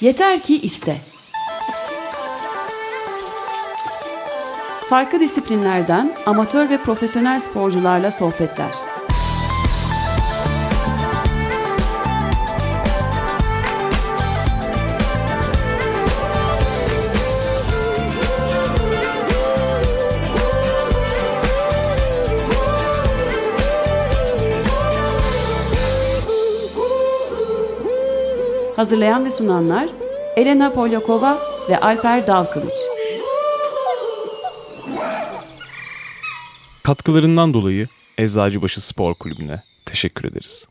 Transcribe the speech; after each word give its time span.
Yeter 0.00 0.42
ki 0.42 0.60
iste. 0.60 0.96
Farklı 4.90 5.20
disiplinlerden 5.20 6.14
amatör 6.26 6.70
ve 6.70 6.78
profesyonel 6.78 7.40
sporcularla 7.40 8.10
sohbetler. 8.10 8.70
Hazırlayan 28.80 29.24
ve 29.24 29.30
sunanlar 29.30 29.88
Elena 30.36 30.72
Polyakova 30.72 31.38
ve 31.70 31.80
Alper 31.80 32.26
Dalkılıç. 32.26 32.74
Katkılarından 36.82 37.54
dolayı 37.54 37.86
Eczacıbaşı 38.18 38.80
Spor 38.80 39.14
Kulübü'ne 39.14 39.62
teşekkür 39.86 40.28
ederiz. 40.28 40.66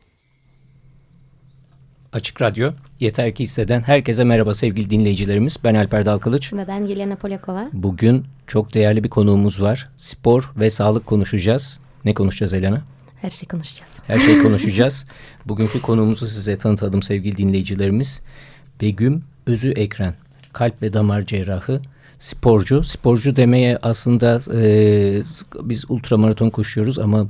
Açık 2.12 2.42
Radyo, 2.42 2.72
Yeter 3.00 3.34
Ki 3.34 3.44
hisseden 3.44 3.80
herkese 3.80 4.24
merhaba 4.24 4.54
sevgili 4.54 4.90
dinleyicilerimiz. 4.90 5.56
Ben 5.64 5.74
Alper 5.74 6.06
Dalkılıç. 6.06 6.52
Ve 6.52 6.68
ben 6.68 6.80
Yelena 6.80 7.16
Polyakova. 7.16 7.68
Bugün 7.72 8.24
çok 8.46 8.74
değerli 8.74 9.04
bir 9.04 9.10
konuğumuz 9.10 9.62
var. 9.62 9.88
Spor 9.96 10.52
ve 10.56 10.70
sağlık 10.70 11.06
konuşacağız. 11.06 11.80
Ne 12.04 12.14
konuşacağız 12.14 12.54
Elena? 12.54 12.80
Her 13.20 13.30
şey 13.30 13.48
konuşacağız. 13.48 13.90
Her 14.06 14.18
şey 14.18 14.42
konuşacağız. 14.42 15.06
Bugünkü 15.46 15.82
konuğumuzu 15.82 16.26
size 16.26 16.58
tanıtalım 16.58 17.02
sevgili 17.02 17.36
dinleyicilerimiz. 17.36 18.20
Begüm 18.80 19.24
Özü 19.46 19.70
Ekren, 19.70 20.14
kalp 20.52 20.82
ve 20.82 20.92
damar 20.92 21.26
cerrahı, 21.26 21.80
sporcu. 22.18 22.84
Sporcu 22.84 23.36
demeye 23.36 23.78
aslında 23.82 24.40
e, 24.54 25.22
biz 25.62 25.84
ultramaraton 25.90 26.50
koşuyoruz 26.50 26.98
ama 26.98 27.26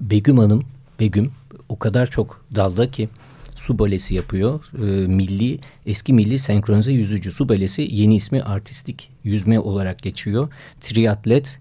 Begüm 0.00 0.38
Hanım, 0.38 0.62
Begüm 1.00 1.32
o 1.68 1.78
kadar 1.78 2.06
çok 2.06 2.44
dalda 2.54 2.90
ki 2.90 3.08
su 3.54 3.78
balesi 3.78 4.14
yapıyor. 4.14 4.64
E, 4.74 5.06
milli 5.06 5.58
eski 5.86 6.12
milli 6.12 6.38
senkronize 6.38 6.92
yüzücü 6.92 7.30
su 7.30 7.48
balesi 7.48 7.88
yeni 7.90 8.14
ismi 8.14 8.42
artistik 8.42 9.10
yüzme 9.24 9.60
olarak 9.60 10.02
geçiyor. 10.02 10.48
Triatlet, 10.80 11.60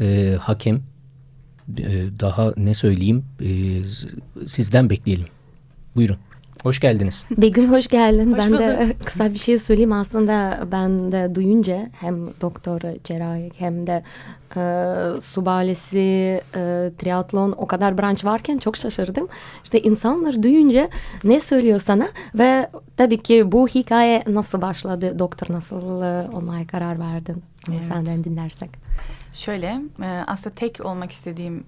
e, 0.00 0.36
hakem, 0.40 0.82
daha 2.20 2.52
ne 2.56 2.74
söyleyeyim 2.74 3.24
e, 3.40 3.48
sizden 4.46 4.90
bekleyelim. 4.90 5.26
Buyurun. 5.96 6.16
Hoş 6.62 6.80
geldiniz. 6.80 7.24
Begüm 7.30 7.72
hoş 7.72 7.88
geldin. 7.88 8.32
Hoş 8.32 8.38
ben 8.38 8.52
de 8.52 8.94
kısa 9.04 9.32
bir 9.32 9.38
şey 9.38 9.58
söyleyeyim. 9.58 9.92
Aslında 9.92 10.68
ben 10.72 11.12
de 11.12 11.34
duyunca 11.34 11.90
hem 12.00 12.26
doktor 12.40 12.80
cerrahi 13.04 13.50
hem 13.58 13.86
de 13.86 14.02
e, 14.56 15.20
su 15.20 15.46
balesi, 15.46 16.40
e, 16.54 16.90
triatlon 16.98 17.54
o 17.58 17.66
kadar 17.66 17.98
branş 17.98 18.24
varken 18.24 18.58
çok 18.58 18.76
şaşırdım. 18.76 19.28
İşte 19.64 19.82
insanlar 19.82 20.42
duyunca 20.42 20.88
ne 21.24 21.40
söylüyor 21.40 21.78
sana 21.78 22.08
ve 22.34 22.70
tabii 22.96 23.18
ki 23.18 23.52
bu 23.52 23.68
hikaye 23.68 24.22
nasıl 24.26 24.62
başladı? 24.62 25.18
Doktor 25.18 25.46
nasıl 25.54 26.02
e, 26.02 26.36
olmaya 26.36 26.66
karar 26.66 26.98
verdin? 26.98 27.42
Onu 27.68 27.76
Evet. 27.76 27.84
Senden 27.84 28.24
dinlersek. 28.24 28.70
Şöyle 29.34 29.80
e, 30.02 30.06
aslında 30.26 30.54
tek 30.54 30.80
olmak 30.84 31.12
istediğim 31.12 31.64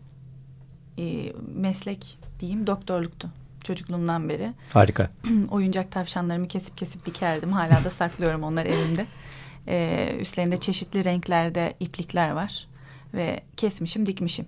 e, 0.99 1.33
meslek 1.55 2.19
diyeyim 2.41 2.67
doktorluktu 2.67 3.29
çocukluğumdan 3.65 4.29
beri. 4.29 4.53
Harika. 4.73 5.11
Oyuncak 5.51 5.93
tavşanlarımı 5.93 6.49
kesip 6.49 6.79
kesip 6.79 7.07
dikerdim. 7.07 7.53
Hala 7.53 7.85
da 7.85 7.91
saklıyorum 7.91 8.43
onlar 8.43 8.67
elimde. 8.67 9.07
E, 9.69 10.09
üstlerinde 10.21 10.57
çeşitli 10.57 11.05
renklerde 11.05 11.75
iplikler 11.81 12.31
var. 12.31 12.67
Ve 13.15 13.41
kesmişim 13.57 14.07
dikmişim. 14.07 14.47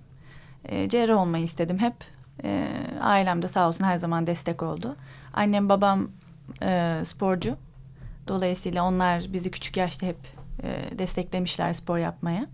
E, 0.65 0.89
cerrah 0.89 1.17
olmayı 1.17 1.43
istedim 1.43 1.77
hep. 1.79 1.93
E, 2.43 2.67
ailem 3.01 3.41
de 3.41 3.47
sağ 3.47 3.67
olsun 3.67 3.83
her 3.83 3.97
zaman 3.97 4.27
destek 4.27 4.63
oldu. 4.63 4.95
Annem 5.33 5.69
babam 5.69 6.09
e, 6.63 7.01
sporcu. 7.03 7.57
Dolayısıyla 8.27 8.83
onlar 8.83 9.23
bizi 9.33 9.51
küçük 9.51 9.77
yaşta 9.77 10.07
hep 10.07 10.17
e, 10.63 10.99
desteklemişler 10.99 11.73
spor 11.73 11.97
yapmaya. 11.97 12.47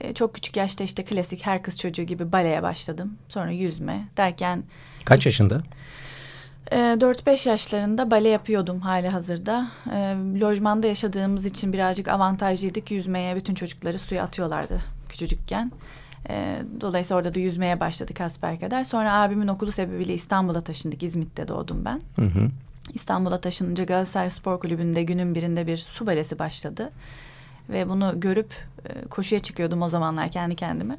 E, 0.00 0.14
çok 0.14 0.34
küçük 0.34 0.56
yaşta 0.56 0.84
işte 0.84 1.04
klasik 1.04 1.46
her 1.46 1.62
kız 1.62 1.78
çocuğu 1.78 2.02
gibi 2.02 2.32
baleye 2.32 2.62
başladım. 2.62 3.18
Sonra 3.28 3.50
yüzme 3.50 4.08
derken 4.16 4.62
Kaç 5.04 5.26
yaşında? 5.26 5.62
e, 6.72 6.76
4-5 6.76 7.48
yaşlarında 7.48 8.10
bale 8.10 8.28
yapıyordum 8.28 8.80
hali 8.80 9.08
hazırda. 9.08 9.68
E, 9.92 9.96
lojmanda 10.40 10.86
yaşadığımız 10.86 11.46
için 11.46 11.72
birazcık 11.72 12.08
avantajlıydık. 12.08 12.90
Yüzmeye 12.90 13.36
bütün 13.36 13.54
çocukları 13.54 13.98
suya 13.98 14.24
atıyorlardı 14.24 14.80
küçücükken. 15.08 15.72
E, 16.28 16.62
dolayısıyla 16.80 17.18
orada 17.18 17.34
da 17.34 17.38
yüzmeye 17.38 17.80
başladık 17.80 18.16
kadar. 18.60 18.84
Sonra 18.84 19.12
abimin 19.12 19.48
okulu 19.48 19.72
sebebiyle 19.72 20.14
İstanbul'a 20.14 20.60
taşındık. 20.60 21.02
İzmit'te 21.02 21.48
doğdum 21.48 21.84
ben. 21.84 22.00
Hı 22.16 22.26
hı. 22.26 22.48
İstanbul'a 22.94 23.40
taşınınca 23.40 23.84
Galatasaray 23.84 24.30
Spor 24.30 24.60
Kulübü'nde 24.60 25.02
günün 25.02 25.34
birinde 25.34 25.66
bir 25.66 25.76
su 25.76 26.06
balesi 26.06 26.38
başladı. 26.38 26.90
Ve 27.68 27.88
bunu 27.88 28.20
görüp 28.20 28.54
e, 28.88 29.08
koşuya 29.08 29.38
çıkıyordum 29.38 29.82
o 29.82 29.88
zamanlar 29.88 30.30
kendi 30.30 30.56
kendime. 30.56 30.98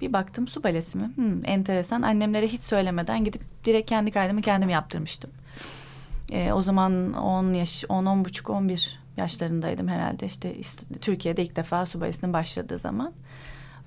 Bir 0.00 0.12
baktım 0.12 0.48
su 0.48 0.64
balesi 0.64 0.98
mi? 0.98 1.10
Hmm, 1.14 1.44
enteresan. 1.44 2.02
Annemlere 2.02 2.48
hiç 2.48 2.60
söylemeden 2.60 3.24
gidip 3.24 3.42
direkt 3.64 3.88
kendi 3.88 4.10
kaydımı 4.10 4.42
kendim 4.42 4.68
yaptırmıştım. 4.68 5.30
E, 6.32 6.52
o 6.52 6.62
zaman 6.62 7.12
10 7.12 7.52
yaş, 7.52 7.84
10, 7.88 8.06
10 8.06 8.24
buçuk, 8.24 8.50
11 8.50 8.98
yaşlarındaydım 9.16 9.88
herhalde. 9.88 10.26
İşte 10.26 10.84
Türkiye'de 11.00 11.42
ilk 11.42 11.56
defa 11.56 11.86
su 11.86 12.00
balesinin 12.00 12.32
başladığı 12.32 12.78
zaman. 12.78 13.12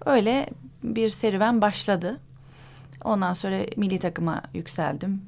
Öyle 0.06 0.50
bir 0.84 1.10
serüven 1.10 1.62
başladı. 1.62 2.20
Ondan 3.04 3.34
sonra 3.34 3.66
milli 3.78 4.00
takıma 4.00 4.42
yükseldim. 4.54 5.22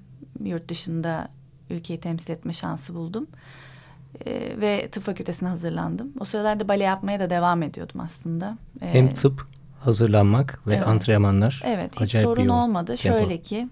Yurt 0.44 0.68
dışında 0.68 1.28
ülkeyi 1.70 2.00
temsil 2.00 2.34
etme 2.34 2.54
şansı 2.54 2.96
buldum. 2.96 3.28
Ee, 4.26 4.62
ve 4.62 4.90
tıp 4.92 5.04
fakültesine 5.04 5.50
hazırlandım. 5.50 6.12
O 6.20 6.26
sıralarda 6.26 6.68
bale 6.68 6.84
yapmaya 6.84 7.20
da 7.20 7.30
devam 7.30 7.64
ediyordum 7.64 8.02
aslında. 8.02 8.58
Ee, 8.82 8.94
Hem 8.94 9.10
tıp, 9.10 9.46
hazırlanmak 9.80 10.60
ve 10.68 10.76
Evet. 10.76 10.88
antrenmanlar. 10.88 11.62
Evet 11.66 12.00
hiç 12.00 12.12
sorun 12.12 12.48
olmadı. 12.48 12.96
tempo. 12.96 13.20
Şöyle 13.20 13.42
ki 13.42 13.70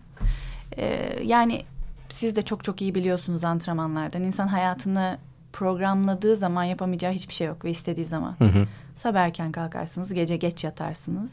e, 0.78 1.10
yani 1.24 1.64
siz 2.10 2.36
de 2.36 2.42
çok 2.42 2.64
çok 2.64 2.82
iyi 2.82 2.96
biliyorsunuz 2.96 3.44
antrenmanlardan. 3.44 4.24
İnsan 4.24 4.48
hayatını 4.48 5.18
programladığı 5.54 6.36
zaman 6.36 6.64
yapamayacağı 6.64 7.12
hiçbir 7.12 7.34
şey 7.34 7.48
yok 7.48 7.66
ve 7.66 7.72
istediği 7.72 8.06
zaman. 8.06 8.36
Hı 8.38 8.46
hı. 8.46 8.68
Sabah 8.96 9.20
erken 9.20 9.52
kalkarsınız, 9.52 10.14
gece 10.14 10.38
geç 10.38 10.64
yatarsınız. 10.64 11.32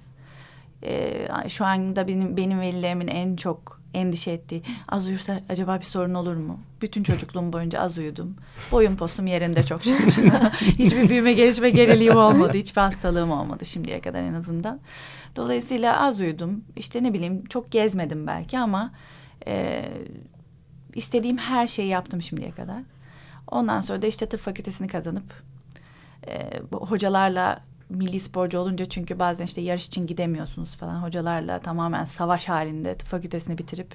Ee, 0.85 1.29
şu 1.49 1.65
anda 1.65 2.09
benim, 2.09 2.37
benim 2.37 2.61
velilerimin 2.61 3.09
en 3.09 3.37
çok 3.37 3.76
endişe 3.95 4.31
ettiği 4.31 4.63
az 4.89 5.07
uyursa 5.07 5.41
acaba 5.49 5.79
bir 5.81 5.85
sorun 5.85 6.15
olur 6.15 6.37
mu? 6.37 6.61
Bütün 6.83 7.03
çocukluğum 7.03 7.53
boyunca 7.53 7.81
az 7.81 7.99
uyudum. 7.99 8.37
Boyum 8.73 8.97
postum 8.97 9.27
yerinde 9.27 9.63
çok 9.63 9.83
şükür. 9.83 10.13
Hiçbir 10.61 11.09
büyüme 11.09 11.33
gelişme 11.33 11.71
geriliğim 11.71 12.17
olmadı. 12.17 12.59
Hiçbir 12.59 12.81
hastalığım 12.81 13.31
olmadı 13.31 13.67
şimdiye 13.67 14.01
kadar 14.01 14.23
en 14.23 14.35
azından. 14.35 14.81
Dolayısıyla 15.37 16.07
az 16.07 16.21
uyudum. 16.21 16.65
İşte 16.77 17.03
ne 17.03 17.13
bileyim 17.13 17.45
çok 17.45 17.71
gezmedim 17.71 18.27
belki 18.27 18.59
ama 18.59 18.93
e, 19.47 19.85
istediğim 20.95 21.39
her 21.39 21.67
şeyi 21.67 21.89
yaptım 21.89 22.23
şimdiye 22.23 22.51
kadar. 22.51 22.83
Ondan 23.47 23.81
sonra 23.81 24.03
da 24.03 24.07
işte 24.07 24.27
tıp 24.27 24.41
fakültesini 24.41 24.89
kazanıp 24.89 25.43
e, 26.29 26.61
hocalarla 26.73 27.61
milli 27.89 28.21
sporcu 28.21 28.59
olunca 28.59 28.85
çünkü 28.85 29.19
bazen 29.19 29.45
işte 29.45 29.61
yarış 29.61 29.87
için 29.87 30.07
gidemiyorsunuz 30.07 30.77
falan 30.77 31.03
hocalarla 31.03 31.59
tamamen 31.61 32.05
savaş 32.05 32.49
halinde 32.49 32.95
tıp 32.95 33.09
fakültesini 33.09 33.59
bitirip 33.59 33.95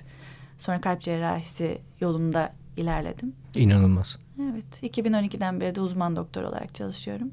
sonra 0.57 0.81
kalp 0.81 1.01
cerrahisi 1.01 1.81
yolunda 1.99 2.53
ilerledim. 2.77 3.33
İnanılmaz. 3.55 4.19
Evet 4.41 4.83
2012'den 4.83 5.61
beri 5.61 5.75
de 5.75 5.81
uzman 5.81 6.15
doktor 6.15 6.43
olarak 6.43 6.75
çalışıyorum. 6.75 7.31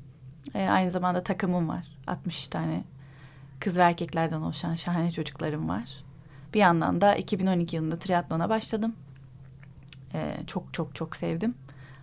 E, 0.54 0.68
aynı 0.68 0.90
zamanda 0.90 1.22
takımım 1.22 1.68
var 1.68 1.86
60 2.06 2.48
tane 2.48 2.84
kız 3.60 3.76
ve 3.76 3.82
erkeklerden 3.82 4.40
oluşan 4.40 4.74
şahane 4.74 5.10
çocuklarım 5.10 5.68
var. 5.68 6.04
Bir 6.54 6.58
yandan 6.58 7.00
da 7.00 7.16
2012 7.16 7.76
yılında 7.76 7.98
triatlona 7.98 8.48
başladım. 8.48 8.94
E, 10.14 10.34
çok 10.46 10.74
çok 10.74 10.94
çok 10.94 11.16
sevdim. 11.16 11.54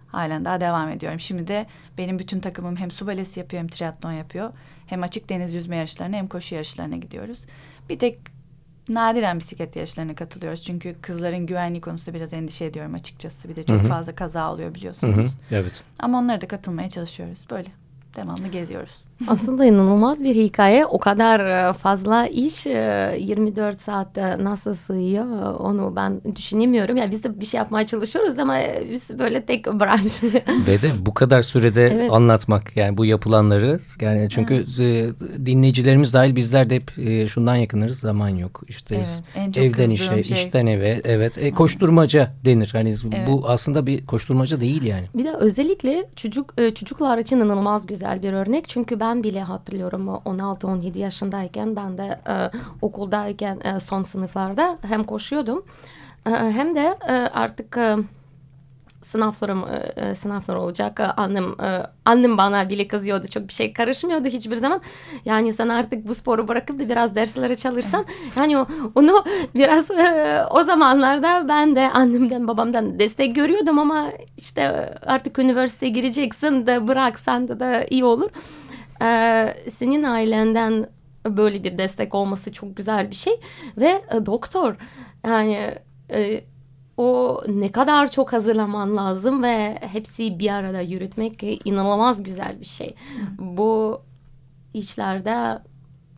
Halen 0.08 0.46
daha 0.46 0.62
devam 0.62 0.90
ediyorum. 0.90 1.20
Şimdi 1.20 1.48
de 1.48 1.66
benim 1.98 2.20
bütün 2.20 2.40
takımım 2.40 2.76
hem 2.76 2.92
su 2.92 3.08
balesi 3.08 3.40
yapıyor 3.40 3.62
hem 3.62 3.68
triatlon 3.68 4.12
yapıyor. 4.12 4.54
Hem 4.88 5.04
açık 5.04 5.30
deniz 5.30 5.54
yüzme 5.54 5.76
yarışlarına 5.76 6.16
hem 6.16 6.28
koşu 6.28 6.56
yarışlarına 6.56 6.96
gidiyoruz. 6.98 7.46
Bir 7.90 8.00
tek 8.00 8.20
nadiren 8.90 9.38
bisiklet 9.40 9.76
yarışlarına 9.76 10.16
katılıyoruz. 10.16 10.64
Çünkü 10.64 10.96
kızların 11.02 11.46
güvenliği 11.46 11.82
konusunda 11.82 12.18
biraz 12.18 12.34
endişe 12.34 12.66
ediyorum 12.66 12.94
açıkçası. 12.94 13.50
Bir 13.50 13.56
de 13.56 13.64
çok 13.64 13.80
Hı 13.80 13.84
hı. 13.84 13.88
fazla 13.88 14.16
kaza 14.16 14.54
oluyor 14.54 14.76
biliyorsunuz. 14.76 15.16
hı. 15.18 15.28
Evet. 15.52 15.84
Ama 16.00 16.20
onlara 16.20 16.42
da 16.42 16.48
katılmaya 16.48 16.90
çalışıyoruz. 16.90 17.40
Böyle 17.52 17.70
devamlı 18.16 18.48
geziyoruz. 18.48 19.04
Aslında 19.28 19.66
inanılmaz 19.66 20.24
bir 20.24 20.36
hikaye. 20.36 20.86
O 20.86 21.00
kadar 21.00 21.70
e, 21.70 21.74
fazla 21.74 22.28
iş 22.28 22.68
e, 22.68 23.18
24 23.20 23.82
saatte 23.82 24.38
nasıl 24.42 24.76
sığıyor 24.76 25.54
onu 25.60 25.94
ben 25.96 26.22
düşünemiyorum. 26.36 26.98
Yani 26.98 27.12
biz 27.12 27.24
de 27.24 27.40
bir 27.40 27.46
şey 27.46 27.58
yapmaya 27.58 27.88
çalışıyoruz 27.88 28.40
ama 28.40 28.58
biz 28.92 29.20
böyle 29.20 29.46
tek 29.46 29.68
branş. 29.68 30.24
Ve 30.68 30.82
de 30.82 30.90
bu 31.00 31.14
kadar 31.14 31.42
sürede 31.42 31.86
Evet. 31.96 32.12
anlatmak 32.12 32.78
yani 32.78 32.98
bu 32.98 33.06
yapılanları 33.06 33.80
yani 34.02 34.28
çünkü 34.30 34.66
e, 34.80 35.10
dinleyicilerimiz 35.46 36.14
dahil 36.14 36.36
bizler 36.36 36.70
de 36.70 36.76
hep 36.76 37.00
e, 37.00 37.28
şundan 37.28 37.56
yakınırız 37.56 38.00
zaman 38.00 38.30
yok. 38.30 38.62
İşte 38.68 39.04
Evet, 39.36 39.58
evden 39.58 39.90
işe, 39.90 40.24
şey. 40.24 40.38
işten 40.38 40.66
eve 40.66 41.02
evet 41.06 41.38
e, 41.38 41.52
koşturmaca 41.52 42.34
denir. 42.46 42.70
Hani 42.72 42.96
bu 43.28 43.44
aslında 43.48 43.86
bir 43.88 44.06
koşturmaca 44.06 44.60
değil 44.60 44.84
yani. 44.84 45.06
Bir 45.16 45.26
de 45.26 45.32
özellikle 45.34 46.06
çocuk 46.16 46.54
e, 46.58 46.74
çocuklar 46.74 47.18
için 47.18 47.38
inanılmaz 47.38 47.86
güzel 47.88 48.24
bir 48.24 48.34
örnek. 48.34 48.70
Çünkü 48.70 49.00
ben 49.00 49.05
bile 49.14 49.42
hatırlıyorum 49.42 50.08
16-17 50.08 51.00
yaşındayken 51.00 51.76
ben 51.76 51.98
de 51.98 52.20
e, 52.28 52.52
okuldayken 52.82 53.60
e, 53.64 53.80
son 53.80 54.04
sınıflarda 54.04 54.78
hem 54.82 55.04
koşuyordum 55.04 55.66
e, 56.28 56.30
hem 56.32 56.76
de 56.76 56.98
e, 57.08 57.14
artık 57.14 57.78
e, 57.78 57.96
sınavlarım 59.06 59.66
e, 59.70 60.02
e, 60.02 60.16
sınavlar 60.16 60.56
olacak. 60.56 61.00
E, 61.00 61.04
Annem 61.04 61.46
e, 61.62 61.88
annem 62.06 62.38
bana 62.38 62.70
bile 62.70 62.88
kızıyordu. 62.88 63.28
Çok 63.28 63.48
bir 63.48 63.54
şey 63.54 63.74
karışmıyordu 63.74 64.28
hiçbir 64.28 64.56
zaman. 64.56 64.82
Yani 65.26 65.54
sen 65.54 65.70
artık 65.70 66.08
bu 66.08 66.16
sporu 66.16 66.48
bırakıp 66.48 66.80
da 66.80 66.90
biraz 66.90 67.16
derslere 67.16 67.56
çalışsan 67.56 68.06
yani 68.36 68.58
onu 68.96 69.24
biraz 69.56 69.92
e, 69.92 70.44
o 70.52 70.64
zamanlarda 70.64 71.46
ben 71.50 71.76
de 71.76 71.92
annemden 71.92 72.48
babamdan 72.48 73.00
destek 73.00 73.36
görüyordum 73.36 73.80
ama 73.80 74.10
işte 74.38 74.94
artık 75.06 75.40
üniversiteye 75.40 75.92
gireceksin 75.92 76.68
de 76.68 76.88
bıraksan 76.88 77.48
da 77.48 77.60
da 77.60 77.86
iyi 77.86 78.06
olur. 78.06 78.30
E, 79.02 79.70
senin 79.70 80.04
ailenden 80.04 80.90
böyle 81.26 81.64
bir 81.64 81.78
destek 81.78 82.16
olması 82.16 82.52
çok 82.52 82.78
güzel 82.78 83.10
bir 83.10 83.16
şey 83.16 83.34
ve 83.78 84.04
e, 84.12 84.26
doktor 84.26 84.76
yani 85.26 85.76
e, 86.12 86.44
o 86.98 87.42
ne 87.48 87.72
kadar 87.72 88.12
çok 88.12 88.34
hazırlaman 88.34 88.98
lazım 88.98 89.44
ve 89.44 89.78
hepsi 89.82 90.40
bir 90.40 90.50
arada 90.54 90.82
yürütmek 90.82 91.44
inanılmaz 91.66 92.24
güzel 92.24 92.60
bir 92.60 92.66
şey. 92.66 92.96
Bu 93.38 94.02
işlerde 94.74 95.60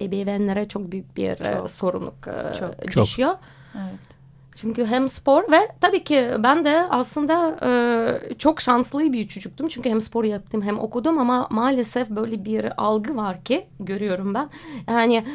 ebeveynlere 0.02 0.68
çok 0.68 0.92
büyük 0.92 1.18
bir 1.18 1.30
e, 1.30 1.58
Çok. 1.58 1.70
sorumluluk 1.70 2.28
e, 2.28 2.54
Çok. 2.60 2.92
Çok. 2.92 3.04
düşüyor. 3.06 3.36
Evet. 3.76 4.17
Çünkü 4.62 4.86
hem 4.86 5.10
spor 5.10 5.52
ve 5.52 5.58
tabii 5.82 6.04
ki 6.04 6.30
ben 6.40 6.66
de 6.66 6.88
aslında 6.90 7.58
e, 7.64 8.36
çok 8.38 8.62
şanslı 8.62 9.14
bir 9.14 9.28
çocuktum. 9.28 9.68
Çünkü 9.68 9.90
hem 9.90 10.02
spor 10.02 10.24
yaptım 10.24 10.62
hem 10.62 10.80
okudum 10.80 11.20
ama 11.20 11.48
maalesef 11.52 12.10
böyle 12.10 12.46
bir 12.46 12.84
algı 12.84 13.16
var 13.16 13.44
ki 13.44 13.68
görüyorum 13.80 14.34
ben. 14.34 14.50
Yani 14.88 15.26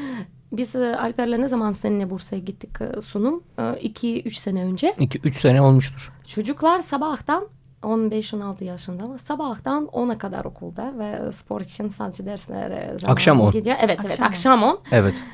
biz 0.52 0.76
e, 0.76 0.96
Alper'le 0.96 1.40
ne 1.40 1.48
zaman 1.48 1.72
seninle 1.72 2.10
Bursa'ya 2.10 2.42
gittik 2.42 2.70
e, 2.80 3.02
sunum? 3.02 3.42
2-3 3.58 4.30
sene 4.30 4.64
önce. 4.64 4.90
2-3 4.90 5.32
sene 5.34 5.62
olmuştur. 5.62 6.12
Çocuklar 6.26 6.80
sabahtan 6.80 7.48
15-16 7.82 8.64
yaşında 8.64 9.04
ama 9.04 9.18
sabahtan 9.18 9.84
10'a 9.84 10.18
kadar 10.18 10.44
okulda 10.44 10.92
ve 10.98 11.32
spor 11.32 11.60
için 11.60 11.88
sadece 11.88 12.26
derslere 12.26 12.98
zaman 12.98 13.12
Akşam 13.12 13.40
10. 13.40 13.50
gidiyor. 13.50 13.76
Evet 13.80 13.98
evet 14.00 14.20
Akşam 14.20 14.26
on. 14.26 14.30
akşam 14.30 14.62
10. 14.62 14.78
Evet. 14.92 15.24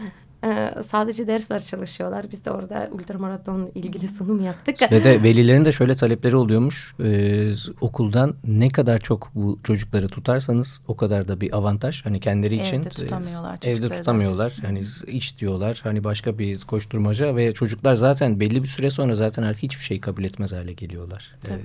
Ee, 0.45 0.75
sadece 0.83 1.27
dersler 1.27 1.61
çalışıyorlar. 1.61 2.27
Biz 2.31 2.45
de 2.45 2.51
orada 2.51 2.89
ultramaraton 2.93 3.71
ilgili 3.75 4.09
sunum 4.09 4.45
yaptık. 4.45 4.93
Ve 4.93 5.05
de 5.05 5.23
velilerin 5.23 5.65
de 5.65 5.73
şöyle 5.73 5.97
talepleri 5.97 6.37
oluyormuş. 6.37 6.95
Ee, 7.05 7.51
okuldan 7.81 8.35
ne 8.45 8.69
kadar 8.69 8.99
çok 8.99 9.31
bu 9.35 9.59
çocukları 9.65 10.09
tutarsanız 10.09 10.81
o 10.89 10.97
kadar 10.97 11.29
da 11.29 11.41
bir 11.41 11.57
avantaj. 11.57 12.05
Hani 12.05 12.21
kendileri 12.21 12.55
Evde 12.55 12.63
için 12.63 12.83
tutamıyorlar 12.83 13.59
e, 13.63 13.71
evde 13.71 13.89
tutamıyorlar. 13.89 14.57
Hani 14.63 14.83
iş 15.07 15.41
diyorlar. 15.41 15.81
Hani 15.83 16.05
başka 16.05 16.39
bir 16.39 16.61
koşturmaca 16.61 17.37
ve 17.37 17.53
çocuklar 17.53 17.95
zaten 17.95 18.41
belli 18.41 18.63
bir 18.63 18.69
süre 18.69 18.91
sonra 18.91 19.15
zaten 19.15 19.43
artık 19.43 19.63
hiçbir 19.63 19.85
şey 19.85 20.01
kabul 20.01 20.25
etmez 20.25 20.53
hale 20.53 20.73
geliyorlar. 20.73 21.35
Ee, 21.45 21.47
Tabii. 21.47 21.63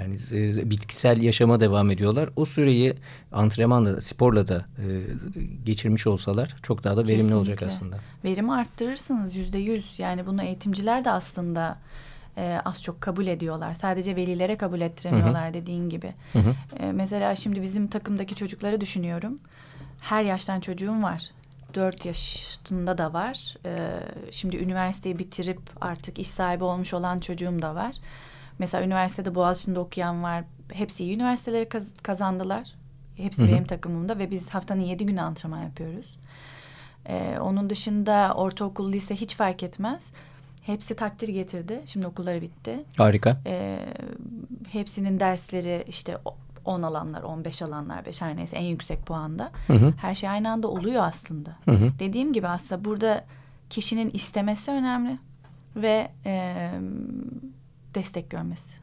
Yani 0.00 0.14
e, 0.32 0.70
bitkisel 0.70 1.22
yaşama 1.22 1.60
devam 1.60 1.90
ediyorlar. 1.90 2.30
O 2.36 2.44
süreyi 2.44 2.94
antrenmanla, 3.32 4.00
sporla 4.00 4.48
da 4.48 4.64
e, 4.78 4.84
geçirmiş 5.64 6.06
olsalar 6.06 6.56
çok 6.62 6.84
daha 6.84 6.96
da 6.96 7.08
verimli 7.08 7.34
olacak 7.34 7.58
Kesinlikle. 7.58 7.96
aslında. 7.96 7.96
Verimi 8.24 8.52
arttırırsınız 8.52 9.36
yüzde 9.36 9.58
yüz. 9.58 9.98
Yani 9.98 10.26
bunu 10.26 10.42
eğitimciler 10.42 11.04
de 11.04 11.10
aslında 11.10 11.78
e, 12.36 12.60
az 12.64 12.82
çok 12.82 13.00
kabul 13.00 13.26
ediyorlar. 13.26 13.74
Sadece 13.74 14.16
velilere 14.16 14.56
kabul 14.56 14.80
ettiremiyorlar 14.80 15.54
dediğin 15.54 15.88
gibi. 15.88 16.14
Hı 16.32 16.38
hı. 16.38 16.54
E, 16.78 16.92
mesela 16.92 17.36
şimdi 17.36 17.62
bizim 17.62 17.86
takımdaki 17.86 18.34
çocukları 18.34 18.80
düşünüyorum. 18.80 19.38
Her 20.00 20.22
yaştan 20.22 20.60
çocuğum 20.60 21.02
var. 21.02 21.30
4 21.74 22.04
yaşında 22.06 22.98
da 22.98 23.12
var. 23.12 23.54
E, 23.66 23.76
şimdi 24.30 24.56
üniversiteyi 24.56 25.18
bitirip 25.18 25.60
artık 25.80 26.18
iş 26.18 26.28
sahibi 26.28 26.64
olmuş 26.64 26.94
olan 26.94 27.20
çocuğum 27.20 27.62
da 27.62 27.74
var. 27.74 27.94
Mesela 28.58 28.84
üniversitede 28.84 29.34
Boğaziçi'nde 29.34 29.78
okuyan 29.78 30.22
var. 30.22 30.44
Hepsi 30.72 31.04
iyi 31.04 31.14
üniversiteleri 31.14 31.68
kaz- 31.68 31.96
kazandılar. 32.02 32.72
Hepsi 33.16 33.42
Hı 33.42 33.46
hı. 33.46 33.50
benim 33.52 33.64
takımımda 33.64 34.18
ve 34.18 34.30
biz 34.30 34.50
haftanın 34.50 34.80
yedi 34.80 35.06
günü 35.06 35.20
antrenman 35.20 35.62
yapıyoruz. 35.62 36.18
Ee, 37.06 37.36
onun 37.40 37.70
dışında 37.70 38.32
ortaokul, 38.36 38.92
lise 38.92 39.16
hiç 39.16 39.34
fark 39.36 39.62
etmez. 39.62 40.10
Hepsi 40.62 40.96
takdir 40.96 41.28
getirdi. 41.28 41.82
Şimdi 41.86 42.06
okulları 42.06 42.42
bitti. 42.42 42.84
Harika. 42.98 43.40
Ee, 43.46 43.78
hepsinin 44.70 45.20
dersleri 45.20 45.84
işte 45.88 46.18
o- 46.24 46.36
10 46.64 46.82
alanlar, 46.82 47.22
15 47.22 47.62
alanlar, 47.62 48.06
5 48.06 48.20
her 48.22 48.36
neyse 48.36 48.56
en 48.56 48.64
yüksek 48.64 49.06
puanda. 49.06 49.50
Hı 49.66 49.72
hı. 49.72 49.92
Her 50.00 50.14
şey 50.14 50.28
aynı 50.28 50.50
anda 50.50 50.68
oluyor 50.68 51.02
aslında. 51.04 51.50
Hı 51.64 51.70
hı. 51.70 51.90
Dediğim 51.98 52.32
gibi 52.32 52.48
aslında 52.48 52.84
burada 52.84 53.24
kişinin 53.70 54.10
istemesi 54.14 54.70
önemli 54.70 55.18
ve 55.76 56.08
e, 56.26 56.70
destek 57.94 58.30
görmesi. 58.30 58.74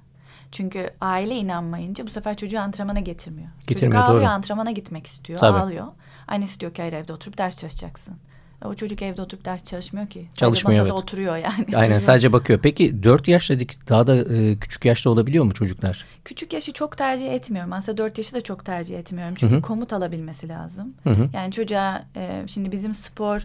Çünkü 0.52 0.90
aile 1.02 1.36
inanmayınca 1.36 2.06
bu 2.08 2.10
sefer 2.10 2.38
çocuğu 2.38 2.60
antrenmana 2.60 3.00
getirmiyor. 3.00 3.50
Getirmiyor, 3.68 4.02
Çocuk 4.02 4.10
ağlıyor 4.10 4.22
doğru. 4.26 4.30
antrenmana 4.30 4.72
gitmek 4.72 5.08
istiyor. 5.08 5.40
Tabii. 5.40 5.58
Ağlıyor. 5.58 5.86
Annesi 6.28 6.60
diyor 6.60 6.74
ki 6.74 6.82
hayır 6.82 6.94
evde 6.94 7.14
oturup 7.14 7.38
ders 7.38 7.58
çalışacaksın. 7.60 8.16
E, 8.64 8.68
O 8.68 8.74
çocuk 8.74 9.02
evde 9.02 9.22
oturup 9.22 9.46
ders 9.46 9.64
çalışmıyor 9.64 10.08
ki. 10.08 10.20
Sadece 10.20 10.36
Çalışmıyor, 10.40 10.82
masada 10.84 10.94
evet. 10.94 11.04
oturuyor 11.04 11.38
yani. 11.38 11.66
Aynen 11.78 12.00
sadece 12.10 12.34
bakıyor. 12.34 12.60
Peki 12.64 13.04
4 13.04 13.28
yaş 13.28 13.50
dedik 13.50 13.90
daha 13.90 14.08
da 14.08 14.36
e, 14.36 14.56
küçük 14.60 14.86
yaşta 14.86 15.10
olabiliyor 15.10 15.44
mu 15.46 15.54
çocuklar? 15.54 16.06
Küçük 16.26 16.54
yaşı 16.54 16.74
çok 16.74 16.98
tercih 16.98 17.32
etmiyorum. 17.32 17.74
Aslında 17.74 17.98
4 17.98 18.18
yaşı 18.18 18.34
da 18.34 18.42
çok 18.42 18.66
tercih 18.66 19.00
etmiyorum. 19.00 19.36
Çünkü 19.36 19.54
Hı 19.54 19.58
hı. 19.58 19.62
komut 19.62 19.94
alabilmesi 19.94 20.50
lazım. 20.50 20.94
Hı 21.04 21.10
hı. 21.10 21.30
Yani 21.34 21.52
çocuğa 21.52 22.04
e, 22.16 22.44
şimdi 22.48 22.72
bizim 22.72 22.94
spor 22.94 23.42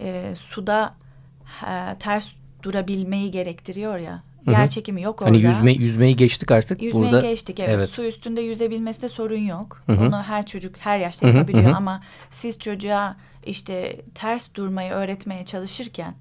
e, 0.00 0.34
suda 0.36 0.94
e, 1.66 1.96
ters 1.98 2.28
durabilmeyi 2.62 3.30
gerektiriyor 3.30 3.98
ya. 3.98 4.22
Yer 4.52 4.70
çekimi 4.70 5.02
yok 5.02 5.22
orada. 5.22 5.30
Hani 5.30 5.42
yüzme 5.42 5.72
yüzmeyi 5.72 6.16
geçtik 6.16 6.50
artık. 6.50 6.82
Yüzmeyi 6.82 7.12
Burada 7.12 7.20
geçtik 7.20 7.60
evet. 7.60 7.76
evet. 7.78 7.90
Su 7.90 8.04
üstünde 8.04 8.40
yüzebilmesinde 8.40 9.08
sorun 9.08 9.38
yok. 9.38 9.82
Hı 9.86 9.92
hı. 9.92 10.06
Onu 10.06 10.22
her 10.22 10.46
çocuk 10.46 10.76
her 10.78 10.98
yaşta 10.98 11.28
yapabiliyor 11.28 11.64
hı 11.64 11.72
hı. 11.72 11.76
ama 11.76 12.02
siz 12.30 12.58
çocuğa 12.58 13.16
işte 13.46 14.00
ters 14.14 14.54
durmayı 14.54 14.92
öğretmeye 14.92 15.44
çalışırken 15.44 16.14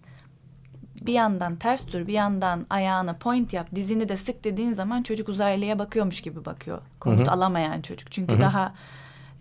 bir 1.01 1.13
yandan 1.13 1.55
ters 1.55 1.87
dur 1.87 2.07
bir 2.07 2.13
yandan 2.13 2.65
ayağını 2.69 3.17
point 3.17 3.53
yap 3.53 3.67
dizini 3.75 4.09
de 4.09 4.17
sık 4.17 4.43
dediğin 4.43 4.73
zaman 4.73 5.03
çocuk 5.03 5.29
uzaylıya 5.29 5.79
bakıyormuş 5.79 6.21
gibi 6.21 6.45
bakıyor. 6.45 6.81
Komut 6.99 7.27
Hı 7.27 7.31
hı. 7.31 7.33
alamayan 7.33 7.81
çocuk. 7.81 8.11
Çünkü 8.11 8.33
Hı 8.33 8.37
hı. 8.37 8.41
daha 8.41 8.73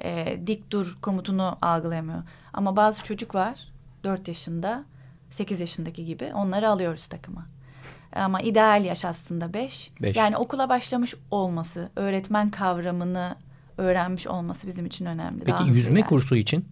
e, 0.01 0.41
dik 0.47 0.71
dur 0.71 0.99
komutunu 1.03 1.59
algılayamıyor. 1.63 2.23
Ama 2.53 2.77
bazı 2.77 3.03
çocuk 3.03 3.35
var 3.35 3.69
4 4.05 4.29
yaşında 4.29 4.85
8 5.31 5.61
yaşındaki 5.61 6.05
gibi 6.05 6.33
onları 6.35 6.69
alıyoruz 6.69 7.07
takıma. 7.07 7.47
Ama 8.17 8.41
ideal 8.41 8.85
yaş 8.85 9.05
aslında 9.05 9.55
5. 9.55 9.91
Beş. 10.03 10.17
Yani 10.17 10.37
okula 10.37 10.69
başlamış 10.69 11.15
olması, 11.31 11.91
öğretmen 11.97 12.51
kavramını 12.51 13.37
öğrenmiş 13.79 14.27
olması 14.27 14.67
bizim 14.67 14.87
için 14.87 15.07
önemli. 15.07 15.45
Peki 15.45 15.65
yüzme 15.65 16.01
yani. 16.01 16.09
kursu 16.09 16.37
için 16.37 16.65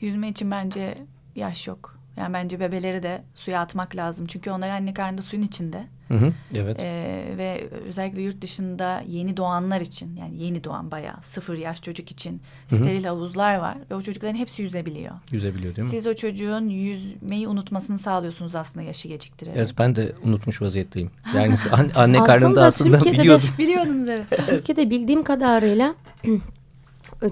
Yüzme 0.00 0.28
için 0.28 0.50
bence 0.50 0.98
yaş 1.36 1.66
yok. 1.66 1.99
Yani 2.20 2.34
bence 2.34 2.60
bebeleri 2.60 3.02
de 3.02 3.22
suya 3.34 3.60
atmak 3.60 3.96
lazım. 3.96 4.26
Çünkü 4.26 4.50
onlar 4.50 4.68
anne 4.68 4.94
karnında 4.94 5.22
suyun 5.22 5.42
içinde. 5.42 5.86
Hı 6.08 6.14
hı. 6.14 6.32
Evet. 6.54 6.76
Ee, 6.80 7.24
ve 7.38 7.68
özellikle 7.88 8.22
yurt 8.22 8.42
dışında 8.42 9.02
yeni 9.06 9.36
doğanlar 9.36 9.80
için 9.80 10.16
yani 10.16 10.36
yeni 10.42 10.64
doğan 10.64 10.90
bayağı 10.90 11.22
sıfır 11.22 11.56
yaş 11.58 11.82
çocuk 11.82 12.10
için 12.10 12.42
Hı 12.70 12.76
hı. 12.76 12.80
steril 12.80 13.04
havuzlar 13.04 13.54
var. 13.56 13.76
Ve 13.90 13.94
o 13.94 14.02
çocukların 14.02 14.34
hepsi 14.38 14.62
yüzebiliyor. 14.62 15.12
Yüzebiliyor 15.32 15.76
değil 15.76 15.84
mi? 15.86 15.90
Siz 15.90 16.06
o 16.06 16.14
çocuğun 16.14 16.68
yüzmeyi 16.68 17.48
unutmasını 17.48 17.98
sağlıyorsunuz 17.98 18.54
aslında 18.54 18.86
yaşı 18.86 19.08
geciktirerek. 19.08 19.56
Evet 19.58 19.74
ben 19.78 19.96
de 19.96 20.12
unutmuş 20.24 20.62
vaziyetteyim. 20.62 21.10
Yani 21.34 21.54
an- 21.72 21.90
anne 21.94 22.20
Aslında 22.20 22.24
karnında 22.26 22.64
aslında 22.64 22.96
Türkiye'de 22.96 23.18
de- 23.18 23.22
biliyordum. 23.22 23.48
Biliyordunuz 23.58 24.08
evet. 24.08 24.26
Türkiye'de 24.48 24.90
bildiğim 24.90 25.22
kadarıyla 25.22 25.94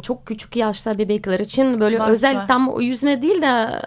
çok 0.02 0.26
küçük 0.26 0.56
yaşta 0.56 0.98
bebekler 0.98 1.40
için 1.40 1.80
böyle 1.80 1.98
Var, 1.98 2.10
özel 2.10 2.36
var. 2.36 2.48
tam 2.48 2.68
o 2.68 2.80
yüzme 2.80 3.22
değil 3.22 3.42
de 3.42 3.46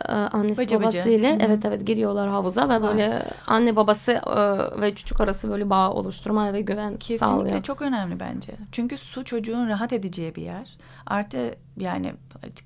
e, 0.10 0.12
annesi 0.12 0.62
Bıcı 0.62 0.76
bıcı. 0.76 0.82
babasıyla 0.82 1.32
hı. 1.36 1.38
evet 1.40 1.66
evet 1.66 1.88
giriyorlar 1.88 2.30
havuza 2.30 2.70
ve 2.70 2.82
böyle 2.82 3.28
anne 3.48 3.76
babası 3.76 4.12
e, 4.12 4.82
ve 4.82 4.96
çocuk 4.96 5.22
arası 5.22 5.50
böyle 5.50 5.70
bağ 5.70 5.92
oluşturmaya 5.92 6.54
ve 6.54 6.62
güven 6.62 6.98
Kesinlikle 6.98 7.26
sağlıyor. 7.26 7.64
çok 7.64 7.82
önemli 7.82 8.20
bence. 8.20 8.54
Çünkü 8.72 8.98
su 8.98 9.26
çocuğun 9.26 9.68
rahat 9.68 9.94
edeceği 9.94 10.36
bir 10.36 10.42
yer. 10.42 10.78
Artı 11.06 11.56
yani 11.78 12.14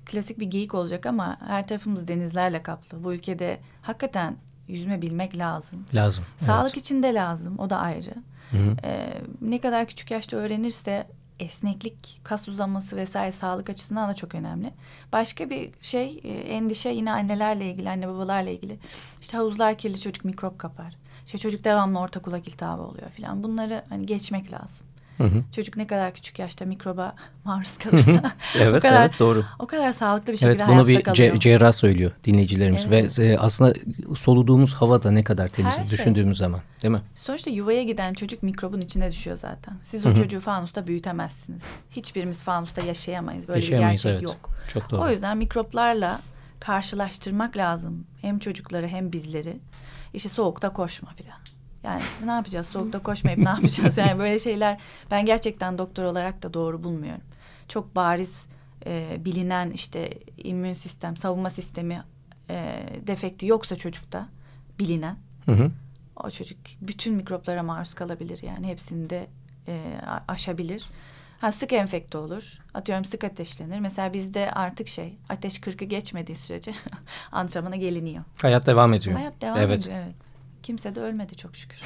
klasik 0.06 0.40
bir 0.40 0.46
geyik 0.46 0.74
olacak 0.74 1.06
ama 1.06 1.36
her 1.46 1.66
tarafımız 1.66 2.08
denizlerle 2.08 2.62
kaplı. 2.62 3.04
Bu 3.04 3.14
ülkede 3.14 3.60
hakikaten 3.82 4.36
yüzme 4.68 5.02
bilmek 5.02 5.38
lazım. 5.38 5.86
Lazım. 5.94 6.24
Sağlık 6.36 6.64
evet. 6.74 6.76
için 6.76 7.02
de 7.02 7.14
lazım. 7.14 7.58
O 7.58 7.70
da 7.70 7.76
ayrı. 7.76 8.14
Hı 8.50 8.56
hı. 8.56 8.76
Ee, 8.84 9.12
ne 9.40 9.60
kadar 9.60 9.86
küçük 9.86 10.10
yaşta 10.10 10.36
öğrenirse 10.36 11.06
esneklik, 11.40 12.20
kas 12.24 12.48
uzaması 12.48 12.96
vesaire 12.96 13.32
sağlık 13.32 13.70
açısından 13.70 14.10
da 14.10 14.14
çok 14.14 14.34
önemli. 14.34 14.72
Başka 15.12 15.50
bir 15.50 15.70
şey 15.82 16.20
e, 16.24 16.28
endişe 16.28 16.90
yine 16.90 17.12
annelerle 17.12 17.70
ilgili, 17.70 17.90
anne 17.90 18.08
babalarla 18.08 18.50
ilgili. 18.50 18.78
İşte 19.20 19.36
havuzlar 19.36 19.78
kirli 19.78 20.00
çocuk 20.00 20.24
mikrop 20.24 20.58
kapar. 20.58 20.96
İşte 21.26 21.38
çocuk 21.38 21.64
devamlı 21.64 21.98
orta 21.98 22.22
kulak 22.22 22.48
iltihabı 22.48 22.82
oluyor 22.82 23.10
falan. 23.10 23.42
Bunları 23.42 23.84
hani 23.88 24.06
geçmek 24.06 24.52
lazım. 24.52 24.85
Hı 25.16 25.24
hı. 25.24 25.42
Çocuk 25.56 25.76
ne 25.76 25.86
kadar 25.86 26.14
küçük 26.14 26.38
yaşta 26.38 26.64
mikroba 26.64 27.14
maruz 27.44 27.78
kalırsa 27.78 28.32
Evet, 28.58 28.76
o 28.76 28.80
kadar 28.80 29.00
evet 29.00 29.18
doğru. 29.18 29.44
o 29.58 29.66
kadar 29.66 29.92
sağlıklı 29.92 30.32
bir 30.32 30.38
şekilde 30.38 30.62
Evet 30.64 30.68
bunu 30.74 30.86
bir 30.86 31.02
kalıyor. 31.02 31.34
ce- 31.34 31.38
cerrah 31.40 31.72
söylüyor 31.72 32.10
dinleyicilerimiz 32.24 32.86
Evet. 32.88 33.18
ve 33.18 33.24
e, 33.26 33.38
aslında 33.38 33.74
soluduğumuz 34.16 34.74
hava 34.74 35.02
da 35.02 35.10
ne 35.10 35.24
kadar 35.24 35.48
temiz 35.48 35.78
Her 35.78 35.86
şey. 35.86 35.98
düşündüğümüz 35.98 36.38
zaman 36.38 36.60
değil 36.82 36.92
mi? 36.92 37.00
Sonuçta 37.14 37.50
yuvaya 37.50 37.82
giden 37.82 38.14
çocuk 38.14 38.42
mikrobun 38.42 38.80
içine 38.80 39.12
düşüyor 39.12 39.36
zaten. 39.36 39.74
Siz 39.82 40.06
o 40.06 40.14
çocuğu 40.14 40.40
fanusta 40.40 40.86
büyütemezsiniz. 40.86 41.62
Hiçbirimiz 41.90 42.42
fanusta 42.42 42.80
yaşayamayız. 42.82 43.48
Böyle 43.48 43.58
Yaşayamayız, 43.58 44.04
bir 44.04 44.10
gerçek 44.10 44.28
evet. 44.28 44.36
yok. 44.44 44.50
Çok 44.68 44.90
doğru. 44.90 45.00
O 45.02 45.10
yüzden 45.10 45.36
mikroplarla 45.38 46.20
karşılaştırmak 46.60 47.56
lazım. 47.56 48.04
Hem 48.22 48.38
çocukları 48.38 48.86
hem 48.88 49.12
bizleri. 49.12 49.56
İşte 50.14 50.28
soğukta 50.28 50.72
koşma 50.72 51.08
falan. 51.10 51.38
Yani 51.86 52.02
ne 52.24 52.30
yapacağız? 52.30 52.66
Soğukta 52.66 52.98
koşmayıp 52.98 53.38
ne 53.38 53.48
yapacağız? 53.48 53.98
Yani 53.98 54.18
böyle 54.18 54.38
şeyler 54.38 54.78
ben 55.10 55.26
gerçekten 55.26 55.78
doktor 55.78 56.04
olarak 56.04 56.42
da 56.42 56.54
doğru 56.54 56.84
bulmuyorum. 56.84 57.24
Çok 57.68 57.96
bariz 57.96 58.46
e, 58.86 59.24
bilinen 59.24 59.70
işte 59.70 60.10
immün 60.38 60.72
sistem, 60.72 61.16
savunma 61.16 61.50
sistemi 61.50 62.02
e, 62.50 62.82
defekti 63.06 63.46
yoksa 63.46 63.76
çocukta 63.76 64.28
bilinen 64.78 65.16
Hı 65.46 65.52
hı. 65.52 65.70
o 66.16 66.30
çocuk 66.30 66.58
bütün 66.80 67.14
mikroplara 67.14 67.62
maruz 67.62 67.94
kalabilir 67.94 68.42
yani 68.42 68.66
hepsini 68.68 69.10
de 69.10 69.26
e, 69.68 70.00
aşabilir. 70.28 70.84
Ha 71.40 71.52
sık 71.52 71.72
enfekte 71.72 72.18
olur. 72.18 72.58
Atıyorum 72.74 73.04
sık 73.04 73.24
ateşlenir. 73.24 73.80
Mesela 73.80 74.12
bizde 74.12 74.50
artık 74.50 74.88
şey 74.88 75.16
ateş 75.28 75.58
40'ı 75.58 75.84
geçmediği 75.84 76.36
sürece 76.36 76.74
antrenmana 77.32 77.76
geliniyor. 77.76 78.24
Hayat 78.42 78.66
devam 78.66 78.94
ediyor. 78.94 79.16
Hayat 79.16 79.40
devam 79.40 79.58
evet. 79.58 79.80
ediyor 79.80 79.96
evet. 80.04 80.35
Kimse 80.66 80.94
de 80.94 81.00
ölmedi 81.00 81.36
çok 81.36 81.56
şükür. 81.56 81.78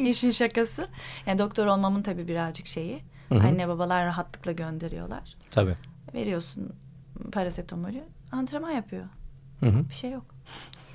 İşin 0.06 0.30
şakası. 0.30 0.88
Yani 1.26 1.38
doktor 1.38 1.66
olmamın 1.66 2.02
tabii 2.02 2.28
birazcık 2.28 2.66
şeyi. 2.66 3.02
Hı 3.28 3.34
hı. 3.34 3.48
Anne 3.48 3.68
babalar 3.68 4.06
rahatlıkla 4.06 4.52
gönderiyorlar. 4.52 5.36
Tabii. 5.50 5.74
Veriyorsun 6.14 6.72
parasetamolü. 7.32 8.02
Antrenman 8.32 8.70
yapıyor. 8.70 9.04
Hı 9.60 9.66
hı. 9.66 9.88
Bir 9.88 9.94
şey 9.94 10.10
yok. 10.10 10.24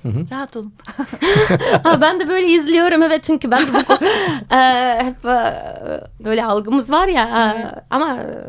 Hı 0.02 0.08
hı. 0.08 0.30
Rahat 0.30 0.56
olun. 0.56 0.74
Ha, 1.82 2.00
ben 2.00 2.20
de 2.20 2.28
böyle 2.28 2.46
izliyorum 2.46 3.02
evet 3.02 3.24
çünkü 3.24 3.50
ben 3.50 3.66
de 3.66 3.72
bu 3.72 3.94
e, 4.54 4.98
hep 5.04 5.24
e, 5.24 5.60
böyle 6.24 6.44
algımız 6.44 6.90
var 6.90 7.08
ya 7.08 7.24
e, 7.24 7.82
ama 7.90 8.16
e, 8.16 8.48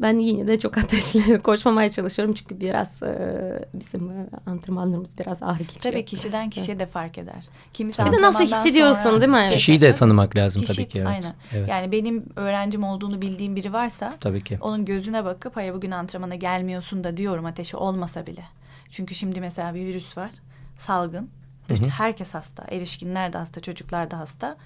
ben 0.00 0.18
yine 0.18 0.46
de 0.46 0.58
çok 0.58 0.78
ateşli 0.78 1.38
koşmamaya 1.42 1.90
çalışıyorum 1.90 2.34
çünkü 2.34 2.60
biraz 2.60 3.02
e, 3.02 3.68
bizim 3.74 4.10
e, 4.10 4.26
antrenmanlarımız 4.46 5.18
biraz 5.18 5.42
ağır 5.42 5.58
geçiyor. 5.58 5.80
Tabii 5.80 6.04
kişiden 6.04 6.50
kişiye 6.50 6.78
de 6.78 6.86
fark 6.86 7.18
eder. 7.18 7.44
Kimisi 7.72 8.04
Bir 8.04 8.12
de 8.12 8.22
nasıl 8.22 8.44
hissediyorsun, 8.44 9.02
sonra- 9.02 9.20
değil 9.20 9.32
mi? 9.32 9.38
Evet. 9.42 9.54
Kişiyi 9.54 9.80
de 9.80 9.94
tanımak 9.94 10.36
lazım 10.36 10.62
Kişi- 10.62 10.74
tabii 10.76 10.88
ki. 10.88 10.98
Evet. 10.98 11.08
Aynen. 11.08 11.34
Evet. 11.52 11.68
Yani 11.68 11.92
benim 11.92 12.24
öğrencim 12.36 12.84
olduğunu 12.84 13.22
bildiğim 13.22 13.56
biri 13.56 13.72
varsa 13.72 14.16
Tabii 14.20 14.44
ki. 14.44 14.58
onun 14.60 14.84
gözüne 14.84 15.24
bakıp 15.24 15.56
hayır 15.56 15.74
bugün 15.74 15.90
antrenmana 15.90 16.34
gelmiyorsun 16.34 17.04
da 17.04 17.16
diyorum 17.16 17.44
ateşi 17.46 17.76
olmasa 17.76 18.26
bile. 18.26 18.44
Çünkü 18.90 19.14
şimdi 19.14 19.40
mesela 19.40 19.74
bir 19.74 19.80
virüs 19.86 20.16
var 20.16 20.30
salgın. 20.78 21.30
Bütün 21.68 21.88
herkes 21.88 22.34
hasta. 22.34 22.64
Erişkinler 22.70 23.32
de 23.32 23.38
hasta, 23.38 23.60
çocuklar 23.60 24.10
da 24.10 24.18
hasta. 24.18 24.56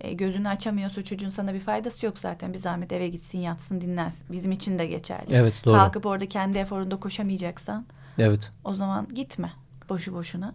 E, 0.00 0.12
gözünü 0.12 0.48
açamıyorsa 0.48 1.04
çocuğun 1.04 1.30
sana 1.30 1.54
bir 1.54 1.60
faydası 1.60 2.06
yok 2.06 2.18
zaten. 2.18 2.52
Bir 2.52 2.58
zahmet 2.58 2.92
eve 2.92 3.08
gitsin, 3.08 3.38
yatsın, 3.38 3.80
dinlensin. 3.80 4.26
Bizim 4.32 4.52
için 4.52 4.78
de 4.78 4.86
geçerli. 4.86 5.34
Evet 5.34 5.62
doğru. 5.64 5.74
Kalkıp 5.78 6.06
orada 6.06 6.26
kendi 6.28 6.58
eforunda 6.58 6.96
koşamayacaksan 6.96 7.86
Evet. 8.18 8.50
o 8.64 8.74
zaman 8.74 9.08
gitme 9.14 9.52
boşu 9.88 10.14
boşuna. 10.14 10.54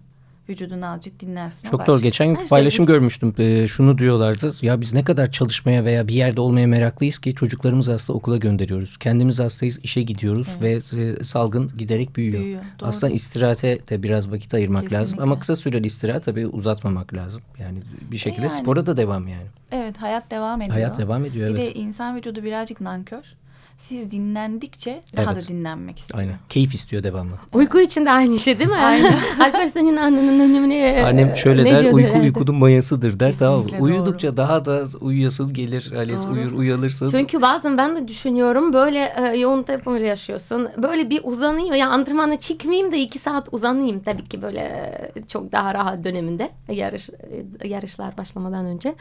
Vücudunu 0.49 0.85
azıcık 0.85 1.19
dinlensin. 1.19 1.69
Çok 1.69 1.87
doğru. 1.87 2.01
Geçen 2.01 2.27
gün 2.27 2.35
şey 2.35 2.47
paylaşım 2.47 2.83
bu- 2.83 2.87
görmüştüm. 2.87 3.33
Ee, 3.37 3.67
şunu 3.67 3.97
diyorlardı. 3.97 4.55
Ya 4.61 4.81
biz 4.81 4.93
ne 4.93 5.03
kadar 5.03 5.31
çalışmaya 5.31 5.85
veya 5.85 6.07
bir 6.07 6.13
yerde 6.13 6.41
olmaya 6.41 6.67
meraklıyız 6.67 7.17
ki 7.19 7.35
çocuklarımızı 7.35 7.93
aslında 7.93 8.17
okula 8.17 8.37
gönderiyoruz. 8.37 8.97
Kendimiz 8.97 9.39
hastayız, 9.39 9.79
işe 9.83 10.01
gidiyoruz 10.01 10.55
ve 10.61 10.71
e, 10.71 11.23
salgın 11.23 11.71
giderek 11.77 12.15
büyüyor. 12.15 12.43
Büyüyor, 12.43 12.61
doğru. 12.79 12.89
Aslında 12.89 13.13
istirahate 13.13 13.79
de 13.89 14.03
biraz 14.03 14.31
vakit 14.31 14.53
ayırmak 14.53 14.83
lazım. 14.83 14.99
Kesinlikle. 14.99 15.23
Ama 15.23 15.39
kısa 15.39 15.55
süreli 15.55 15.87
istirahat 15.87 16.23
tabii 16.23 16.47
uzatmamak 16.47 17.13
lazım. 17.13 17.41
Yani 17.59 17.79
bir 18.11 18.17
şekilde 18.17 18.41
yani. 18.41 18.49
spora 18.51 18.85
da 18.85 18.97
devam 18.97 19.27
yani. 19.27 19.47
Evet 19.71 19.97
hayat 19.97 20.31
devam 20.31 20.61
ediyor. 20.61 20.75
Hayat 20.75 20.97
devam 20.97 21.25
ediyor 21.25 21.49
Bir 21.49 21.55
evet. 21.59 21.67
de 21.75 21.79
insan 21.79 22.15
vücudu 22.15 22.43
birazcık 22.43 22.81
nankör. 22.81 23.35
Siz 23.81 24.11
dinlendikçe 24.11 25.01
daha 25.17 25.31
Evet. 25.33 25.43
da 25.43 25.47
dinlenmek 25.47 25.99
istiyor. 25.99 26.19
Aynen. 26.19 26.35
Keyif 26.49 26.73
istiyor 26.73 27.03
devamlı. 27.03 27.35
Uyku 27.53 27.79
için 27.79 28.05
de 28.05 28.11
aynı 28.11 28.39
şey 28.39 28.59
değil 28.59 28.69
mi? 28.69 28.75
Alper 29.39 29.65
senin 29.65 29.97
annenin 29.97 30.39
önemli. 30.39 31.03
Annem 31.05 31.35
şöyle 31.35 31.63
ne 31.63 31.71
der 31.71 31.83
uyku 31.93 31.99
herhalde? 31.99 32.21
uykunun 32.23 32.55
mayasıdır 32.55 33.19
der 33.19 33.33
tamam? 33.39 33.61
Kesinlikle 33.63 33.83
Uyudukça 33.83 34.37
daha 34.37 34.65
da 34.65 34.83
uyuyasın 35.01 35.53
gelir. 35.53 35.91
Hani 35.95 36.13
uyur 36.33 36.51
uyalırsın. 36.51 37.11
Çünkü 37.11 37.41
bazen 37.41 37.77
ben 37.77 37.95
de 37.95 38.07
düşünüyorum 38.07 38.73
böyle 38.73 39.13
e, 39.17 39.37
yoğun 39.37 39.63
tempolu 39.63 39.99
yaşıyorsun. 39.99 40.69
Böyle 40.77 41.09
bir 41.09 41.21
uzanayım 41.23 41.75
ya 41.75 41.89
antrenmana 41.89 42.39
çıkmayayım 42.39 42.91
da 42.91 42.95
iki 42.95 43.19
saat 43.19 43.47
uzanayım. 43.51 43.99
Tabii 43.99 44.27
ki 44.27 44.41
böyle 44.41 44.59
e, 44.59 45.11
çok 45.27 45.51
daha 45.51 45.73
rahat 45.73 46.03
döneminde 46.03 46.49
yarış 46.69 47.09
e, 47.09 47.67
yarışlar 47.67 48.17
başlamadan 48.17 48.65
önce. 48.65 48.95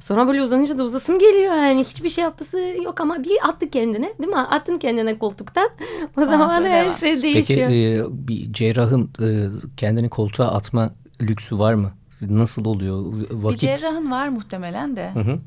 Sonra 0.00 0.28
böyle 0.28 0.42
uzanınca 0.42 0.78
da 0.78 0.84
uzasım 0.84 1.18
geliyor. 1.18 1.54
Yani 1.54 1.84
hiçbir 1.84 2.08
şey 2.08 2.24
yapısı 2.24 2.58
yok 2.84 3.00
ama 3.00 3.24
bir 3.24 3.48
attı 3.48 3.70
kendine 3.70 4.12
değil 4.18 4.28
mi? 4.32 4.38
Attın 4.38 4.78
kendine 4.78 5.18
koltuktan. 5.18 5.68
O 6.16 6.24
zaman 6.24 6.64
her 6.64 6.84
devam. 6.84 6.94
şey 6.96 7.10
Peki 7.14 7.22
değişiyor. 7.22 7.70
e, 7.70 8.28
bir 8.28 8.52
cerrahın 8.52 9.10
e, 9.22 9.26
kendini 9.76 10.08
koltuğa 10.08 10.48
atma 10.48 10.90
lüksü 11.20 11.58
var 11.58 11.74
mı? 11.74 11.92
Nasıl 12.22 12.64
oluyor? 12.64 13.14
Bir 13.14 13.26
Vakit. 13.30 13.60
cerrahın 13.60 14.10
var 14.10 14.28
muhtemelen 14.28 14.96
de. 14.96 15.10
Hı 15.14 15.20
hı. 15.20 15.38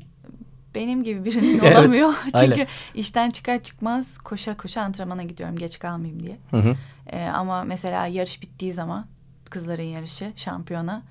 Benim 0.74 1.02
gibi 1.04 1.24
birinin 1.24 1.58
Evet, 1.64 1.78
olamıyor. 1.78 2.14
aynen. 2.34 2.54
Çünkü 2.56 2.66
işten 2.94 3.30
çıkar 3.30 3.62
çıkmaz 3.62 4.18
koşa 4.18 4.56
koşa 4.56 4.82
antrenmana 4.82 5.22
gidiyorum 5.22 5.56
geç 5.56 5.78
kalmayayım 5.78 6.22
diye. 6.22 6.36
Hı 6.50 6.56
hı. 6.56 6.76
Ee, 7.06 7.24
ama 7.24 7.64
mesela 7.64 8.06
yarış 8.06 8.42
bittiği 8.42 8.72
zaman 8.72 9.06
kızların 9.50 9.82
yarışı 9.82 10.32
şampiyona 10.36 11.02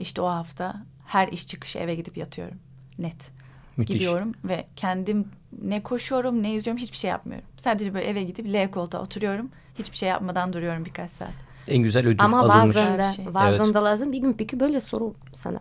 işte 0.00 0.22
o 0.22 0.26
hafta 0.26 0.74
her 1.06 1.28
iş 1.28 1.46
çıkışı 1.46 1.78
eve 1.78 1.94
gidip 1.94 2.16
yatıyorum. 2.16 2.56
Net. 2.98 3.30
Müthiş. 3.76 3.94
Gidiyorum 3.94 4.32
ve 4.44 4.66
kendim 4.76 5.24
ne 5.62 5.82
koşuyorum 5.82 6.42
ne 6.42 6.52
yüzüyorum 6.52 6.82
hiçbir 6.82 6.96
şey 6.96 7.10
yapmıyorum. 7.10 7.48
Sadece 7.56 7.94
böyle 7.94 8.06
eve 8.06 8.22
gidip 8.22 8.46
L 8.46 8.70
koltuğa 8.70 9.02
oturuyorum. 9.02 9.50
Hiçbir 9.78 9.96
şey 9.96 10.08
yapmadan 10.08 10.52
duruyorum 10.52 10.84
birkaç 10.84 11.10
saat. 11.10 11.30
En 11.68 11.78
güzel 11.82 12.06
ödül 12.06 12.24
Ama 12.24 12.40
alınmış. 12.40 12.76
bazen 12.76 12.98
de, 12.98 13.12
şey. 13.16 13.34
bazen 13.34 13.64
Evet. 13.64 13.74
de 13.74 13.78
lazım. 13.78 14.12
Bir 14.12 14.18
gün 14.18 14.32
peki 14.32 14.60
böyle 14.60 14.80
soru 14.80 15.14
sana. 15.32 15.60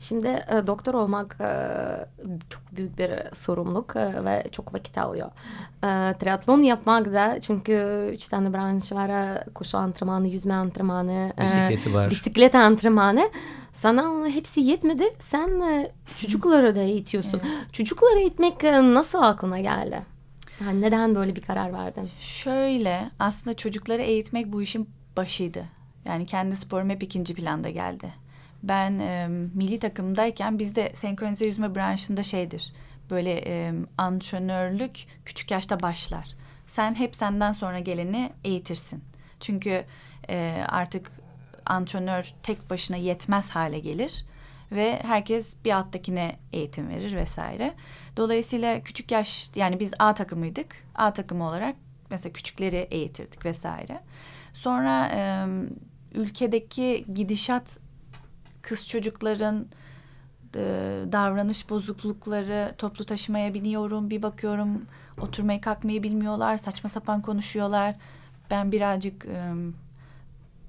Şimdi 0.00 0.26
e, 0.26 0.66
doktor 0.66 0.94
olmak 0.94 1.36
e, 1.40 1.48
çok 2.50 2.62
büyük 2.72 2.98
bir 2.98 3.34
sorumluluk 3.34 3.96
e, 3.96 4.24
ve 4.24 4.44
çok 4.52 4.74
vakit 4.74 4.98
alıyor. 4.98 5.30
E, 5.82 5.88
triatlon 6.18 6.60
yapmak 6.60 7.06
da 7.14 7.40
çünkü 7.40 8.08
üç 8.14 8.28
tane 8.28 8.52
branş 8.52 8.92
var. 8.92 9.42
Koşu 9.54 9.78
antrenmanı, 9.78 10.28
yüzme 10.28 10.54
antrenmanı, 10.54 11.32
e, 11.38 11.42
Bisikleti 11.42 11.94
var. 11.94 12.10
bisiklet 12.10 12.54
antrenmanı. 12.54 13.30
Sana 13.72 14.26
hepsi 14.28 14.60
yetmedi. 14.60 15.04
Sen 15.18 15.60
e, 15.60 15.92
çocukları 16.16 16.74
da 16.74 16.80
eğitiyorsun. 16.80 17.40
Çocukları 17.72 18.18
eğitmek 18.18 18.64
e, 18.64 18.94
nasıl 18.94 19.22
aklına 19.22 19.60
geldi? 19.60 20.02
Yani 20.64 20.80
neden 20.80 21.14
böyle 21.14 21.36
bir 21.36 21.42
karar 21.42 21.72
verdin? 21.72 22.10
Şöyle 22.20 23.10
aslında 23.18 23.56
çocukları 23.56 24.02
eğitmek 24.02 24.52
bu 24.52 24.62
işin 24.62 24.88
başıydı. 25.16 25.64
Yani 26.04 26.26
kendi 26.26 26.56
sporum 26.56 26.90
hep 26.90 27.02
ikinci 27.02 27.34
planda 27.34 27.70
geldi. 27.70 28.12
Ben 28.62 28.98
e, 28.98 29.28
milli 29.54 29.78
takımdayken 29.78 30.58
bizde 30.58 30.92
senkronize 30.94 31.46
yüzme 31.46 31.74
branşında 31.74 32.22
şeydir. 32.22 32.72
Böyle 33.10 33.42
e, 33.46 33.72
antrenörlük 33.98 35.06
küçük 35.24 35.50
yaşta 35.50 35.80
başlar. 35.80 36.28
Sen 36.66 36.94
hep 36.94 37.16
senden 37.16 37.52
sonra 37.52 37.78
geleni 37.78 38.32
eğitirsin. 38.44 39.04
Çünkü 39.40 39.84
e, 40.28 40.64
artık 40.68 41.12
antrenör 41.66 42.32
tek 42.42 42.70
başına 42.70 42.96
yetmez 42.96 43.50
hale 43.50 43.78
gelir. 43.78 44.24
ve 44.72 45.00
herkes 45.02 45.56
bir 45.64 45.72
alttakine 45.72 46.36
eğitim 46.52 46.88
verir 46.88 47.16
vesaire. 47.16 47.74
Dolayısıyla 48.16 48.80
küçük 48.80 49.12
yaş 49.12 49.50
yani 49.56 49.80
biz 49.80 49.92
A 49.98 50.14
takımıydık. 50.14 50.76
A 50.94 51.12
takımı 51.12 51.44
olarak 51.48 51.76
mesela 52.10 52.32
küçükleri 52.32 52.88
eğitirdik 52.90 53.44
vesaire. 53.44 54.00
Sonra 54.52 55.08
e, 55.14 55.46
ülkedeki 56.14 57.04
gidişat 57.14 57.78
kız 58.62 58.88
çocukların 58.88 59.66
e, 60.56 60.60
davranış 61.12 61.70
bozuklukları 61.70 62.74
toplu 62.78 63.04
taşımaya 63.04 63.54
biniyorum 63.54 64.10
bir 64.10 64.22
bakıyorum 64.22 64.86
oturmayı 65.20 65.60
kalkmayı 65.60 66.02
bilmiyorlar 66.02 66.56
saçma 66.56 66.90
sapan 66.90 67.22
konuşuyorlar 67.22 67.94
ben 68.50 68.72
birazcık 68.72 69.24
e, 69.24 69.52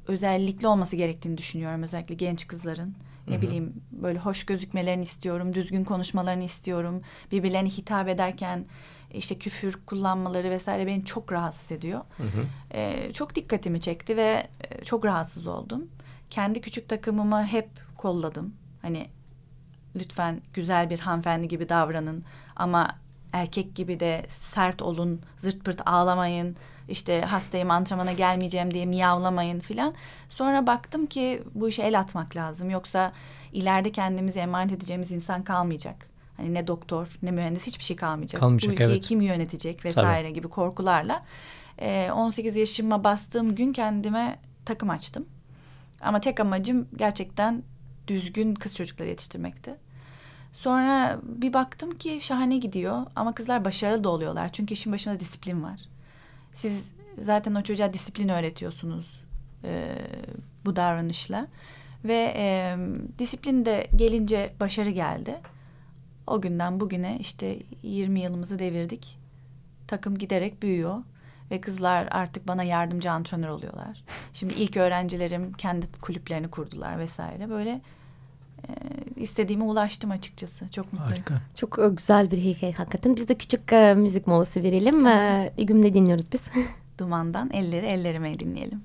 özellikli 0.08 0.68
olması 0.68 0.96
gerektiğini 0.96 1.38
düşünüyorum 1.38 1.84
özellikle 1.84 2.16
genç 2.16 2.48
kızların 2.48 2.96
ne 3.28 3.34
Hı-hı. 3.34 3.42
bileyim 3.42 3.74
böyle 3.92 4.20
hoş 4.20 4.46
gözükmelerini 4.46 5.04
istiyorum 5.04 5.54
düzgün 5.54 5.84
konuşmalarını 5.84 6.44
istiyorum 6.44 7.02
birbirlerine 7.32 7.70
hitap 7.70 8.08
ederken 8.08 8.66
işte 9.14 9.38
küfür 9.38 9.80
kullanmaları 9.86 10.50
vesaire 10.50 10.88
beni 10.88 11.06
çok 11.06 11.32
rahatsız 11.32 11.72
ediyor. 11.72 12.02
Hı 12.18 12.24
hı. 12.24 12.46
Ee, 12.74 13.14
çok 13.14 13.36
dikkatimi 13.36 13.82
çekti 13.82 14.18
ve 14.18 14.48
e, 14.70 14.84
çok 14.84 15.06
rahatsız 15.06 15.48
oldum. 15.48 15.88
Kendi 16.32 16.62
küçük 16.62 16.90
takımımı 16.90 17.46
hep 17.46 17.70
kolladım. 17.98 18.54
Hani 18.82 19.08
lütfen 19.96 20.42
güzel 20.54 20.90
bir 20.90 21.00
hanımefendi 21.00 21.48
gibi 21.48 21.70
davranın 21.70 22.24
ama 22.56 22.96
erkek 23.34 23.76
gibi 23.76 24.00
de 24.00 24.26
sert 24.28 24.82
olun, 24.82 25.22
zırt 25.38 25.66
pırt 25.66 25.82
ağlamayın, 25.86 26.56
işte 26.90 27.22
hastayım 27.22 27.72
antrenmana 27.72 28.12
gelmeyeceğim 28.12 28.74
diye 28.74 28.86
miyavlamayın 28.86 29.60
filan. 29.60 29.94
Sonra 30.30 30.68
baktım 30.68 31.06
ki 31.06 31.44
bu 31.54 31.70
işe 31.70 31.84
el 31.84 32.00
atmak 32.00 32.36
lazım. 32.36 32.70
Yoksa 32.70 33.14
ileride 33.54 33.92
kendimizi 33.92 34.40
emanet 34.40 34.72
edeceğimiz 34.72 35.12
insan 35.12 35.44
kalmayacak. 35.44 36.08
Hani 36.38 36.54
ne 36.54 36.68
doktor 36.68 37.08
ne 37.24 37.32
mühendis 37.32 37.68
hiçbir 37.68 37.84
şey 37.84 37.96
kalmayacak. 37.96 38.40
kalmayacak 38.42 38.70
bu 38.70 38.74
ülkeyi 38.74 38.90
evet. 38.90 39.06
kim 39.06 39.22
yönetecek 39.22 39.86
vesaire 39.86 40.28
Tabii. 40.28 40.34
gibi 40.34 40.48
korkularla. 40.48 41.22
E, 41.80 42.12
18 42.12 42.56
yaşıma 42.56 43.04
bastığım 43.04 43.56
gün 43.56 43.74
kendime 43.74 44.40
takım 44.66 44.90
açtım. 44.90 45.26
Ama 46.02 46.20
tek 46.22 46.40
amacım 46.40 46.88
gerçekten 46.96 47.64
düzgün 48.08 48.56
kız 48.56 48.76
çocukları 48.76 49.10
yetiştirmekti. 49.10 49.76
Sonra 50.54 51.20
bir 51.24 51.54
baktım 51.54 51.98
ki 51.98 52.20
şahane 52.22 52.58
gidiyor 52.58 53.06
ama 53.16 53.34
kızlar 53.34 53.66
başarılı 53.66 54.04
da 54.04 54.10
oluyorlar. 54.10 54.52
Çünkü 54.52 54.74
işin 54.74 54.94
başında 54.94 55.20
disiplin 55.20 55.64
var. 55.64 55.80
Siz 56.54 56.94
zaten 57.18 57.56
o 57.56 57.64
çocuğa 57.64 57.94
disiplin 57.94 58.30
öğretiyorsunuz 58.30 59.22
e, 59.64 59.96
bu 60.66 60.76
davranışla. 60.76 61.48
Ve 62.06 62.34
e, 62.36 62.78
disiplin 63.20 63.66
de 63.66 63.88
gelince 63.96 64.54
başarı 64.60 64.90
geldi. 64.90 65.40
O 66.28 66.42
günden 66.42 66.80
bugüne 66.80 67.18
işte 67.20 67.60
20 67.84 68.20
yılımızı 68.22 68.60
devirdik. 68.60 69.18
Takım 69.88 70.18
giderek 70.18 70.62
büyüyor 70.62 71.04
ve 71.52 71.62
kızlar 71.62 72.08
artık 72.12 72.48
bana 72.48 72.64
yardımcı 72.64 73.12
antrenör 73.12 73.50
oluyorlar. 73.50 74.04
Şimdi 74.34 74.54
ilk 74.54 74.78
öğrencilerim 74.78 75.54
kendi 75.54 75.86
kulüplerini 76.02 76.48
kurdular 76.50 77.00
vesaire. 77.00 77.50
Böyle 77.50 77.82
e, 78.68 78.72
istediğime 79.16 79.64
ulaştım 79.64 80.12
açıkçası. 80.12 80.70
Çok 80.72 80.94
mutluyum. 80.94 81.14
Harika. 81.14 81.42
Çok 81.56 81.80
e, 81.80 81.90
güzel 81.90 82.32
bir 82.32 82.38
hikaye 82.38 82.74
hakikaten. 82.74 83.16
Biz 83.16 83.28
de 83.28 83.36
küçük 83.36 83.74
e, 83.74 83.94
müzik 83.94 84.28
molası 84.28 84.64
verelim. 84.64 85.08
E, 85.08 85.54
bir 85.58 85.64
gün 85.64 85.82
ne 85.82 85.94
dinliyoruz 85.94 86.32
biz? 86.32 86.50
Dumandan 86.98 87.50
elleri 87.54 87.86
ellerime 87.86 88.34
dinleyelim. 88.34 88.82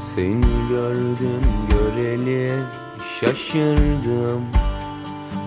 Seni 0.00 0.68
gördüm 0.68 1.42
göreli 1.70 2.62
şaşırdım 3.20 4.42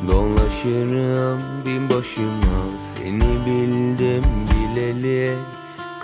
Dolaşırım 0.07 1.41
bin 1.65 1.89
başıma. 1.89 2.63
Seni 2.95 3.45
bildim 3.45 4.23
bileli 4.49 5.35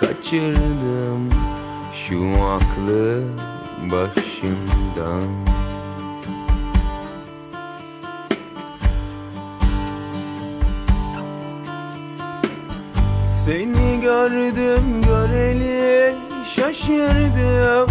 Kaçırdım 0.00 1.30
şu 1.94 2.30
aklı 2.44 3.22
başımdan. 3.90 5.28
Seni 13.44 14.00
gördüm 14.00 15.02
göreli 15.06 16.14
şaşırdım 16.56 17.86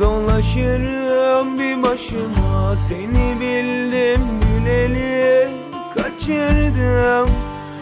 Dolaşırım 0.00 1.58
bir 1.58 1.82
başıma 1.82 2.76
Seni 2.88 3.40
bildim 3.40 4.20
bileli. 4.42 5.48
Kaçırdım 5.94 7.30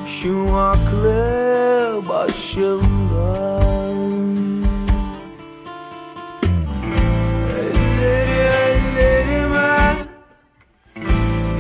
şu 0.06 0.56
aklı 0.56 2.00
başımdan. 2.08 3.50
Elleri 7.61 8.40
ellerime 8.66 9.94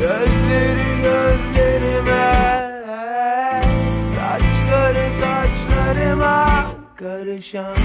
Gözleri 0.00 1.02
gözlerime. 1.02 2.32
Saçları 4.16 5.06
saçlarıma 5.20 6.46
Karışan 6.96 7.79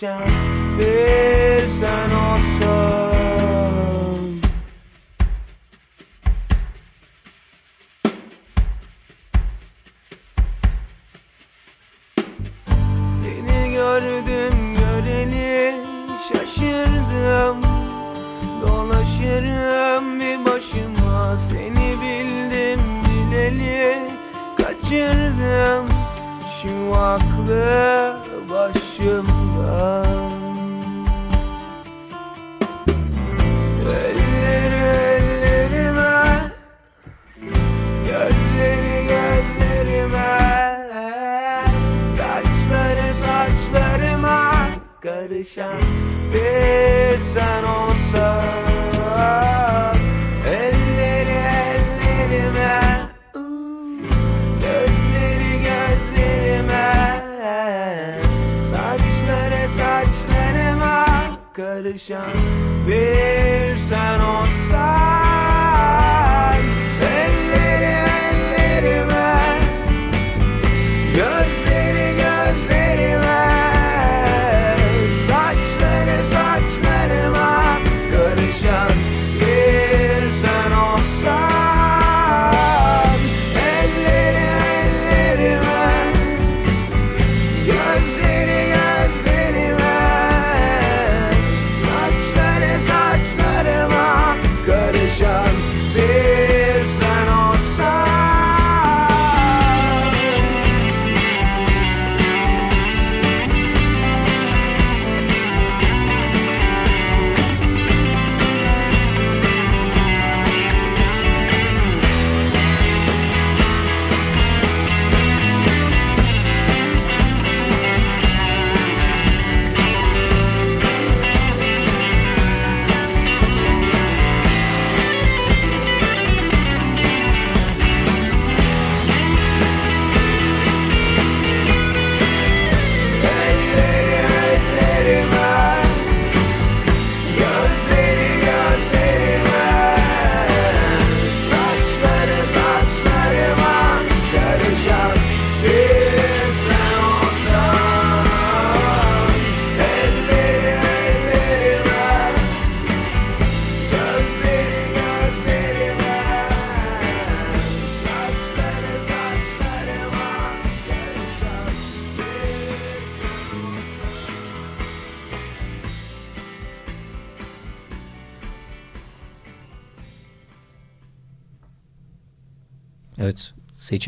Karışan 0.00 0.37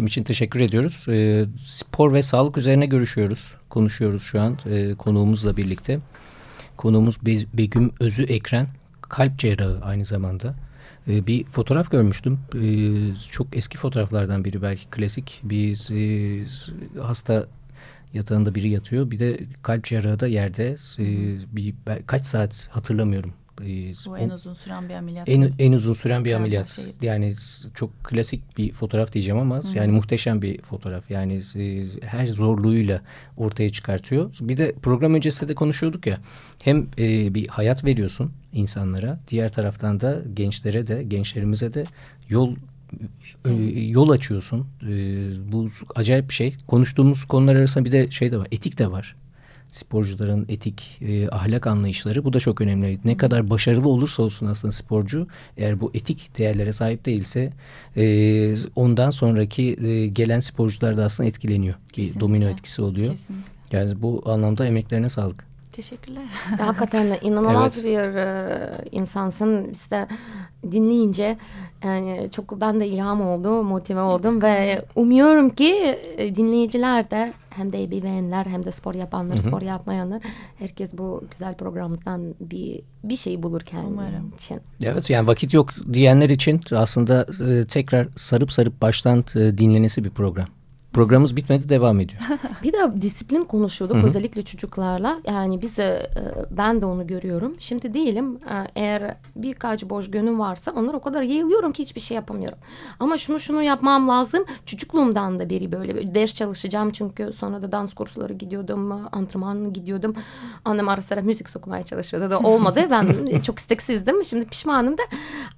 seçim 0.01 0.07
için 0.07 0.25
teşekkür 0.25 0.61
ediyoruz. 0.61 1.07
E, 1.09 1.47
spor 1.65 2.13
ve 2.13 2.23
sağlık 2.23 2.57
üzerine 2.57 2.87
görüşüyoruz. 2.87 3.55
Konuşuyoruz 3.69 4.23
şu 4.23 4.41
an 4.41 4.59
e, 4.71 4.95
konuğumuzla 4.95 5.57
birlikte. 5.57 5.99
Konuğumuz 6.77 7.27
Be 7.27 7.37
Begüm 7.55 7.93
Özü 8.01 8.23
Ekren. 8.23 8.69
Kalp 9.03 9.39
cerrahı 9.39 9.81
aynı 9.85 10.05
zamanda. 10.05 10.55
E, 11.09 11.27
bir 11.27 11.45
fotoğraf 11.45 11.91
görmüştüm. 11.91 12.39
E, 12.55 12.67
çok 13.31 13.47
eski 13.57 13.79
fotoğraflardan 13.79 14.45
biri 14.45 14.63
belki 14.63 14.87
klasik. 14.91 15.41
Bir 15.45 15.89
e, 15.93 17.01
hasta 17.03 17.47
yatağında 18.15 18.55
biri 18.55 18.69
yatıyor. 18.69 19.11
Bir 19.11 19.19
de 19.19 19.41
kalp 19.63 19.85
cerrahı 19.85 20.21
da 20.21 20.27
yerde. 20.27 20.77
E, 20.99 21.07
bir 21.57 21.75
kaç 22.07 22.27
saat 22.27 22.69
hatırlamıyorum. 22.71 23.33
E, 23.67 23.95
Bu 24.07 24.19
en 24.19 24.31
uzun 24.31 24.55
süren 24.55 24.89
bir 24.89 24.95
ameliyat. 24.95 25.29
En, 25.29 25.53
en 25.59 25.73
uzun 25.73 25.95
süren 25.95 26.25
bir 26.25 26.33
ameliyat. 26.33 26.69
şey. 26.69 26.85
Yani 27.03 27.35
çok 27.75 28.05
klasik 28.05 28.59
bir 28.59 28.73
fotoğraf 28.73 29.13
diyeceğim 29.13 29.41
ama 29.41 29.63
yani 29.75 29.93
muhteşem 29.93 30.43
bir 30.43 30.63
fotoğraf. 30.63 31.11
Yani 31.11 31.41
e, 31.57 31.85
her 32.03 32.27
zorluğuyla 32.27 33.03
ortaya 33.37 33.71
çıkartıyor. 33.71 34.31
Bir 34.41 34.57
de 34.57 34.75
program 34.83 35.15
öncesinde 35.15 35.49
de 35.49 35.55
konuşuyorduk 35.55 36.07
ya. 36.07 36.19
Hem 36.63 36.87
e, 36.99 37.35
bir 37.35 37.49
hayat 37.49 37.85
veriyorsun 37.85 38.33
insanlara. 38.53 39.19
Diğer 39.29 39.53
taraftan 39.53 40.01
da 40.01 40.23
gençlere 40.35 40.87
de 40.87 41.03
gençlerimize 41.03 41.75
de 41.75 41.85
yol 42.29 42.57
e, 43.45 43.51
yol 43.81 44.11
açıyorsun. 44.11 44.67
E, 44.83 44.93
bu 45.53 45.69
acayip 45.95 46.29
bir 46.29 46.35
şey. 46.35 46.55
Konuştuğumuz 46.67 47.25
konular 47.25 47.57
arasında 47.57 47.85
bir 47.85 47.93
de 47.93 48.11
şey 48.11 48.33
de 48.33 48.39
var. 48.39 48.49
Etik 48.53 48.79
de 48.79 48.91
var 48.91 49.17
sporcuların 49.71 50.47
etik 50.49 50.99
e, 51.01 51.29
ahlak 51.29 51.67
anlayışları 51.67 52.25
bu 52.25 52.33
da 52.33 52.41
çok 52.41 52.61
önemli. 52.61 52.99
Ne 53.05 53.17
kadar 53.17 53.51
başarılı 53.51 53.89
olursa 53.89 54.23
olsun 54.23 54.47
aslında 54.47 54.73
sporcu 54.73 55.27
eğer 55.57 55.81
bu 55.81 55.91
etik 55.95 56.39
değerlere 56.39 56.73
sahip 56.73 57.07
değilse 57.07 57.53
e, 57.97 58.55
ondan 58.77 59.11
sonraki 59.11 59.87
e, 59.87 60.07
gelen 60.07 60.41
sporcular 60.41 60.97
da 60.97 61.05
aslında 61.05 61.29
etkileniyor. 61.29 61.75
Kesinlikle. 61.93 62.15
Bir 62.15 62.21
domino 62.21 62.49
etkisi 62.49 62.83
oluyor. 62.83 63.11
Kesinlikle. 63.11 63.51
Yani 63.73 64.03
bu 64.03 64.23
anlamda 64.27 64.67
emeklerine 64.67 65.09
sağlık. 65.09 65.50
Teşekkürler. 65.73 66.23
Hakikaten 66.61 67.19
inanılmaz 67.23 67.85
Evet. 67.85 67.87
bir 67.87 68.17
e, 68.19 68.71
insansın. 68.93 69.71
İşte 69.73 70.07
dinleyince 70.73 71.39
yani 71.85 72.29
çok 72.31 72.61
ben 72.61 72.81
de 72.81 72.87
ilham 72.89 73.21
oldu, 73.21 73.63
motive 73.63 74.01
oldum 74.01 74.43
ve 74.43 74.85
umuyorum 74.97 75.51
ki 75.51 75.99
e, 76.17 76.35
dinleyiciler 76.37 77.11
de 77.11 77.33
hem 77.51 77.73
de 77.73 77.83
ebeveynler 77.83 78.47
hem 78.47 78.65
de 78.65 78.73
spor 78.73 78.95
yapanlar, 78.95 79.37
spor 79.37 79.63
yapmayanlar 79.63 80.23
herkes 80.59 80.99
bu 80.99 81.25
güzel 81.31 81.55
programdan 81.55 82.35
bir 82.41 82.81
bir 83.05 83.17
şey 83.17 83.43
bulur 83.43 83.61
kendi 83.61 83.87
Umarım. 83.87 84.33
için. 84.37 84.61
Evet 84.83 85.11
yani 85.11 85.29
vakit 85.29 85.55
yok 85.55 85.71
diyenler 85.93 86.31
için 86.31 86.61
aslında 86.73 87.27
e, 87.51 87.65
tekrar 87.67 88.09
sarıp 88.15 88.53
sarıp 88.53 88.83
baştan 88.83 89.25
dinlenesi 89.35 90.05
bir 90.05 90.11
program. 90.11 90.47
Programımız 90.93 91.37
bitmedi 91.37 91.69
devam 91.69 92.01
ediyor. 92.01 92.23
Bir 92.63 92.73
de 92.73 93.03
disiplin 93.03 93.45
konuşuyorduk 93.45 94.05
özellikle 94.05 94.43
çocuklarla. 94.43 95.19
Yani 95.27 95.63
biz 95.63 95.79
e, 95.79 96.11
ben 96.51 96.81
de 96.81 96.87
onu 96.87 97.07
görüyorum. 97.07 97.55
Şimdi 97.59 97.95
değilim. 97.95 98.39
E, 98.51 98.81
Eğer 98.81 99.17
birkaç 99.37 99.85
boş 99.85 100.11
günüm 100.11 100.41
varsa 100.41 100.73
onlar 100.73 100.95
o 100.95 101.01
kadar 101.01 101.23
yayılıyorum 101.23 101.73
ki 101.73 101.83
hiçbir 101.83 102.01
şey 102.01 102.15
yapamıyorum. 102.15 102.59
Ama 103.01 103.19
şunu 103.19 103.41
şunu 103.41 103.63
yapmam 103.63 104.09
lazım. 104.09 104.45
Çocukluğumdan 104.67 105.41
da 105.41 105.51
beri 105.51 105.73
böyle 105.73 106.15
ders 106.15 106.35
çalışacağım 106.35 106.91
çünkü 106.91 107.33
sonra 107.33 107.63
da 107.63 107.73
dans 107.73 107.95
kursları 107.95 108.33
gidiyordum, 108.33 108.93
antrenman 109.13 109.73
gidiyordum. 109.73 110.15
Annem 110.65 110.89
ara 110.89 111.03
sıra 111.03 111.23
müzik 111.23 111.49
sokumaya 111.49 111.83
çalışıyordu 111.83 112.31
da 112.31 112.39
olmadı. 112.39 112.87
Ben 112.91 113.41
çok 113.43 113.59
isteksizdim. 113.59 114.25
Şimdi 114.25 114.45
pişmanım 114.45 114.99
da. 114.99 115.03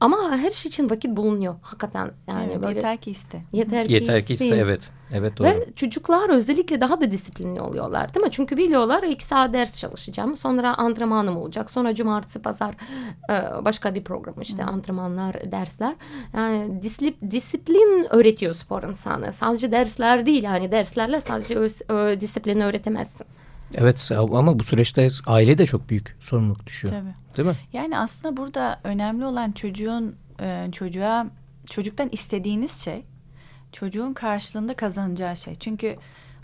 Ama 0.01 0.37
her 0.37 0.51
şey 0.51 0.69
için 0.69 0.91
vakit 0.91 1.17
bulunuyor 1.17 1.55
hakikaten. 1.63 2.11
Yani 2.29 2.53
evet, 2.53 2.63
böyle 2.63 2.79
yeter 2.79 2.97
ki 2.97 3.11
iste. 3.11 3.43
yeter 3.53 3.87
ki 3.89 3.95
Yeter 3.95 4.23
ki 4.27 4.35
iste 4.35 4.57
evet. 4.57 4.91
Evet 5.15 5.39
doğru. 5.39 5.49
Ve 5.49 5.67
çocuklar 5.77 6.29
özellikle 6.31 6.81
daha 6.81 7.01
da 7.01 7.11
disiplinli 7.11 7.61
oluyorlar 7.61 8.15
değil 8.15 8.27
mi? 8.27 8.31
Çünkü 8.33 8.57
biliyorlar 8.57 9.03
iki 9.03 9.25
saat 9.25 9.53
ders 9.53 9.79
çalışacağım. 9.79 10.37
Sonra 10.37 10.75
antrenmanım 10.75 11.37
olacak. 11.37 11.71
Sonra 11.71 11.95
cumartesi 11.95 12.43
pazar 12.43 12.75
e, 13.31 13.65
başka 13.65 13.95
bir 13.95 14.05
program 14.05 14.41
işte 14.41 14.65
antrenmanlar, 14.65 15.53
dersler. 15.53 15.95
Yani 16.35 16.83
disip- 16.83 17.31
disiplin 17.31 18.07
öğretiyor 18.11 18.55
spor 18.55 18.83
insanı. 18.83 19.33
Sadece 19.33 19.73
dersler 19.73 20.27
değil 20.27 20.43
yani 20.43 20.73
derslerle 20.73 21.21
sadece 21.21 21.55
disiplini 22.21 22.65
öğretemezsin. 22.65 23.27
Evet 23.75 24.11
ama 24.17 24.59
bu 24.59 24.63
süreçte 24.65 25.09
aile 25.27 25.59
de 25.59 25.67
çok 25.67 25.89
büyük 25.91 26.17
sorumluluk 26.21 26.67
düşüyor. 26.67 26.95
Tabii. 26.95 27.37
Değil 27.37 27.49
mi? 27.49 27.57
Yani 27.73 27.99
aslında 27.99 28.37
burada 28.37 28.81
önemli 28.85 29.25
olan 29.25 29.53
çocuğun 29.53 30.17
e, 30.41 30.69
çocuğa 30.73 31.27
çocuktan 31.71 32.09
istediğiniz 32.13 32.73
şey 32.73 33.05
çocuğun 33.73 34.13
karşılığında 34.13 34.75
kazanacağı 34.75 35.37
şey. 35.37 35.55
Çünkü 35.55 35.97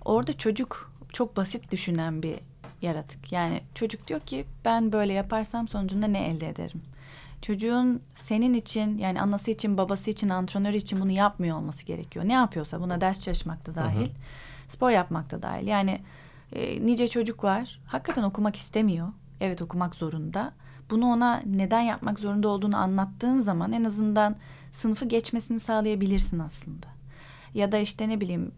orada 0.04 0.32
çocuk 0.32 0.92
çok 1.12 1.36
basit 1.36 1.72
düşünen 1.72 2.22
bir 2.22 2.36
yaratık. 2.82 3.32
Yani 3.32 3.60
çocuk 3.74 4.08
diyor 4.08 4.20
ki 4.20 4.44
ben 4.64 4.92
böyle 4.92 5.12
yaparsam 5.12 5.68
sonucunda 5.68 6.06
ne 6.06 6.28
elde 6.28 6.48
ederim? 6.48 6.82
Çocuğun 7.42 8.02
senin 8.14 8.54
için 8.54 8.98
yani 8.98 9.20
anası 9.20 9.50
için 9.50 9.78
babası 9.78 10.10
için 10.10 10.28
antrenör 10.28 10.74
için 10.74 11.00
bunu 11.00 11.10
yapmıyor 11.10 11.56
olması 11.56 11.86
gerekiyor. 11.86 12.28
Ne 12.28 12.32
yapıyorsa 12.32 12.80
buna 12.80 13.00
ders 13.00 13.24
çalışmak 13.24 13.66
da 13.66 13.74
dahil, 13.74 14.08
spor 14.68 14.90
yapmak 14.90 15.30
da 15.30 15.42
dahil. 15.42 15.66
Yani 15.66 16.00
e, 16.52 16.86
nice 16.86 17.08
çocuk 17.08 17.44
var 17.44 17.80
hakikaten 17.86 18.22
okumak 18.22 18.56
istemiyor. 18.56 19.08
Evet 19.40 19.62
okumak 19.62 19.94
zorunda. 19.94 20.52
Bunu 20.90 21.06
ona 21.06 21.42
neden 21.46 21.80
yapmak 21.80 22.18
zorunda 22.18 22.48
olduğunu 22.48 22.76
anlattığın 22.76 23.40
zaman 23.40 23.72
en 23.72 23.84
azından 23.84 24.36
sınıfı 24.72 25.04
geçmesini 25.04 25.60
sağlayabilirsin 25.60 26.38
aslında. 26.38 26.97
Ya 27.54 27.72
da 27.72 27.78
işte 27.78 28.08
ne 28.08 28.20
bileyim 28.20 28.52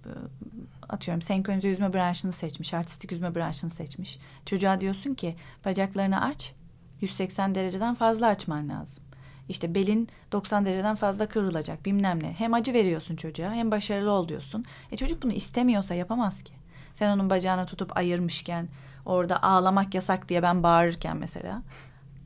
atıyorum 0.88 1.22
senkronize 1.22 1.68
yüzme 1.68 1.92
branşını 1.92 2.33
seçmiş, 2.33 2.74
artistik 2.74 3.12
yüzme 3.12 3.35
branşını 3.35 3.70
seçmiş. 3.70 4.18
Çocuğa 4.46 4.81
diyorsun 4.81 5.14
ki 5.14 5.37
bacaklarını 5.64 6.24
aç, 6.24 6.53
180 7.00 7.55
dereceden 7.55 7.94
fazla 7.94 8.26
açman 8.26 8.68
lazım. 8.68 9.05
İşte 9.48 9.74
belin 9.74 10.09
90 10.33 10.66
dereceden 10.66 10.94
fazla 10.94 11.26
kıvrılacak 11.26 11.87
bilmem 11.87 12.22
ne. 12.22 12.33
Hem 12.33 12.55
acı 12.55 12.72
veriyorsun 12.72 13.16
çocuğa 13.16 13.53
hem 13.53 13.70
başarılı 13.70 14.11
ol 14.11 14.29
diyorsun. 14.29 14.64
E 14.92 14.96
çocuk 14.96 15.22
bunu 15.22 15.33
istemiyorsa 15.33 15.94
yapamaz 15.94 16.42
ki. 16.42 16.53
Sen 16.94 17.11
onun 17.16 17.31
bacağını 17.31 17.66
tutup 17.66 17.96
ayırmışken 17.96 18.68
orada 19.07 19.42
ağlamak 19.42 19.94
yasak 19.94 20.29
diye 20.29 20.42
ben 20.42 20.62
bağırırken 20.62 21.16
mesela 21.16 21.62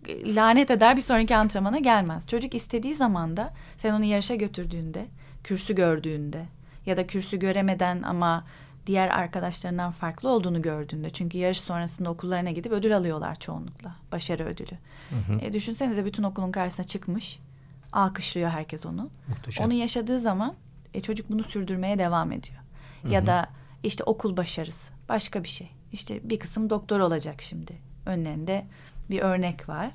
e, 0.09 0.35
lanet 0.35 0.70
eder 0.70 0.96
bir 0.96 1.03
sonraki 1.03 1.37
antrenmana 1.37 1.79
gelmez. 1.79 2.29
Çocuk 2.29 2.55
istediği 2.55 2.94
zaman 2.94 3.37
da 3.37 3.53
sen 3.77 3.94
onu 3.94 4.05
yarışa 4.05 4.35
götürdüğünde, 4.35 5.07
kürsü 5.44 5.74
gördüğünde 5.74 6.46
ya 6.87 6.96
da 6.96 7.07
kürsü 7.07 7.38
göremeden 7.38 8.02
ama 8.02 8.44
diğer 8.87 9.09
arkadaşlarından 9.09 9.90
farklı 9.90 10.28
olduğunu 10.28 10.62
gördüğünde 10.62 11.11
çünkü 11.11 11.38
yarış 11.38 11.61
sonrasında 11.61 12.11
okullarına 12.11 12.50
gidip 12.50 12.72
ödül 12.72 12.96
alıyorlar 12.96 13.35
çoğunlukla. 13.38 13.96
Başarı 14.12 14.44
ödülü. 14.44 14.78
E, 15.40 15.52
düşünsenize 15.52 16.04
bütün 16.04 16.22
okulun 16.22 16.52
karşısına 16.52 16.87
çıkmış. 16.87 17.38
Alkışlıyor 17.92 18.50
herkes 18.50 18.87
onu. 18.87 19.11
Muhteşem. 19.28 19.66
Onu 19.66 19.72
yaşadığı 19.72 20.20
zaman 20.20 20.54
e, 20.94 21.00
çocuk 21.00 21.30
bunu 21.30 21.42
sürdürmeye 21.42 21.98
devam 21.98 22.33
ediyor. 22.33 22.59
Ya 23.09 23.26
da 23.26 23.46
işte 23.83 24.04
okul 24.04 24.37
başarısı 24.37 24.92
başka 25.09 25.44
bir 25.44 25.48
şey. 25.48 25.70
İşte 25.92 26.30
bir 26.30 26.38
kısım 26.38 26.70
doktor 26.70 27.00
olacak 27.00 27.42
şimdi. 27.42 27.72
Önlerinde 28.07 28.66
bir 29.11 29.20
örnek 29.20 29.68
var. 29.68 29.90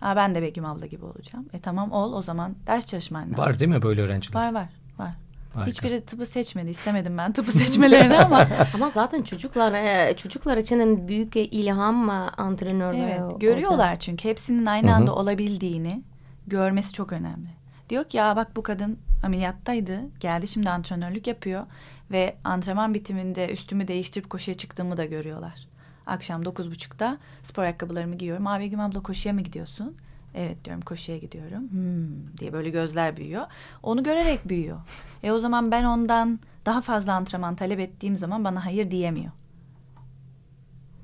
Aa, 0.00 0.16
ben 0.16 0.34
de 0.34 0.42
Begüm 0.42 0.64
abla 0.64 0.86
gibi 0.86 1.04
olacağım. 1.04 1.46
E 1.52 1.58
tamam 1.58 1.92
ol 1.92 2.12
o 2.12 2.22
zaman 2.22 2.54
ders 2.66 2.86
çalışman 2.86 3.22
lazım. 3.22 3.38
Var 3.38 3.58
değil 3.58 3.70
mi 3.70 3.82
böyle 3.82 4.02
öğrenciler? 4.02 4.40
Var 4.40 4.54
var 4.54 4.68
var. 4.98 5.14
Harika. 5.54 5.70
Hiçbiri 5.70 6.00
tıpı 6.00 6.26
seçmedi. 6.26 6.70
İstemedim 6.70 7.18
ben 7.18 7.32
tıpı 7.32 7.52
seçmelerini 7.52 8.18
ama 8.18 8.46
Ama 8.74 8.90
zaten 8.90 9.22
çocuklar 9.22 9.72
e, 9.72 10.16
çocuklar 10.16 10.56
için 10.56 10.80
en 10.80 11.08
büyük 11.08 11.36
ilham 11.36 12.10
e, 12.10 12.12
antrenör 12.12 12.92
ve 12.92 12.96
evet 12.98 13.40
görüyorlar 13.40 13.98
çünkü 13.98 14.28
hepsinin 14.28 14.66
aynı 14.66 14.94
anda 14.94 15.14
olabildiğini 15.14 16.02
görmesi 16.46 16.92
çok 16.92 17.12
önemli. 17.12 17.48
Diyor 17.88 18.04
ki 18.04 18.16
ya 18.16 18.36
bak 18.36 18.56
bu 18.56 18.62
kadın 18.62 18.98
ameliyattaydı. 19.22 20.00
Geldi 20.20 20.48
şimdi 20.48 20.70
antrenörlük 20.70 21.26
yapıyor 21.26 21.66
ve 22.10 22.36
antrenman 22.44 22.94
bitiminde 22.94 23.48
üstümü 23.48 23.88
değiştirip 23.88 24.30
koşuya 24.30 24.56
çıktığımı 24.56 24.96
da 24.96 25.04
görüyorlar. 25.04 25.68
Akşam 26.06 26.44
dokuz 26.44 26.70
buçukta 26.70 27.18
spor 27.42 27.62
ayakkabılarımı 27.62 28.14
giyiyorum. 28.14 28.46
Abi 28.46 28.64
Begüm 28.64 28.80
abla 28.80 29.02
koşuya 29.02 29.34
mı 29.34 29.40
gidiyorsun? 29.40 29.96
Evet 30.38 30.64
diyorum 30.64 30.82
koşuya 30.82 31.18
gidiyorum. 31.18 31.70
Hmm, 31.70 32.38
diye 32.38 32.52
böyle 32.52 32.70
gözler 32.70 33.16
büyüyor. 33.16 33.46
Onu 33.82 34.02
görerek 34.02 34.48
büyüyor. 34.48 34.80
E 35.22 35.32
o 35.32 35.38
zaman 35.38 35.70
ben 35.70 35.84
ondan 35.84 36.40
daha 36.66 36.80
fazla 36.80 37.14
antrenman 37.14 37.56
talep 37.56 37.80
ettiğim 37.80 38.16
zaman 38.16 38.44
bana 38.44 38.64
hayır 38.64 38.90
diyemiyor. 38.90 39.32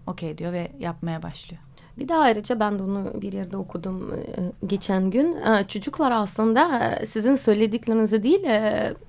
Okey 0.06 0.38
diyor 0.38 0.52
ve 0.52 0.72
yapmaya 0.78 1.22
başlıyor. 1.22 1.62
Bir 1.98 2.08
de 2.08 2.14
ayrıca 2.14 2.60
ben 2.60 2.78
de 2.78 2.82
onu 2.82 3.12
bir 3.14 3.32
yerde 3.32 3.56
okudum 3.56 4.14
e, 4.14 4.66
geçen 4.66 5.10
gün. 5.10 5.36
E, 5.36 5.64
Çocuklar 5.68 6.12
aslında 6.12 6.90
e, 7.00 7.06
sizin 7.06 7.36
söylediklerinizi 7.36 8.22
değil, 8.22 8.46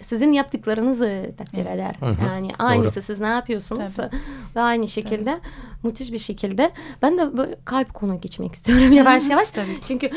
sizin 0.01 0.33
yaptıklarınızı 0.33 1.31
takdir 1.37 1.65
eder. 1.65 1.95
Yani 2.01 2.51
aynısı 2.59 3.01
siz 3.01 3.19
ne 3.19 3.27
yapıyorsunuz 3.27 3.95
Tabii. 3.95 4.15
ve 4.55 4.61
aynı 4.61 4.87
şekilde 4.87 5.39
müthiş 5.83 6.11
bir 6.11 6.17
şekilde. 6.17 6.71
Ben 7.01 7.17
de 7.17 7.37
böyle 7.37 7.55
kalp 7.65 7.93
konu 7.93 8.21
geçmek 8.21 8.53
istiyorum 8.53 8.91
yavaş 8.91 9.29
yavaş. 9.29 9.47
Çünkü 9.87 10.09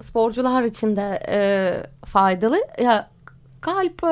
sporcular 0.00 0.62
için 0.62 0.96
de 0.96 1.20
faydalı. 2.04 2.58
Ya 2.82 3.10
kalp 3.60 4.02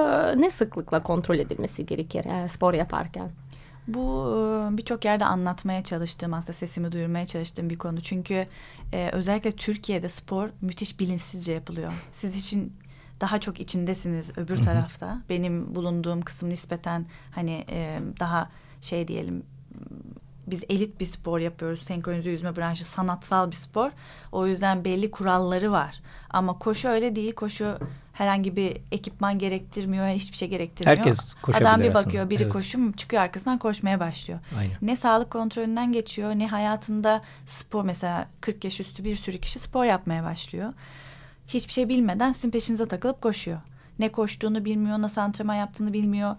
ne 0.40 0.50
sıklıkla 0.50 1.02
kontrol 1.02 1.38
edilmesi 1.38 1.86
gerekir 1.86 2.24
e, 2.24 2.48
spor 2.48 2.74
yaparken? 2.74 3.30
Bu 3.88 4.34
e, 4.72 4.76
birçok 4.76 5.04
yerde 5.04 5.24
anlatmaya 5.24 5.84
çalıştığım 5.84 6.34
aslında 6.34 6.52
sesimi 6.52 6.92
duyurmaya 6.92 7.26
çalıştığım 7.26 7.70
bir 7.70 7.78
konu. 7.78 8.00
Çünkü 8.00 8.46
e, 8.92 9.10
özellikle 9.12 9.52
Türkiye'de 9.52 10.08
spor 10.08 10.50
müthiş 10.60 11.00
bilinçsizce 11.00 11.52
yapılıyor. 11.52 11.92
Siz 12.12 12.36
için 12.36 12.76
daha 13.20 13.40
çok 13.40 13.60
içindesiniz 13.60 14.38
öbür 14.38 14.56
tarafta. 14.56 15.22
Benim 15.28 15.74
bulunduğum 15.74 16.22
kısım 16.22 16.48
nispeten 16.48 17.06
hani 17.30 17.64
e, 17.70 18.00
daha 18.20 18.50
şey 18.80 19.08
diyelim 19.08 19.42
biz 20.46 20.64
elit 20.68 21.00
bir 21.00 21.04
spor 21.04 21.38
yapıyoruz. 21.38 21.82
Senkronize 21.82 22.30
yüzme 22.30 22.56
branşı 22.56 22.84
sanatsal 22.84 23.50
bir 23.50 23.56
spor. 23.56 23.90
O 24.32 24.46
yüzden 24.46 24.84
belli 24.84 25.10
kuralları 25.10 25.72
var. 25.72 26.00
Ama 26.30 26.58
koşu 26.58 26.88
öyle 26.88 27.16
değil. 27.16 27.34
Koşu 27.34 27.78
herhangi 28.12 28.56
bir 28.56 28.76
ekipman 28.92 29.38
gerektirmiyor, 29.38 30.08
hiçbir 30.08 30.36
şey 30.36 30.48
gerektirmiyor. 30.48 30.98
Herkes 30.98 31.34
koşabilir 31.34 31.68
Adam 31.68 31.80
bir 31.80 31.88
aslında. 31.88 32.06
bakıyor, 32.06 32.30
biri 32.30 32.42
Evet. 32.42 32.52
koşum 32.52 32.92
çıkıyor 32.92 33.22
arkasından 33.22 33.58
koşmaya 33.58 34.00
başlıyor. 34.00 34.40
Aynen. 34.58 34.76
Ne 34.82 34.96
sağlık 34.96 35.30
kontrolünden 35.30 35.92
geçiyor, 35.92 36.30
ne 36.30 36.48
hayatında 36.48 37.22
spor 37.46 37.84
mesela 37.84 38.28
40 38.40 38.64
yaş 38.64 38.80
üstü 38.80 39.04
bir 39.04 39.16
sürü 39.16 39.38
kişi 39.38 39.58
spor 39.58 39.84
yapmaya 39.84 40.24
başlıyor. 40.24 40.72
Hiçbir 41.48 41.72
şey 41.72 41.88
bilmeden 41.88 42.32
sizin 42.32 42.50
peşinize 42.50 42.88
takılıp 42.88 43.22
koşuyor. 43.22 43.58
Ne 43.98 44.08
koştuğunu 44.08 44.64
bilmiyor, 44.64 44.98
nasıl 45.02 45.20
antrenman 45.20 45.54
yaptığını 45.54 45.92
bilmiyor. 45.92 46.36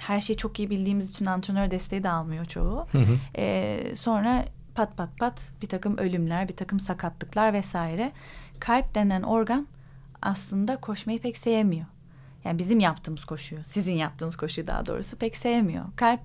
Her 0.00 0.20
şeyi 0.20 0.36
çok 0.36 0.58
iyi 0.58 0.70
bildiğimiz 0.70 1.10
için 1.10 1.26
antrenör 1.26 1.70
desteği 1.70 2.02
de 2.02 2.10
almıyor 2.10 2.44
çoğu. 2.44 2.86
Hı 2.92 2.98
hı. 2.98 3.18
Ee, 3.36 3.92
sonra 3.96 4.44
pat 4.74 4.96
pat 4.96 5.18
pat 5.18 5.50
bir 5.62 5.66
takım 5.66 5.98
ölümler, 5.98 6.48
bir 6.48 6.56
takım 6.56 6.80
sakatlıklar 6.80 7.52
vesaire. 7.52 8.12
Kalp 8.60 8.94
denen 8.94 9.22
organ 9.22 9.66
aslında 10.26 10.76
koşmayı 10.76 11.20
pek 11.20 11.36
sevmiyor. 11.36 11.86
Yani 12.44 12.58
bizim 12.58 12.80
yaptığımız 12.80 13.24
koşuyu, 13.24 13.60
sizin 13.66 13.94
yaptığınız 13.94 14.36
koşuyu 14.36 14.66
daha 14.66 14.86
doğrusu 14.86 15.16
pek 15.16 15.36
sevmiyor. 15.36 15.84
Kalp 15.96 16.20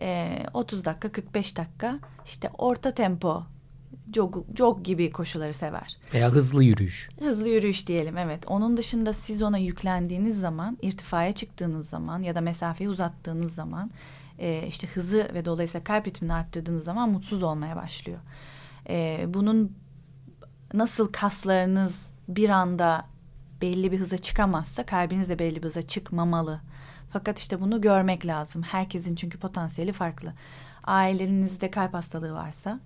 e, 0.00 0.38
30 0.54 0.84
dakika, 0.84 1.12
45 1.12 1.56
dakika 1.56 1.98
işte 2.24 2.50
orta 2.58 2.90
tempo 2.90 3.42
jog, 4.14 4.36
jog 4.56 4.84
gibi 4.84 5.10
koşuları 5.10 5.54
sever. 5.54 5.96
Veya 6.14 6.30
hızlı 6.30 6.64
yürüyüş. 6.64 7.08
Hızlı 7.18 7.48
yürüyüş 7.48 7.86
diyelim 7.86 8.18
evet. 8.18 8.44
Onun 8.46 8.76
dışında 8.76 9.12
siz 9.12 9.42
ona 9.42 9.58
yüklendiğiniz 9.58 10.40
zaman, 10.40 10.78
irtifaya 10.82 11.32
çıktığınız 11.32 11.88
zaman 11.88 12.22
ya 12.22 12.34
da 12.34 12.40
mesafeyi 12.40 12.90
uzattığınız 12.90 13.54
zaman 13.54 13.90
e, 14.38 14.66
işte 14.66 14.86
hızı 14.86 15.30
ve 15.34 15.44
dolayısıyla 15.44 15.84
kalp 15.84 16.06
ritmini 16.06 16.34
arttırdığınız 16.34 16.84
zaman 16.84 17.10
mutsuz 17.10 17.42
olmaya 17.42 17.76
başlıyor. 17.76 18.18
E, 18.88 19.24
bunun 19.28 19.76
nasıl 20.74 21.12
kaslarınız 21.12 22.06
bir 22.28 22.48
anda 22.48 23.13
belli 23.64 23.92
bir 23.92 24.00
hıza 24.00 24.18
çıkamazsa 24.18 24.86
kalbiniz 24.86 25.28
de 25.28 25.38
belli 25.38 25.62
bir 25.62 25.68
hıza 25.68 25.82
çıkmamalı. 25.82 26.60
Fakat 27.12 27.38
işte 27.38 27.60
bunu 27.60 27.80
görmek 27.80 28.26
lazım. 28.26 28.62
Herkesin 28.62 29.14
çünkü 29.14 29.38
potansiyeli 29.38 29.92
farklı. 29.92 30.32
Ailenizde 30.84 31.70
kalp 31.70 31.94
hastalığı 31.94 32.34
varsa 32.34 32.80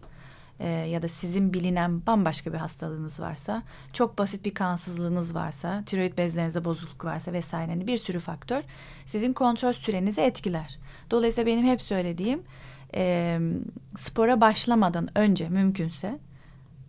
e, 0.61 0.69
ya 0.69 1.03
da 1.03 1.09
sizin 1.09 1.55
bilinen 1.55 2.07
bambaşka 2.07 2.53
bir 2.53 2.59
hastalığınız 2.59 3.21
varsa, 3.21 3.63
çok 3.93 4.19
basit 4.19 4.45
bir 4.45 4.55
kansızlığınız 4.55 5.35
varsa, 5.35 5.83
tiroid 5.87 6.19
bezlerinizde 6.19 6.65
bozukluk 6.65 7.05
varsa 7.05 7.33
vesaire 7.33 7.71
hani 7.71 7.87
bir 7.87 7.99
sürü 7.99 8.21
faktör 8.21 8.63
sizin 9.07 9.33
kontrol 9.33 9.73
sürenizi 9.73 10.21
etkiler. 10.21 10.79
Dolayısıyla 11.11 11.47
benim 11.47 11.65
hep 11.65 11.81
söylediğim 11.81 12.43
e, 12.95 13.39
spora 13.97 14.41
başlamadan 14.41 15.19
önce 15.19 15.49
mümkünse 15.49 16.19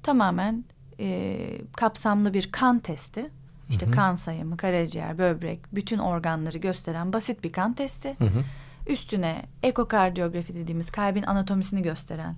tamamen 0.03 0.63
e, 0.99 1.37
kapsamlı 1.77 2.33
bir 2.33 2.51
kan 2.51 2.79
testi, 2.79 3.29
işte 3.69 3.91
kan 3.91 4.15
sayımı, 4.15 4.57
karaciğer, 4.57 5.17
böbrek, 5.17 5.59
bütün 5.71 5.97
organları 5.97 6.57
gösteren 6.57 7.13
basit 7.13 7.43
bir 7.43 7.51
kan 7.51 7.73
testi. 7.73 8.15
Hı 8.17 8.25
hı. 8.25 8.43
Üstüne 8.87 9.45
ekokardiyografi 9.63 10.55
dediğimiz 10.55 10.91
kalbin 10.91 11.23
anatomisini 11.23 11.81
gösteren 11.81 12.35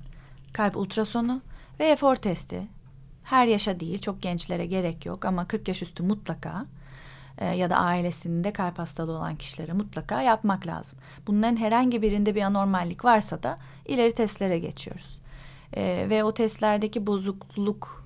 kalp 0.53 0.77
ultrasonu 0.77 1.41
ve 1.79 1.85
efor 1.89 2.15
testi. 2.15 2.67
Her 3.23 3.47
yaşa 3.47 3.79
değil, 3.79 3.99
çok 3.99 4.21
gençlere 4.21 4.65
gerek 4.65 5.05
yok 5.05 5.25
ama 5.25 5.47
40 5.47 5.67
yaş 5.67 5.81
üstü 5.81 6.03
mutlaka 6.03 6.65
e, 7.37 7.45
ya 7.45 7.69
da 7.69 7.75
ailesinde 7.75 8.53
kalp 8.53 8.79
hastalığı 8.79 9.11
olan 9.11 9.35
kişilere 9.35 9.73
mutlaka 9.73 10.21
yapmak 10.21 10.67
lazım. 10.67 10.99
Bunların 11.27 11.55
herhangi 11.55 12.01
birinde 12.01 12.35
bir 12.35 12.41
anormallik 12.41 13.05
varsa 13.05 13.43
da 13.43 13.57
ileri 13.85 14.15
testlere 14.15 14.59
geçiyoruz. 14.59 15.19
E, 15.73 16.05
ve 16.09 16.23
o 16.23 16.33
testlerdeki 16.33 17.07
bozukluk 17.07 18.00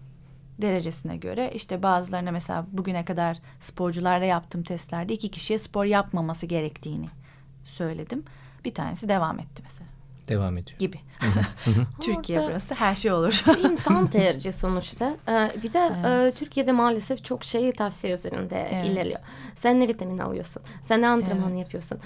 derecesine 0.61 1.17
göre 1.17 1.51
işte 1.53 1.83
bazılarına 1.83 2.31
mesela 2.31 2.65
bugüne 2.71 3.05
kadar 3.05 3.37
sporcularla 3.59 4.25
yaptığım 4.25 4.63
testlerde 4.63 5.13
iki 5.13 5.31
kişiye 5.31 5.59
spor 5.59 5.85
yapmaması 5.85 6.45
gerektiğini 6.45 7.07
söyledim. 7.65 8.23
Bir 8.65 8.73
tanesi 8.73 9.09
devam 9.09 9.39
etti 9.39 9.63
mesela 9.63 9.89
Devam 10.29 10.57
ediyor. 10.57 10.79
gibi. 10.79 10.99
Türkiye 12.01 12.39
Orada- 12.39 12.51
burası 12.51 12.75
her 12.75 12.95
şey 12.95 13.11
olur. 13.11 13.43
İnsan 13.71 14.07
tercih 14.11 14.51
sonuçta. 14.53 15.17
Ee, 15.29 15.49
bir 15.63 15.73
de 15.73 15.91
Evet. 16.05 16.35
e, 16.35 16.39
Türkiye'de 16.39 16.71
maalesef 16.71 17.23
çok 17.23 17.43
şey 17.43 17.71
tavsiye 17.71 18.13
üzerinde 18.13 18.67
Evet. 18.71 18.85
ilerliyor. 18.85 19.19
Sen 19.55 19.79
ne 19.79 19.87
vitamin 19.87 20.17
alıyorsun? 20.17 20.63
Sen 20.83 21.01
ne 21.01 21.09
antrenman 21.09 21.49
Evet. 21.51 21.59
yapıyorsun? 21.61 21.99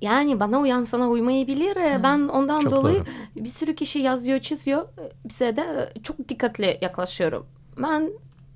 Yani 0.00 0.40
bana 0.40 0.60
uyan 0.60 0.84
sana 0.84 1.08
uymayabilir. 1.08 1.76
Ee, 1.76 2.00
Ben 2.02 2.18
ondan 2.28 2.60
Çok 2.60 2.72
dolayı 2.72 2.98
doğru. 2.98 3.44
bir 3.44 3.48
sürü 3.48 3.74
kişi 3.74 3.98
yazıyor, 3.98 4.38
çiziyor. 4.38 4.82
Ee, 4.98 5.10
Bize 5.28 5.56
de 5.56 5.90
e, 5.96 6.02
çok 6.02 6.28
dikkatli 6.28 6.78
yaklaşıyorum. 6.82 7.46
Ben 7.82 8.10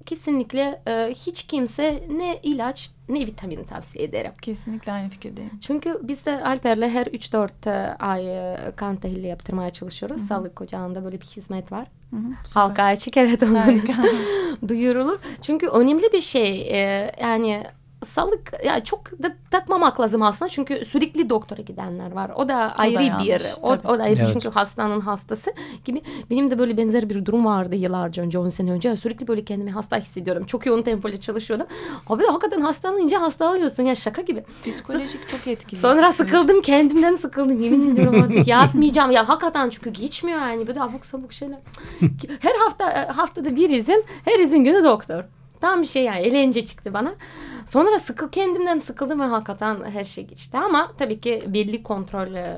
kesinlikle 0.06 0.82
e, 0.88 1.14
hiç 1.14 1.42
kimse 1.42 2.02
ne 2.11 2.38
ilaç 2.42 2.90
ne 3.08 3.26
vitamin 3.26 3.64
tavsiye 3.64 4.04
ederim. 4.04 4.32
Kesinlikle 4.42 4.92
aynı 4.92 5.08
fikirdeyim. 5.08 5.50
Çünkü 5.61 6.00
biz 6.02 6.26
de 6.26 6.44
Alper'le 6.44 6.88
her 6.88 7.06
3-4 7.06 7.96
ay 7.98 8.26
e, 8.28 8.72
kan 8.76 8.96
tahlili 8.96 9.26
yaptırmaya 9.26 9.70
çalışıyoruz. 9.70 10.22
Sağlık 10.22 10.61
ocağında 10.61 11.04
böyle 11.04 11.20
bir 11.20 11.26
hizmet 11.26 11.72
var. 11.72 11.87
Hı 12.11 12.16
hı, 12.16 12.20
süper. 12.20 12.61
Halka 12.61 12.82
açık 12.82 13.16
evet 13.16 13.40
duyurulur. 14.68 15.18
Çünkü 15.42 15.66
önemli 15.66 16.12
bir 16.12 16.20
şey 16.20 16.61
e, 16.62 17.12
yani 17.20 17.64
sağlık 18.06 18.52
ya 18.64 18.84
çok 18.84 19.22
da 19.22 19.32
takmamak 19.50 20.00
lazım 20.00 20.22
aslında 20.22 20.48
çünkü 20.48 20.84
sürekli 20.84 21.30
doktora 21.30 21.62
gidenler 21.62 22.12
var. 22.12 22.30
O 22.36 22.48
da 22.48 22.54
ayrı 22.56 22.98
bir 22.98 23.04
yanlış, 23.04 23.42
o, 23.62 23.66
tabii. 23.76 23.88
o 23.88 23.98
da 23.98 24.02
ayrı 24.02 24.20
Evet. 24.20 24.30
çünkü 24.32 24.50
hastanın 24.50 25.00
hastası 25.00 25.52
gibi. 25.84 26.02
Benim 26.30 26.50
de 26.50 26.58
böyle 26.58 26.76
benzer 26.76 27.10
bir 27.10 27.24
durum 27.24 27.44
vardı 27.44 27.76
yıllarca 27.76 28.22
önce 28.22 28.38
10 28.38 28.48
sene 28.48 28.70
önce. 28.72 28.96
Sürekli 28.96 29.28
böyle 29.28 29.44
kendimi 29.44 29.70
hasta 29.70 29.96
hissediyorum. 29.96 30.44
Çok 30.44 30.66
yoğun 30.66 30.82
tempoyla 30.82 31.20
çalışıyordum. 31.20 31.66
Abi 32.08 32.24
hakikaten 32.26 32.60
hastalanınca 32.60 33.20
hastalıyorsun 33.20 33.82
ya 33.82 33.94
şaka 33.94 34.22
gibi. 34.22 34.44
Psikolojik 34.66 35.28
çok 35.28 35.46
etkili. 35.46 35.80
Sonra 35.80 36.12
sıkıldım 36.12 36.62
kendimden 36.62 37.14
sıkıldım 37.14 37.60
yemin 37.60 37.92
ediyorum 37.92 38.22
artık 38.22 38.46
yapmayacağım 38.48 39.10
ya 39.10 39.28
hakikaten 39.28 39.70
çünkü 39.70 39.90
geçmiyor 39.90 40.38
yani 40.40 40.66
böyle 40.66 40.82
abuk 40.82 41.06
sabuk 41.06 41.32
şeyler. 41.32 41.58
Her 42.40 42.54
hafta 42.54 43.16
haftada 43.16 43.56
bir 43.56 43.70
izin 43.70 44.04
her 44.24 44.38
izin 44.38 44.64
günü 44.64 44.84
doktor. 44.84 45.24
Tam 45.62 45.83
bir 45.83 45.87
şey 45.87 46.05
yani 46.05 46.18
eğlence 46.18 46.64
çıktı 46.64 46.94
bana. 46.94 47.14
Sonra 47.66 47.98
sıkıl 47.98 48.29
kendimden 48.29 48.79
sıkıldım 48.79 49.20
ve 49.20 49.25
hakikaten 49.25 49.77
her 49.92 50.05
şey 50.05 50.27
geçti 50.27 50.59
ama 50.59 50.92
tabii 50.98 51.20
ki 51.20 51.44
belli 51.46 51.83
kontrol 51.83 52.35
e, 52.35 52.57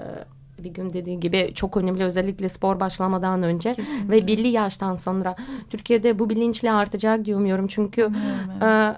bir 0.58 0.70
gün 0.70 0.92
dediği 0.92 1.20
gibi 1.20 1.52
çok 1.54 1.76
önemli 1.76 2.04
özellikle 2.04 2.48
spor 2.48 2.80
başlamadan 2.80 3.42
önce 3.42 3.72
Kesinlikle. 3.72 4.16
ve 4.16 4.26
belli 4.26 4.48
yaştan 4.48 4.96
sonra 4.96 5.36
Türkiye'de 5.70 6.18
bu 6.18 6.30
bilinçli 6.30 6.70
artacak 6.70 7.24
diye 7.24 7.36
umuyorum 7.36 7.66
çünkü 7.66 8.04
Umuyorum, 8.04 8.50
evet. 8.62 8.62
e, 8.62 8.96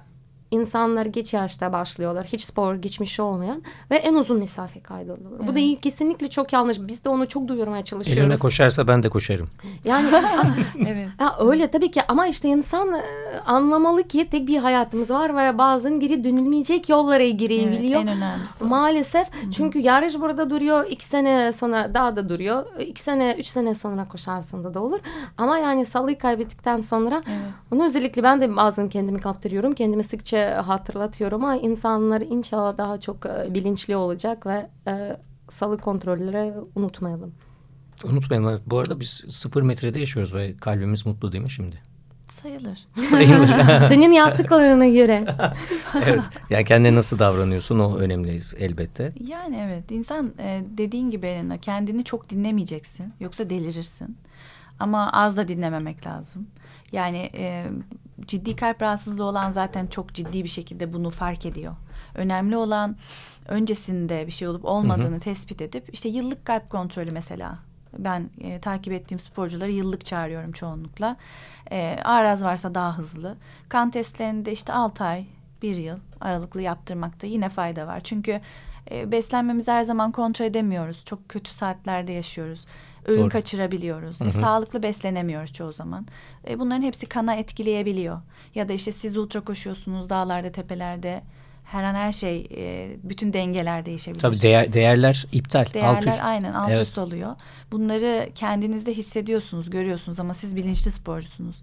insanlar 0.51 1.07
geç 1.07 1.35
yaşta 1.35 1.73
başlıyorlar. 1.73 2.27
Hiç 2.27 2.43
spor 2.43 2.75
geçmişi 2.75 3.23
olmayan 3.23 3.63
ve 3.91 3.97
en 3.97 4.15
uzun 4.15 4.39
mesafe 4.39 4.81
kaydoluyor. 4.81 5.47
Bu 5.47 5.55
da 5.55 5.81
kesinlikle 5.81 6.31
çok 6.31 6.53
yanlış. 6.53 6.79
Biz 6.81 7.05
de 7.05 7.09
onu 7.09 7.29
çok 7.29 7.49
duyurmaya 7.49 7.85
çalışıyoruz. 7.85 8.23
Eline 8.23 8.37
koşarsa 8.37 8.89
ben 8.89 9.03
de 9.03 9.09
koşarım. 9.09 9.47
Yani 9.85 10.09
evet. 10.87 11.09
ha, 11.19 11.37
öyle 11.41 11.71
tabii 11.71 11.91
ki 11.91 12.03
ama 12.09 12.27
işte 12.27 12.49
insan 12.49 12.95
e, 12.95 13.03
anlamalı 13.47 14.03
ki 14.09 14.29
tek 14.31 14.49
bir 14.49 14.57
hayatımız 14.57 15.11
var 15.11 15.37
ve 15.37 15.59
bazen 15.59 16.01
geri 16.01 16.25
dönülmeyecek 16.25 16.89
yollara 16.89 17.23
evet. 17.23 17.39
girebiliyor. 17.39 18.01
En 18.01 18.09
önemlisi. 18.09 18.65
o. 18.65 18.67
Maalesef 18.67 19.29
çünkü 19.53 19.79
yarış 19.79 20.21
burada 20.21 20.51
duruyor 20.51 20.87
iki 20.91 21.05
sene 21.05 21.53
sonra 21.53 21.95
daha 21.95 22.17
da 22.17 22.29
duruyor 22.29 22.67
iki 22.81 23.03
sene 23.03 23.37
üç 23.39 23.47
sene 23.47 23.75
sonra 23.75 24.05
koşarsın 24.05 24.65
da 24.65 24.75
da 24.75 24.81
olur 24.81 24.99
ama 25.39 25.59
yani 25.59 25.87
salıyı 25.87 26.19
kaybettikten 26.19 26.81
sonra 26.81 27.23
Evet. 27.27 27.41
onu 27.73 27.85
özellikle 27.85 28.23
ben 28.23 28.41
de 28.41 28.57
bazen 28.57 28.89
kendimi 28.89 29.21
kaptırıyorum 29.21 29.75
kendimi 29.75 30.05
sıkça 30.05 30.36
hatırlatıyorum 30.45 31.45
ama 31.45 31.57
insanlar 31.57 32.21
inşallah 32.21 32.79
daha 32.79 33.01
çok 33.01 33.27
e, 33.27 33.55
bilinçli 33.55 33.97
olacak 33.97 34.47
ve 34.47 34.71
e, 34.87 35.17
salı 35.49 35.79
kontrolleri 35.79 36.53
unutmayalım. 36.75 37.35
Unutmayalım. 38.05 38.63
Bu 38.67 38.79
arada 38.79 39.01
biz 39.01 39.25
sıfır 39.29 39.63
metrede 39.63 40.01
yaşıyoruz 40.01 40.35
ve 40.35 40.57
kalbimiz 40.57 41.07
mutlu 41.07 41.33
değil 41.33 41.45
mi 41.45 41.51
şimdi? 41.51 41.83
Sayılır. 42.31 42.87
Sayılır. 43.11 43.49
Senin 43.89 44.13
yaptıklarına 44.13 44.89
göre. 44.89 45.25
evet. 45.95 46.21
Yani 46.51 46.65
kendine 46.65 46.95
nasıl 46.95 47.19
davranıyorsun 47.19 47.79
o 47.79 47.97
önemli 47.97 48.41
elbette. 48.59 49.13
Yani 49.21 49.57
evet 49.67 49.91
insan 49.91 50.33
e, 50.39 50.63
dediğin 50.79 51.11
gibi 51.11 51.27
Elena 51.27 51.59
kendini 51.59 52.05
çok 52.05 52.31
dinlemeyeceksin 52.31 53.13
yoksa 53.21 53.51
delirirsin. 53.51 54.17
Ama 54.81 55.13
az 55.13 55.37
da 55.37 55.49
dinlememek 55.49 56.07
lazım. 56.07 56.47
Yani 56.93 57.31
e, 57.35 57.67
ciddi 58.21 58.57
kalp 58.57 58.83
rahatsızlığı 58.83 59.25
olan 59.25 59.51
zaten 59.51 59.87
çok 59.87 60.15
ciddi 60.15 60.45
bir 60.45 60.49
şekilde 60.49 60.93
bunu 60.93 61.11
fark 61.11 61.47
ediyor. 61.47 61.75
Önemli 62.15 62.57
olan 62.57 62.97
öncesinde 63.49 64.27
bir 64.27 64.33
şey 64.33 64.49
olup 64.49 64.65
olmadığını 64.65 65.21
tespit 65.21 65.63
edip 65.63 65.89
işte 65.93 66.09
yıllık 66.09 66.45
kalp 66.45 66.71
kontrolü 66.71 67.11
mesela. 67.11 67.59
Ben 67.99 68.31
e, 68.41 68.61
takip 68.61 68.93
ettiğim 68.93 69.19
sporcuları 69.19 69.73
yıllık 69.73 70.05
çağırıyorum 70.05 70.53
çoğunlukla. 70.53 71.17
E, 71.71 71.99
araz 72.05 72.45
varsa 72.45 72.75
daha 72.75 72.99
hızlı. 72.99 73.37
Kan 73.69 73.91
testlerini 73.91 74.45
de 74.45 74.53
işte 74.53 74.73
6 74.73 75.05
ay, 75.05 75.27
1 75.63 75.77
yıl 75.77 75.99
aralıklı 76.21 76.63
yaptırmakta 76.63 77.27
yine 77.27 77.49
fayda 77.49 77.87
var. 77.87 78.01
Çünkü 78.01 78.41
e, 78.91 79.13
beslenmemizi 79.13 79.71
her 79.71 79.83
zaman 79.83 80.13
kontrol 80.13 80.47
edemiyoruz. 80.47 81.05
Çok 81.05 81.29
kötü 81.29 81.51
saatlerde 81.51 82.13
yaşıyoruz. 82.13 82.67
Öğün 83.07 83.21
Doğru. 83.21 83.29
kaçırabiliyoruz. 83.29 84.23
E, 84.23 84.31
sağlıklı 84.31 84.83
beslenemiyoruz 84.83 85.53
çoğu 85.53 85.73
zaman. 85.73 86.07
E, 86.49 86.59
bunların 86.59 86.83
hepsi 86.83 87.07
kana 87.07 87.35
etkileyebiliyor. 87.35 88.21
Ya 88.55 88.69
da 88.69 88.73
işte 88.73 88.93
siz 88.93 89.17
ultra 89.17 89.41
koşuyorsunuz 89.41 90.11
dağlarda, 90.11 90.53
tepelerde. 90.53 91.23
Her 91.65 91.83
an 91.83 91.95
her 91.95 92.13
şey, 92.13 92.49
e, 92.57 92.91
bütün 93.03 93.33
dengeler 93.33 93.87
değişebilir. 93.87 94.21
Tabii 94.21 94.43
değer, 94.43 94.73
değerler 94.73 95.27
iptal. 95.33 95.67
Değerler 95.75 95.97
alt 95.97 96.07
üst. 96.07 96.23
aynen 96.23 96.53
alt 96.53 96.71
Evet. 96.71 96.87
üst 96.87 96.99
oluyor. 96.99 97.37
Bunları 97.73 98.29
kendinizde 98.35 98.95
hissediyorsunuz, 98.95 99.71
görüyorsunuz 99.71 100.21
ama 100.21 100.35
siz 100.35 100.57
bilinçli 100.57 100.91
sporcusunuz. 100.91 101.57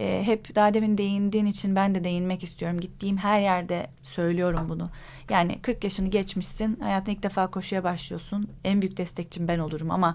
Ee, 0.00 0.22
hep 0.24 0.54
daha 0.54 0.74
demin 0.74 0.98
değindiğin 0.98 1.46
için 1.46 1.76
ben 1.76 1.94
de 1.94 2.04
değinmek 2.04 2.42
istiyorum. 2.42 2.80
Gittiğim 2.80 3.16
her 3.16 3.40
yerde 3.40 3.86
söylüyorum 4.02 4.66
bunu. 4.68 4.90
Yani 5.30 5.58
40 5.62 5.84
yaşını 5.84 6.08
geçmişsin, 6.08 6.80
hayatında 6.80 7.10
ilk 7.10 7.22
defa 7.22 7.46
koşuya 7.46 7.84
başlıyorsun. 7.84 8.48
En 8.64 8.82
büyük 8.82 8.96
destekçim 8.96 9.48
ben 9.48 9.58
olurum 9.58 9.90
ama 9.90 10.14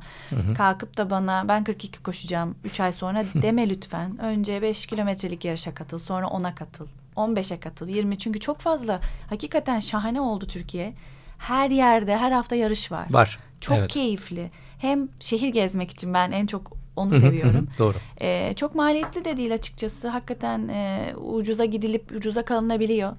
kalkıp 0.58 0.98
da 0.98 1.10
bana 1.10 1.50
ben 1.50 1.64
42 1.64 2.04
koşacağım 2.04 2.56
3 2.64 2.80
ay 2.80 2.92
sonra 2.94 3.24
deme 3.42 3.70
lütfen. 3.70 4.18
Önce 4.20 4.62
5 4.62 4.86
kilometrelik 4.86 5.46
yarışa 5.46 5.74
katıl, 5.74 6.00
sonra 6.00 6.26
10'a 6.26 6.56
katıl. 6.56 6.88
15'e 7.16 7.60
katıl, 7.60 7.88
20 7.88 8.18
çünkü 8.18 8.40
çok 8.40 8.60
fazla. 8.60 9.00
Hakikaten 9.30 9.80
şahane 9.80 10.22
oldu 10.22 10.48
Türkiye. 10.48 10.94
Her 11.38 11.70
yerde, 11.70 12.18
her 12.18 12.32
hafta 12.32 12.56
yarış 12.56 12.92
var. 12.92 13.08
Var. 13.10 13.40
Çok 13.62 13.78
Evet. 13.78 13.90
keyifli. 13.92 14.52
Hem 14.80 15.08
şehir 15.20 15.50
gezmek 15.50 15.92
için 15.92 16.14
ben 16.14 16.32
en 16.32 16.46
çok 16.46 16.72
onu 16.96 17.20
seviyorum. 17.20 17.68
Doğru. 17.80 17.98
Ee, 18.22 18.54
çok 18.56 18.76
maliyetli 18.76 19.26
de 19.26 19.38
değil 19.38 19.54
açıkçası. 19.54 20.08
Hakikaten 20.08 20.68
e, 20.68 21.14
ucuza 21.18 21.66
gidilip 21.66 22.12
ucuza 22.16 22.46
kalınabiliyor. 22.46 23.14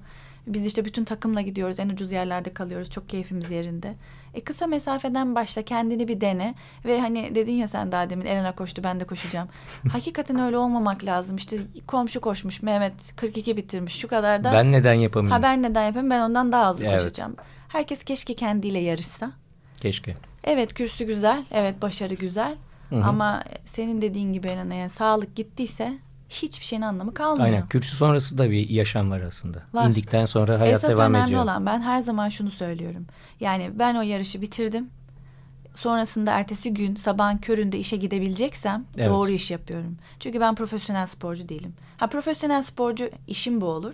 Biz 0.47 0.65
işte 0.65 0.85
bütün 0.85 1.03
takımla 1.05 1.41
gidiyoruz. 1.41 1.79
En 1.79 1.89
ucuz 1.89 2.11
yerlerde 2.11 2.53
kalıyoruz. 2.53 2.89
Çok 2.89 3.09
keyfimiz 3.09 3.51
yerinde. 3.51 3.95
E 4.33 4.41
kısa 4.41 4.67
mesafeden 4.67 5.35
başla 5.35 5.61
kendini 5.61 6.07
bir 6.07 6.21
dene 6.21 6.55
ve 6.85 6.99
hani 7.01 7.35
dedin 7.35 7.51
ya 7.51 7.67
sen 7.67 7.91
daha 7.91 8.09
demin 8.09 8.25
Elena 8.25 8.51
koştu 8.55 8.83
ben 8.83 8.99
de 8.99 9.03
koşacağım. 9.05 9.47
Hakikaten 9.91 10.39
öyle 10.39 10.57
olmamak 10.57 11.03
lazım. 11.03 11.35
İşte 11.35 11.57
komşu 11.87 12.21
koşmuş 12.21 12.61
Mehmet 12.61 13.15
42 13.15 13.57
bitirmiş 13.57 13.95
şu 13.99 14.07
kadar 14.07 14.43
da. 14.43 14.51
Ben 14.53 14.71
neden 14.71 14.93
yapamıyorum? 14.93 15.41
ha 15.41 15.47
ben 15.49 15.63
neden 15.63 15.83
yapayım 15.85 16.09
ben 16.09 16.19
ondan 16.19 16.51
daha 16.51 16.69
hızlı 16.69 16.85
Evet. 16.85 17.01
koşacağım. 17.01 17.35
Herkes 17.67 18.03
keşke 18.03 18.33
kendiyle 18.33 18.79
yarışsa. 18.79 19.31
Keşke. 19.79 20.15
Evet 20.43 20.73
kürsü 20.73 21.05
güzel, 21.05 21.43
evet 21.51 21.81
başarı 21.81 22.13
güzel. 22.13 22.55
Hı 22.89 22.95
hı. 22.95 23.03
Ama 23.03 23.43
senin 23.65 24.01
dediğin 24.01 24.33
gibi 24.33 24.47
Elena 24.47 24.73
yani 24.73 24.89
sağlık 24.89 25.35
gittiyse 25.35 25.97
hiçbir 26.29 26.65
şeyin 26.65 26.81
anlamı 26.81 27.13
kalmıyor. 27.13 27.45
Aynen. 27.45 27.67
Kürsü 27.67 27.95
sonrası 27.95 28.37
da 28.37 28.51
bir 28.51 28.69
yaşam 28.69 29.11
var 29.11 29.21
aslında. 29.21 29.63
Var. 29.73 29.89
İndikten 29.89 30.25
sonra 30.25 30.59
hayat 30.59 30.83
Esas 30.83 30.89
devam 30.89 31.13
önemli 31.13 31.27
ediyor. 31.27 31.43
olan 31.43 31.65
ben 31.65 31.81
her 31.81 31.99
zaman 31.99 32.29
şunu 32.29 32.51
söylüyorum. 32.51 33.05
Yani 33.39 33.71
ben 33.73 33.95
o 33.95 34.01
yarışı 34.01 34.41
bitirdim. 34.41 34.89
Sonrasında 35.75 36.31
ertesi 36.31 36.73
gün 36.73 36.95
sabahın 36.95 37.37
köründe 37.37 37.79
işe 37.79 37.97
gidebileceksem 37.97 38.85
Evet. 38.97 39.09
doğru 39.09 39.31
iş 39.31 39.51
yapıyorum. 39.51 39.97
Çünkü 40.19 40.39
ben 40.39 40.55
profesyonel 40.55 41.05
sporcu 41.07 41.49
değilim. 41.49 41.73
Ha 41.97 42.07
profesyonel 42.07 42.63
sporcu 42.63 43.09
işim 43.27 43.61
bu 43.61 43.65
olur. 43.65 43.93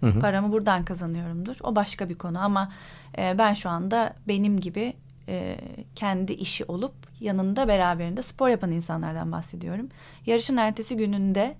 Hı 0.00 0.06
hı. 0.06 0.20
Paramı 0.20 0.52
buradan 0.52 0.84
kazanıyorumdur. 0.84 1.56
O 1.62 1.76
başka 1.76 2.08
bir 2.08 2.14
konu 2.14 2.38
ama 2.44 2.72
e, 3.18 3.38
ben 3.38 3.54
şu 3.54 3.70
anda 3.70 4.14
benim 4.28 4.60
gibi 4.60 4.94
e, 5.28 5.56
kendi 5.94 6.32
işi 6.32 6.64
olup 6.64 6.94
yanında 7.20 7.68
beraberinde 7.68 8.22
spor 8.22 8.48
yapan 8.48 8.72
insanlardan 8.72 9.32
bahsediyorum. 9.32 9.88
Yarışın 10.26 10.56
ertesi 10.56 10.96
gününde 10.96 11.56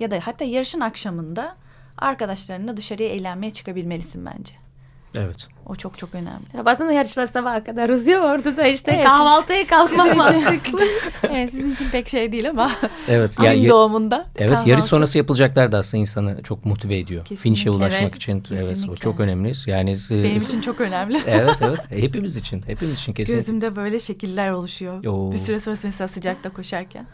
ya 0.00 0.10
da 0.10 0.20
hatta 0.22 0.44
yarışın 0.44 0.80
akşamında 0.80 1.56
arkadaşlarınla 1.98 2.76
dışarıya 2.76 3.08
eğlenmeye 3.08 3.50
çıkabilmelisin 3.50 4.26
bence. 4.26 4.63
Evet. 5.16 5.48
O 5.66 5.74
çok 5.76 5.98
çok 5.98 6.14
önemli. 6.14 6.44
Ya 6.56 6.64
bazen 6.64 6.90
yarışlar 6.90 7.26
sabaha 7.26 7.64
kadar 7.64 7.88
uzuyor 7.88 8.20
orada 8.22 8.56
da 8.56 8.66
işte 8.66 8.92
Evet, 8.92 9.04
kahvaltıya 9.04 9.60
için- 9.60 10.16
mantıklı. 10.16 10.82
evet 11.30 11.50
sizin 11.50 11.70
için 11.72 11.88
pek 11.90 12.08
şey 12.08 12.32
değil 12.32 12.50
ama 12.50 12.70
Evet. 13.08 13.34
ayın 13.40 13.62
ya- 13.62 13.70
doğumunda. 13.70 14.24
Evet 14.36 14.50
kahvaltı. 14.50 14.70
yarış 14.70 14.84
sonrası 14.84 15.18
yapılacaklar 15.18 15.72
da 15.72 15.78
aslında 15.78 16.00
insanı 16.00 16.42
çok 16.42 16.64
motive 16.64 16.98
ediyor. 16.98 17.20
Kesinlikle, 17.24 17.42
Finish'e 17.42 17.70
ulaşmak 17.70 18.02
evet. 18.02 18.16
için 18.16 18.32
evet 18.50 18.64
o 18.64 18.68
Kesinlikle. 18.68 18.96
çok 18.96 19.20
önemli. 19.20 19.52
Yani 19.66 19.90
e, 19.90 20.24
Benim 20.24 20.36
için 20.36 20.60
çok 20.60 20.80
önemli. 20.80 21.22
evet 21.26 21.56
evet 21.62 21.90
hepimiz 21.90 22.36
için 22.36 22.62
hepimiz 22.66 22.98
için 22.98 23.12
kesinlikle. 23.12 23.34
Gözümde 23.34 23.76
böyle 23.76 24.00
şekiller 24.00 24.50
oluşuyor. 24.50 25.04
Oo. 25.04 25.32
Bir 25.32 25.36
süre 25.36 25.58
sonra 25.58 25.76
mesela 25.84 26.08
sıcakta 26.08 26.50
koşarken. 26.50 27.06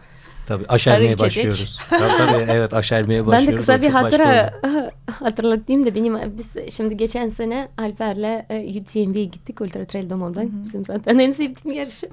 Tabii 0.51 0.65
aşermeye 0.69 1.19
başlıyoruz. 1.19 1.81
tabii 1.91 2.17
tabii 2.17 2.51
evet 2.51 2.75
aşermeye 2.75 3.21
Ben 3.27 3.27
başlıyoruz. 3.27 3.53
de 3.53 3.57
kısa 3.57 3.83
bir 3.83 3.91
hatıra 3.91 4.61
hatırlatayım 5.11 5.87
da 5.87 5.95
benim 5.95 6.39
biz 6.39 6.57
şimdi 6.75 6.97
geçen 6.97 7.29
sene 7.29 7.69
Alper'le 7.79 8.45
e, 8.51 8.81
UTMB'ye 8.81 9.25
gittik 9.25 9.61
Ultra 9.61 9.85
Trail 9.85 10.11
Domo'da. 10.11 10.43
Bizim 10.65 10.85
zaten 10.85 11.19
en 11.19 11.33
sevdiğim 11.33 11.79
yarışı. 11.79 12.09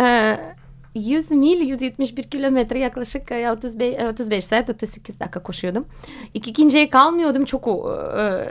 E, 0.00 0.36
100 0.94 1.30
mil 1.30 1.60
171 1.60 2.22
kilometre 2.22 2.78
yaklaşık 2.78 3.32
e, 3.32 3.52
35, 3.52 3.94
e, 3.94 4.08
35 4.08 4.44
saat 4.44 4.70
38 4.70 5.20
dakika 5.20 5.42
koşuyordum. 5.42 5.84
İki, 6.34 6.50
ikinciye 6.50 6.90
kalmıyordum 6.90 7.44
çok 7.44 7.68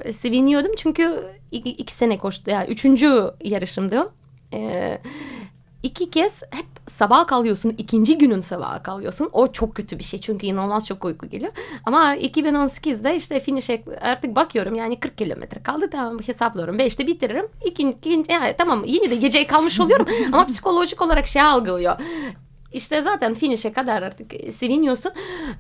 e, 0.06 0.14
seviniyordum 0.14 0.72
çünkü 0.78 1.24
iki, 1.52 1.70
iki 1.70 1.94
sene 1.94 2.18
koştu 2.18 2.52
yani 2.52 2.68
üçüncü 2.68 3.32
yarışımdı 3.44 4.00
o. 4.02 4.12
E, 4.54 4.98
iki 5.84 6.10
kez 6.10 6.44
hep 6.52 6.66
sabaha 6.88 7.26
kalıyorsun. 7.26 7.76
ikinci 7.78 8.18
günün 8.18 8.42
sabaha 8.42 8.84
kalıyorsun. 8.84 9.30
O 9.32 9.52
çok 9.52 9.76
kötü 9.76 10.00
bir 10.00 10.04
şey. 10.04 10.22
Çünkü 10.22 10.46
inanılmaz 10.46 10.88
çok 10.88 11.06
uyku 11.06 11.30
geliyor. 11.30 11.52
Ama 11.86 12.16
2018'de 12.16 13.16
işte 13.16 13.40
finish'e 13.40 13.84
artık 14.02 14.36
bakıyorum. 14.36 14.76
Yani 14.76 15.00
40 15.00 15.18
kilometre 15.18 15.64
kaldı. 15.64 15.90
Tamam 15.92 16.20
hesaplıyorum. 16.20 16.78
5'te 16.78 17.08
bitiririm. 17.08 17.46
İkinci, 17.66 17.98
ikinci 17.98 18.32
yani 18.32 18.56
tamam 18.58 18.84
yine 18.86 19.10
de 19.10 19.16
geceye 19.16 19.48
kalmış 19.48 19.80
oluyorum. 19.80 20.06
ama 20.34 20.46
psikolojik 20.48 21.02
olarak 21.02 21.28
şey 21.28 21.42
algılıyor. 21.42 22.00
İşte 22.74 23.02
zaten 23.02 23.34
finish'e 23.34 23.74
kadar 23.74 24.02
artık 24.02 24.54
seviniyorsun. 24.54 25.12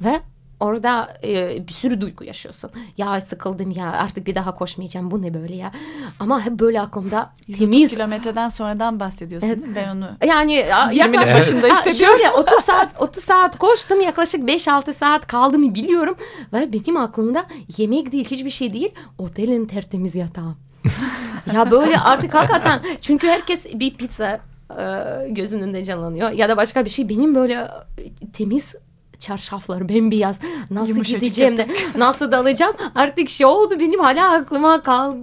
Ve 0.03 0.21
Orada 0.59 1.17
e, 1.23 1.67
bir 1.67 1.73
sürü 1.73 2.01
duygu 2.01 2.23
yaşıyorsun. 2.23 2.71
Ya 2.97 3.21
sıkıldım 3.21 3.71
ya 3.71 3.91
artık 3.91 4.27
bir 4.27 4.35
daha 4.35 4.55
koşmayacağım 4.55 5.11
bu 5.11 5.21
ne 5.21 5.33
böyle 5.33 5.55
ya. 5.55 5.71
Ama 6.19 6.45
hep 6.45 6.51
böyle 6.53 6.81
aklımda 6.81 7.33
130 7.47 7.59
temiz 7.59 7.89
kilometreden 7.89 8.49
sonradan 8.49 8.99
bahsediyorsun 8.99 9.49
mi? 9.49 9.75
Ben 9.75 9.95
onu 9.95 10.09
yani 10.25 10.65
a- 10.73 10.91
20'nin 10.91 11.13
yaklaşık 11.13 11.55
başında 11.63 11.79
hissediyorum. 11.79 12.17
şöyle 12.17 12.31
30 12.31 12.65
saat 12.65 12.89
30 13.01 13.23
saat 13.23 13.57
koştum 13.57 14.01
yaklaşık 14.01 14.41
5-6 14.49 14.93
saat 14.93 15.27
kaldığımı 15.27 15.75
biliyorum 15.75 16.15
ve 16.53 16.73
benim 16.73 16.97
aklımda 16.97 17.45
yemek 17.77 18.11
değil 18.11 18.25
hiçbir 18.25 18.49
şey 18.49 18.73
değil 18.73 18.89
otelin 19.17 19.65
tertemiz 19.65 20.15
yatağı. 20.15 20.55
ya 21.53 21.71
böyle 21.71 21.99
artık 21.99 22.33
hakikaten 22.33 22.81
çünkü 23.01 23.27
herkes 23.27 23.73
bir 23.79 23.93
pizza 23.95 24.39
e, 24.79 24.83
gözünün 25.29 25.63
önünde 25.63 25.83
canlanıyor 25.83 26.29
ya 26.31 26.49
da 26.49 26.57
başka 26.57 26.85
bir 26.85 26.89
şey 26.89 27.09
benim 27.09 27.35
böyle 27.35 27.53
e, 27.53 28.31
temiz 28.33 28.75
çarşaflar 29.19 29.89
bembeyaz. 29.89 30.39
Nasıl 30.71 30.89
Yumuşacık 30.89 31.21
gideceğim 31.21 31.57
de 31.57 31.67
nasıl 31.97 32.31
dalacağım? 32.31 32.75
Artık 32.95 33.29
şey 33.29 33.45
oldu 33.45 33.79
benim 33.79 33.99
hala 33.99 34.31
aklıma 34.31 34.81
kal 34.81 35.15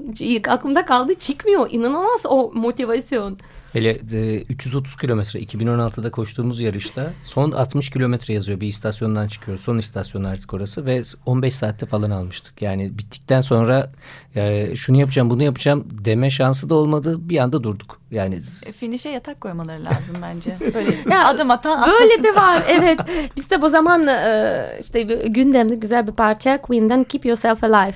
aklımda 0.48 0.84
kaldı 0.84 1.14
çıkmıyor. 1.14 1.68
İnanılmaz 1.70 2.20
o 2.28 2.50
motivasyon. 2.54 3.38
Hele 3.74 3.98
e, 4.12 4.42
330 4.48 4.96
kilometre 4.96 5.40
2016'da 5.40 6.10
koştuğumuz 6.10 6.60
yarışta 6.60 7.12
son 7.20 7.50
60 7.52 7.90
kilometre 7.90 8.34
yazıyor. 8.34 8.60
Bir 8.60 8.66
istasyondan 8.68 9.28
çıkıyoruz. 9.28 9.64
Son 9.64 9.78
istasyon 9.78 10.24
artık 10.24 10.54
orası 10.54 10.86
ve 10.86 11.02
15 11.26 11.54
saatte 11.56 11.86
falan 11.86 12.10
almıştık. 12.10 12.62
Yani 12.62 12.98
bittikten 12.98 13.40
sonra 13.40 13.90
e, 14.36 14.76
şunu 14.76 14.96
yapacağım 14.96 15.30
bunu 15.30 15.42
yapacağım 15.42 15.86
deme 16.04 16.30
şansı 16.30 16.68
da 16.68 16.74
olmadı. 16.74 17.28
Bir 17.28 17.38
anda 17.38 17.62
durduk. 17.62 18.00
Yani 18.10 18.34
E, 18.66 18.72
finish'e 18.72 19.10
yatak 19.10 19.40
koymaları 19.40 19.84
lazım 19.84 20.16
bence. 20.22 20.56
Böyle 20.74 20.94
Ya, 21.10 21.26
adım 21.28 21.50
atan 21.50 21.82
Böyle 21.90 22.04
atlasın. 22.04 22.24
de 22.24 22.34
var 22.34 22.62
evet. 22.68 23.00
Biz 23.36 23.50
de 23.50 23.62
bu 23.62 23.68
zaman 23.68 24.06
e, 24.06 24.78
işte 24.82 25.08
bir 25.08 25.26
gündemde 25.26 25.74
güzel 25.74 26.06
bir 26.06 26.12
parça 26.12 26.62
Queen'den 26.62 27.04
Keep 27.04 27.26
Yourself 27.26 27.64
Alive. 27.64 27.94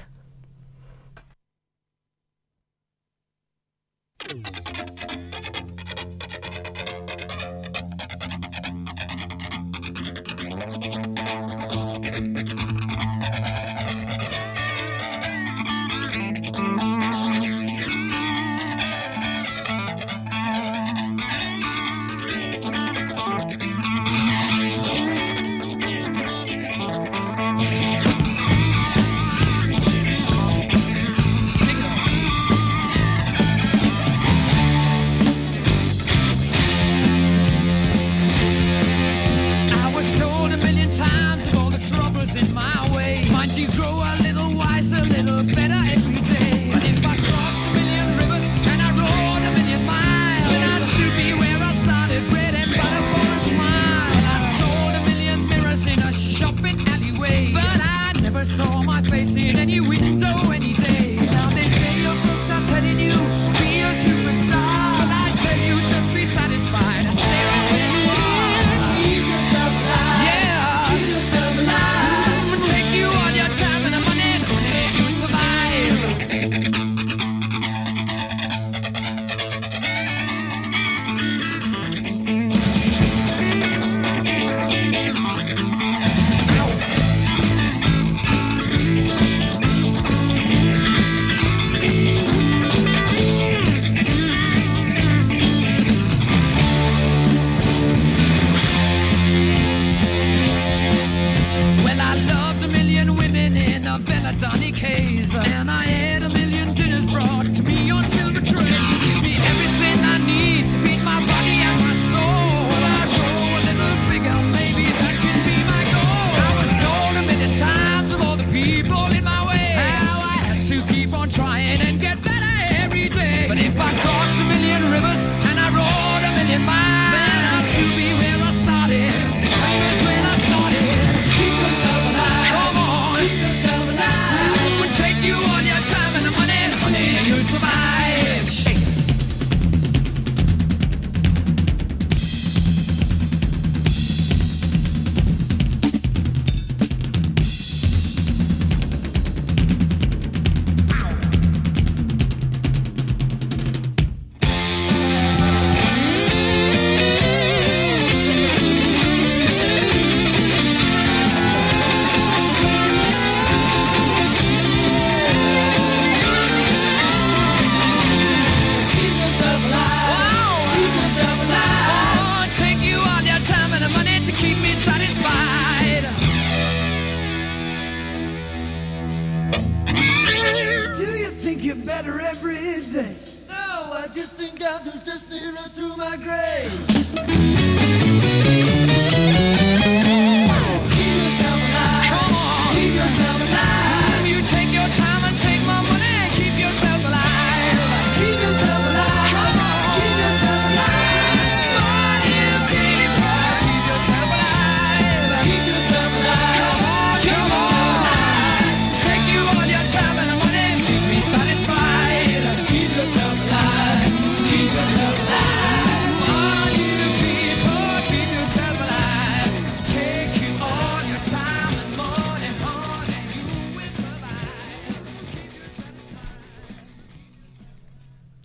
Better 182.02 182.20
every 182.20 182.54
day? 182.92 183.16
No, 183.48 183.92
I 183.92 184.06
just 184.12 184.34
think 184.34 184.60
God 184.60 184.84
was 184.86 185.00
just 185.00 185.30
nearer 185.30 185.54
to 185.76 185.96
my 185.96 186.16
grave. 186.16 187.67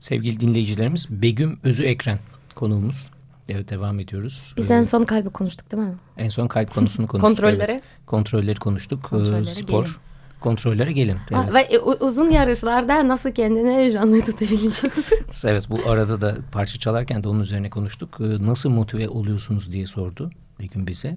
Sevgili 0.03 0.39
dinleyicilerimiz 0.39 1.07
Begüm 1.09 1.59
Özü 1.63 1.83
Ekren 1.83 2.19
konuğumuz. 2.55 3.09
Evet 3.49 3.69
devam 3.69 3.99
ediyoruz. 3.99 4.53
Biz 4.57 4.71
Ee, 4.71 4.75
en 4.75 4.83
son 4.83 5.03
kalbi 5.03 5.29
konuştuk 5.29 5.71
değil 5.71 5.83
mi? 5.83 5.93
en 6.17 6.29
son 6.29 6.47
kalp 6.47 6.73
konusunu 6.75 7.07
konuştuk. 7.07 7.27
Kontrolleri. 7.29 7.71
evet. 7.71 7.81
Kontrolleri 8.05 8.59
konuştuk. 8.59 8.99
Ee, 9.05 9.09
Kontrollere 9.09 9.43
spor. 9.43 9.83
gelin. 9.85 9.95
Kontrollere 10.39 10.91
gelin. 10.91 11.15
Ha, 11.31 11.45
Evet. 11.53 11.71
Ve 11.71 11.79
u- 11.79 12.05
uzun 12.07 12.29
yarışlarda 12.31 13.07
nasıl 13.07 13.31
kendini 13.31 13.91
canlı 13.91 14.21
tutabileceksin? 14.21 15.03
evet 15.45 15.69
bu 15.69 15.89
arada 15.89 16.21
da 16.21 16.37
parça 16.51 16.79
çalarken 16.79 17.23
de 17.23 17.27
onun 17.29 17.39
üzerine 17.39 17.69
konuştuk. 17.69 18.17
Ee, 18.19 18.45
nasıl 18.45 18.69
motive 18.69 19.09
oluyorsunuz 19.09 19.71
diye 19.71 19.85
sordu 19.85 20.31
Begüm 20.59 20.87
bize. 20.87 21.15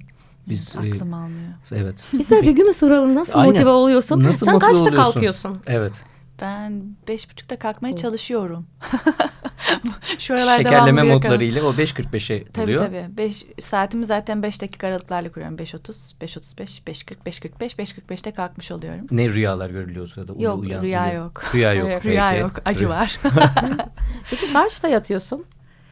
Biz 0.49 0.74
e, 0.76 0.78
Aklım 0.78 1.14
almıyor. 1.14 1.49
evet. 1.72 2.05
Bize 2.12 2.43
bir 2.43 2.51
gün 2.51 2.66
mü 2.66 2.72
soralım 2.72 3.14
nasıl 3.14 3.39
Aynen. 3.39 3.53
motive 3.53 3.70
oluyorsun? 3.70 4.20
Nasıl 4.24 4.47
Sen 4.47 4.55
motive 4.55 4.70
kaçta 4.70 4.82
oluyorsun? 4.87 5.12
kalkıyorsun? 5.12 5.59
Evet. 5.66 6.03
Ben 6.41 6.97
beş 7.09 7.30
buçukta 7.30 7.59
kalkmaya 7.59 7.97
çalışıyorum. 7.97 8.66
Şu 10.18 10.34
aralar 10.34 10.57
Şekerleme 10.59 11.03
modlarıyla 11.03 11.62
o 11.64 11.72
5.45'e 11.72 12.45
Tabii 12.45 12.64
buluyor. 12.66 12.87
tabii. 12.87 13.05
Beş, 13.16 13.45
saatimi 13.61 14.07
zaten 14.07 14.43
5 14.43 14.62
dakika 14.62 14.87
aralıklarla 14.87 15.32
kuruyorum. 15.32 15.57
5.30, 15.57 16.14
5.35, 16.20 16.82
5.40, 16.82 17.16
5.45, 17.26 17.76
5.45'te 17.76 18.32
kalkmış 18.32 18.70
oluyorum. 18.70 19.07
Ne 19.11 19.28
rüyalar 19.28 19.70
görülüyor 19.70 20.05
o 20.05 20.07
sırada? 20.09 20.32
Uyu- 20.32 20.43
Yok, 20.45 20.61
uyan- 20.62 20.82
rüya 20.82 21.05
uyu- 21.05 21.14
yok. 21.14 21.43
Rüya 21.55 21.74
yok. 21.74 21.89
Rüya- 21.89 22.03
Rüya 22.05 22.28
peki. 22.30 22.41
yok, 22.41 22.53
acı 22.64 22.89
var. 22.89 23.18
Peki 24.30 24.53
kaçta 24.53 24.89
yatıyorsun? 24.89 25.45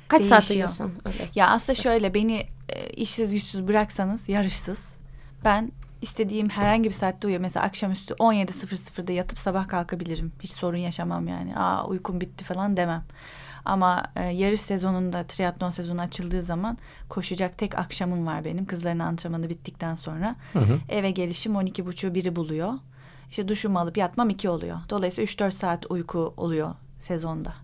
Kaç 0.09 0.25
saat 0.25 0.43
Değişiyor. 0.51 0.69
uyuyorsun? 0.69 0.99
Öyle. 1.07 1.27
ya 1.35 1.49
aslında 1.49 1.75
şöyle 1.75 2.15
beni 2.15 2.47
e, 2.69 2.91
işsiz 2.91 3.33
güçsüz 3.33 3.69
bıraksanız 3.69 4.29
yarışsız. 4.29 4.79
Ben 5.45 5.73
istediğim 6.05 6.49
herhangi 6.49 6.85
bir 6.85 6.95
saatte 6.95 7.27
uyuyorum. 7.27 7.43
Mesela 7.43 7.67
akşamüstü 7.67 8.15
17.00'da 8.15 9.13
yatıp 9.13 9.39
sabah 9.39 9.69
kalkabilirim. 9.69 10.33
Hiç 10.41 10.53
sorun 10.53 10.77
yaşamam 10.77 11.29
yani. 11.29 11.57
Aa 11.57 11.87
uykum 11.87 12.21
bitti 12.21 12.45
falan 12.45 12.77
demem. 12.77 13.05
Ama 13.65 14.03
e, 14.17 14.25
yarış 14.25 14.61
sezonunda 14.61 15.25
triatlon 15.25 15.71
sezonu 15.71 16.01
açıldığı 16.01 16.43
zaman 16.43 16.79
koşacak 17.09 17.59
tek 17.59 17.79
akşamım 17.79 18.27
var 18.27 18.45
benim. 18.45 18.67
Kızların 18.67 18.99
antrenmanı 18.99 19.49
bittikten 19.49 19.95
sonra. 19.95 20.37
Eve 20.89 21.11
gelişim 21.11 21.55
12.30'u 21.55 22.15
biri 22.15 22.37
buluyor. 22.37 22.73
İşte 23.31 23.49
duşumu 23.49 23.79
alıp 23.79 23.97
yatmam 23.97 24.31
2 24.31 24.49
oluyor. 24.49 24.79
Dolayısıyla 24.91 25.27
3-4 25.27 25.51
saat 25.51 25.91
uyku 25.91 26.35
oluyor 26.37 26.75
sezonda. 26.99 27.55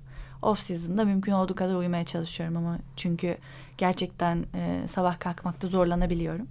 Off 0.42 0.60
season'da 0.60 1.04
mümkün 1.04 1.32
olduğu 1.32 1.54
kadar 1.54 1.74
uyumaya 1.74 2.04
çalışıyorum 2.04 2.56
ama 2.56 2.78
çünkü 2.96 3.36
gerçekten 3.78 4.44
e, 4.54 4.88
sabah 4.88 5.20
kalkmakta 5.20 5.68
zorlanabiliyorum. 5.68 6.46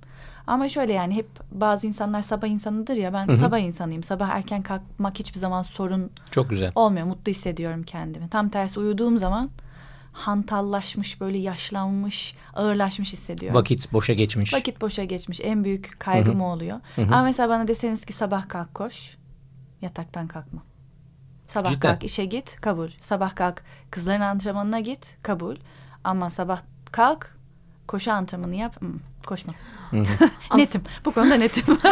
Ama 0.49 0.69
şöyle 0.69 0.93
yani 0.93 1.15
hep 1.15 1.29
bazı 1.51 1.87
insanlar 1.87 2.21
sabah 2.21 2.47
insanıdır 2.47 2.95
ya 2.95 3.13
ben 3.13 3.35
sabah 3.35 3.59
insanıyım. 3.59 4.03
Sabah 4.03 4.29
erken 4.29 4.61
kalkmak 4.61 5.19
hiçbir 5.19 5.39
zaman 5.39 5.61
sorun 5.61 6.11
Çok 6.31 6.49
güzel. 6.49 6.71
olmuyor. 6.75 7.05
Mutlu 7.05 7.29
hissediyorum 7.29 7.83
kendimi. 7.83 8.29
Tam 8.29 8.49
tersi 8.49 8.79
uyuduğum 8.79 9.17
zaman 9.17 9.49
hantallaşmış 10.11 11.21
böyle 11.21 11.37
yaşlanmış 11.37 12.35
ağırlaşmış 12.53 13.13
hissediyorum. 13.13 13.55
Vakit 13.59 13.93
boşa 13.93 14.13
geçmiş. 14.13 14.53
Vakit 14.53 14.81
boşa 14.81 15.03
geçmiş. 15.03 15.39
En 15.43 15.63
büyük 15.63 15.95
kaygım 15.99 16.41
o 16.41 16.45
oluyor. 16.51 16.79
Ama 16.97 17.23
mesela 17.23 17.49
bana 17.49 17.67
deseniz 17.67 18.05
ki 18.05 18.13
sabah 18.13 18.49
kalk 18.49 18.73
koş. 18.73 19.17
Yataktan 19.81 20.27
kalkma. 20.27 20.61
Sabah 21.47 21.69
Cidden. 21.69 21.79
kalk 21.79 22.03
işe 22.03 22.25
git 22.25 22.55
kabul. 22.61 22.89
Sabah 23.01 23.35
kalk 23.35 23.63
kızların 23.91 24.21
antrenmanına 24.21 24.79
git 24.79 25.17
kabul. 25.23 25.55
Ama 26.03 26.29
sabah 26.29 26.61
kalk 26.91 27.38
koşu 27.89 28.11
antrenmanı 28.11 28.55
yap. 28.55 28.81
hmm, 28.81 28.89
koşma. 29.25 29.53
netim. 30.55 30.81
Bu 31.05 31.11
konuda 31.11 31.35
netim. 31.35 31.63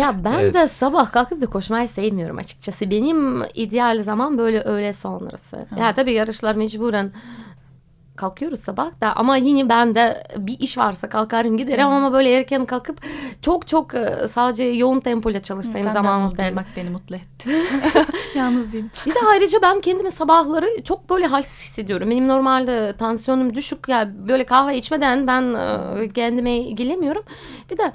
Ya 0.00 0.24
ben 0.24 0.32
Evet. 0.38 0.54
de 0.54 0.68
sabah 0.68 1.12
kalkıp 1.12 1.40
da 1.40 1.46
koşmayı 1.46 1.88
sevmiyorum 1.88 2.38
açıkçası. 2.38 2.90
Benim 2.90 3.42
ideal 3.54 4.02
zaman 4.02 4.38
böyle 4.38 4.60
öğle 4.60 4.92
sonrası. 4.92 5.66
Ya 5.78 5.94
tabii 5.94 6.12
yarışlar 6.12 6.54
mecburen 6.54 7.12
kalkıyoruz 8.18 8.60
sabah 8.60 9.00
da 9.00 9.16
ama 9.16 9.36
yine 9.36 9.68
ben 9.68 9.94
de 9.94 10.24
bir 10.36 10.58
iş 10.60 10.78
varsa 10.78 11.08
kalkarım 11.08 11.56
giderim 11.56 11.86
ama 11.86 12.12
böyle 12.12 12.32
erken 12.32 12.64
kalkıp 12.64 13.00
çok 13.42 13.66
çok 13.66 13.94
e, 13.94 14.28
sadece 14.28 14.64
yoğun 14.64 15.00
tempoyla 15.00 15.40
çalıştığım 15.40 15.88
zamanlarda. 15.90 16.42
duymak 16.42 16.66
beni 16.76 16.90
mutlu 16.90 17.16
etti. 17.16 17.50
Yalnız 18.34 18.72
değilim. 18.72 18.90
Bir 19.06 19.14
de 19.14 19.18
ayrıca 19.30 19.58
ben 19.62 19.80
kendimi 19.80 20.10
sabahları 20.10 20.84
çok 20.84 21.10
böyle 21.10 21.26
halsiz 21.26 21.64
hissediyorum. 21.64 22.10
Benim 22.10 22.28
normalde 22.28 22.94
tansiyonum 22.98 23.54
düşük 23.54 23.88
ya 23.88 24.10
böyle 24.28 24.44
kahve 24.44 24.76
içmeden 24.76 25.26
ben 25.26 25.54
e, 25.54 26.08
kendime 26.12 26.58
gelemiyorum. 26.58 27.22
Bir 27.70 27.76
de 27.76 27.92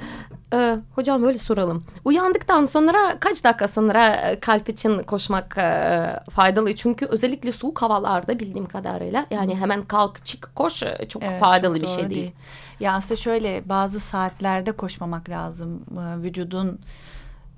e, 0.54 0.78
hocam 0.96 1.24
böyle 1.24 1.38
soralım. 1.38 1.84
Uyandıktan 2.06 2.66
sonra 2.66 3.20
kaç 3.20 3.44
dakika 3.44 3.68
sonra 3.68 4.36
kalp 4.40 4.70
için 4.70 5.04
koşmak 5.04 5.58
e, 5.58 6.20
faydalı? 6.32 6.76
Çünkü 6.76 7.06
özellikle 7.06 7.52
soğuk 7.52 7.82
havalarda 7.82 8.40
bildiğim 8.40 8.66
kadarıyla 8.66 9.26
yani 9.32 9.56
hemen 9.56 9.82
kalk 9.82 10.13
çık 10.26 10.56
koş 10.56 10.84
e, 10.84 11.06
çok 11.10 11.24
Evet, 11.24 11.40
faydalı 11.40 11.74
çok 11.74 11.82
bir 11.82 11.88
şey 11.88 12.04
doğru 12.04 12.10
değil. 12.10 12.32
Ya 12.80 12.94
aslında 12.94 13.16
şöyle 13.16 13.70
bazı 13.70 14.00
saatlerde 14.00 14.72
koşmamak 14.72 15.30
lazım. 15.30 15.82
Ee, 15.92 16.24
Vücudun 16.24 16.80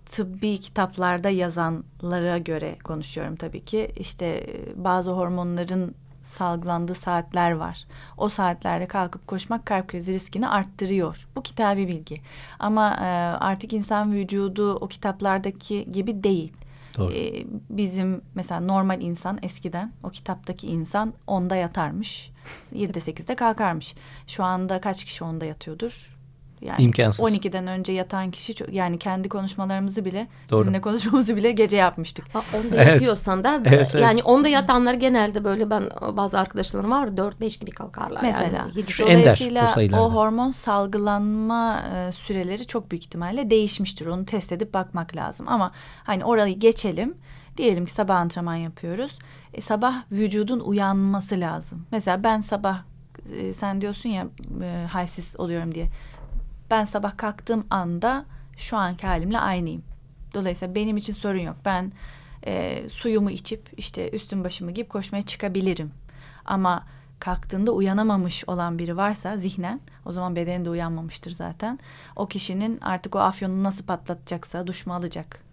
tıbbi 0.05 0.59
kitaplarda 0.59 1.29
yazanlara 1.29 2.37
göre 2.37 2.75
konuşuyorum 2.83 3.35
tabii 3.35 3.65
ki. 3.65 3.91
İşte 3.97 4.25
e, 4.25 4.83
bazı 4.83 5.11
hormonların 5.11 5.95
salgılandığı 6.21 6.95
saatler 6.95 7.51
var. 7.51 7.85
O 8.17 8.29
saatlerde 8.29 8.87
kalkıp 8.87 9.27
koşmak 9.27 9.65
kalp 9.65 9.87
krizi 9.87 10.13
riskini 10.13 10.47
arttırıyor. 10.47 11.27
Bu 11.35 11.41
kitabi 11.41 11.87
bilgi. 11.87 12.21
Ama 12.59 12.95
e, 12.95 13.05
artık 13.43 13.73
insan 13.73 14.13
vücudu 14.13 14.73
o 14.75 14.87
kitaplardaki 14.87 15.91
gibi 15.91 16.23
değil. 16.23 16.53
Doğru. 16.97 17.13
Ee, 17.13 17.45
bizim 17.69 18.21
mesela 18.35 18.59
normal 18.61 19.01
insan 19.01 19.39
eskiden 19.41 19.91
o 20.03 20.09
kitaptaki 20.09 20.67
insan 20.67 21.13
onda 21.27 21.55
yatarmış. 21.55 22.31
7'de 22.73 22.99
8'de 22.99 23.35
kalkarmış. 23.35 23.95
Şu 24.27 24.43
anda 24.43 24.81
kaç 24.81 25.05
kişi 25.05 25.23
onda 25.23 25.45
yatıyordur? 25.45 26.14
Yani 26.61 26.81
İmkansız. 26.83 27.25
12'den 27.25 27.67
önce 27.67 27.93
yatan 27.93 28.31
kişi 28.31 28.55
çok, 28.55 28.73
yani 28.73 28.99
kendi 28.99 29.29
konuşmalarımızı 29.29 30.05
bile 30.05 30.27
Doğru. 30.51 30.59
sizinle 30.59 30.81
konuşmamızı 30.81 31.35
bile 31.35 31.51
gece 31.51 31.77
yapmıştık. 31.77 32.25
Ha, 32.35 32.43
onda 32.53 32.75
Evet. 32.75 32.87
yatıyorsan 32.87 33.43
da 33.43 33.55
Evet, 33.65 33.91
evet. 33.93 33.95
yani 34.03 34.23
onda 34.23 34.47
yatanlar 34.47 34.93
genelde 34.93 35.43
böyle 35.43 35.69
ben 35.69 35.83
bazı 36.11 36.39
arkadaşlarım 36.39 36.91
var 36.91 37.07
4-5 37.07 37.59
gibi 37.59 37.71
kalkarlar. 37.71 38.21
Mesela 38.21 38.57
yani. 38.57 38.71
Yedi- 38.75 38.91
Şu 38.91 39.03
ender 39.03 39.21
dolayısıyla 39.23 39.63
o 39.63 39.67
sayılarda. 39.67 40.03
o 40.03 40.13
hormon 40.13 40.51
salgılanma 40.51 41.81
e, 41.95 42.11
süreleri 42.11 42.67
çok 42.67 42.91
büyük 42.91 43.03
ihtimalle 43.05 43.49
değişmiştir. 43.49 44.05
Onu 44.05 44.25
test 44.25 44.51
edip 44.51 44.73
bakmak 44.73 45.15
lazım. 45.15 45.47
Ama 45.49 45.71
hani 46.03 46.25
orayı 46.25 46.59
geçelim. 46.59 47.13
Diyelim 47.57 47.85
ki 47.85 47.91
sabah 47.91 48.15
antrenman 48.15 48.55
yapıyoruz. 48.55 49.19
E, 49.53 49.61
sabah 49.61 49.95
vücudun 50.11 50.59
uyanması 50.59 51.39
lazım. 51.39 51.85
Mesela 51.91 52.23
ben 52.23 52.41
sabah 52.41 52.77
e, 53.39 53.53
sen 53.53 53.81
diyorsun 53.81 54.09
ya 54.09 54.27
e, 54.63 54.85
halsiz 54.91 55.35
oluyorum 55.39 55.75
diye. 55.75 55.85
Ben 56.71 56.85
sabah 56.85 57.17
kalktığım 57.17 57.65
anda 57.69 58.25
şu 58.57 58.77
anki 58.77 59.07
halimle 59.07 59.39
aynıyım. 59.39 59.83
Dolayısıyla 60.33 60.75
benim 60.75 60.97
için 60.97 61.13
sorun 61.13 61.39
yok. 61.39 61.55
Ben 61.65 61.91
e, 62.47 62.83
suyumu 62.89 63.31
içip 63.31 63.69
işte 63.77 64.09
üstüm 64.09 64.43
başımı 64.43 64.71
giyip 64.71 64.89
koşmaya 64.89 65.21
çıkabilirim. 65.21 65.91
Ama 66.45 66.83
kalktığında 67.19 67.71
uyanamamış 67.71 68.43
olan 68.47 68.79
biri 68.79 68.97
varsa 68.97 69.37
zihnen 69.37 69.79
o 70.05 70.11
zaman 70.11 70.35
bedeni 70.35 70.65
de 70.65 70.69
uyanmamıştır 70.69 71.31
zaten. 71.31 71.79
O 72.15 72.27
kişinin 72.27 72.79
artık 72.81 73.15
o 73.15 73.19
afyonu 73.19 73.63
nasıl 73.63 73.85
patlatacaksa 73.85 74.67
duş 74.67 74.85
mu 74.85 74.93
alacak? 74.93 75.45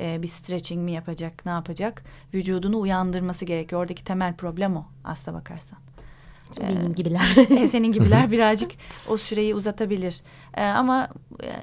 e, 0.00 0.22
bir 0.22 0.28
stretching 0.28 0.84
mi 0.84 0.92
yapacak? 0.92 1.46
Ne 1.46 1.52
yapacak? 1.52 2.02
Vücudunu 2.34 2.80
uyandırması 2.80 3.44
gerekiyor. 3.44 3.80
Oradaki 3.80 4.04
temel 4.04 4.34
problem 4.34 4.76
o 4.76 4.86
aslına 5.04 5.36
bakarsan. 5.36 5.78
Benim 6.60 6.94
gibiler. 6.94 7.36
E, 7.50 7.68
senin 7.68 7.92
gibiler 7.92 8.30
birazcık 8.32 8.70
o 9.08 9.16
süreyi 9.16 9.54
uzatabilir. 9.54 10.20
E, 10.56 10.64
ama 10.64 11.08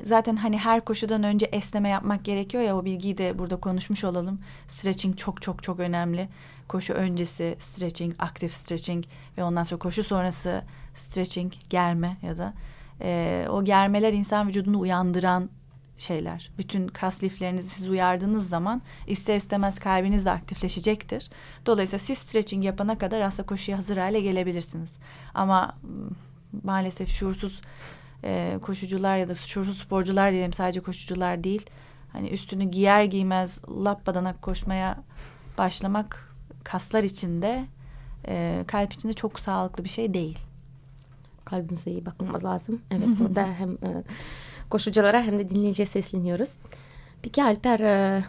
zaten 0.04 0.36
hani 0.36 0.58
her 0.58 0.86
koşudan 0.86 1.24
önce 1.24 1.46
esneme 1.46 1.90
yapmak 1.90 2.26
gerekiyor 2.26 2.64
ya 2.64 2.78
o 2.78 2.86
bilgiyi 2.86 3.18
de 3.18 3.40
burada 3.40 3.56
konuşmuş 3.56 4.04
olalım. 4.04 4.40
Stretching 4.68 5.18
çok 5.18 5.42
çok 5.42 5.64
çok 5.64 5.80
önemli. 5.80 6.30
Koşu 6.68 6.94
öncesi 6.94 7.56
stretching, 7.60 8.16
aktif 8.20 8.54
stretching 8.54 9.06
ve 9.38 9.44
ondan 9.44 9.64
sonra 9.64 9.80
koşu 9.80 10.04
sonrası 10.04 10.64
stretching, 10.96 11.54
germe 11.70 12.18
ya 12.22 12.38
da 12.38 12.54
e, 13.02 13.46
o 13.50 13.64
germeler 13.64 14.14
insan 14.14 14.48
vücudunu 14.48 14.80
uyandıran 14.80 15.50
şeyler. 15.98 16.52
Bütün 16.58 16.88
kas 16.88 17.24
liflerinizi 17.24 17.70
siz 17.70 17.90
uyardığınız 17.90 18.50
zaman 18.50 18.82
ister 19.08 19.36
istemez 19.36 19.80
kalbiniz 19.80 20.26
de 20.26 20.32
aktifleşecektir. 20.32 21.30
Dolayısıyla 21.66 22.00
siz 22.00 22.18
stretching 22.18 22.66
yapana 22.66 22.98
kadar 22.98 23.22
aslında 23.22 23.48
koşuya 23.48 23.78
hazır 23.78 23.98
hale 23.98 24.22
gelebilirsiniz. 24.22 24.98
Ama 25.34 25.78
maalesef 26.64 27.10
şuursuz 27.10 27.62
e, 28.24 28.60
koşucular 28.62 29.18
ya 29.18 29.28
da 29.28 29.36
şuursuz 29.36 29.78
sporcular 29.78 30.32
diyelim 30.32 30.54
sadece 30.54 30.80
koşucular 30.80 31.44
değil. 31.44 31.66
Hani 32.14 32.30
üstünü 32.30 32.64
giyer 32.64 33.04
giymez 33.04 33.60
lappadanak 33.70 34.42
koşmaya 34.42 34.98
başlamak 35.58 36.34
kaslar 36.64 37.04
içinde 37.04 37.66
e, 38.28 38.64
kalp 38.68 38.94
içinde 38.94 39.14
çok 39.14 39.40
sağlıklı 39.40 39.84
bir 39.84 39.90
şey 39.90 40.14
değil. 40.14 40.40
Kalbimize 41.46 41.92
iyi 41.92 42.06
bakmamız 42.06 42.44
lazım. 42.44 42.82
Evet 42.92 43.08
burada 43.20 43.48
hem 43.58 43.72
e, 43.72 44.04
koşuculara 44.70 45.24
hem 45.24 45.40
de 45.40 45.50
dinleyiciye 45.50 45.86
sesleniyoruz. 45.86 46.50
Peki 47.22 47.44
Alper 47.44 47.80
e, 47.80 48.24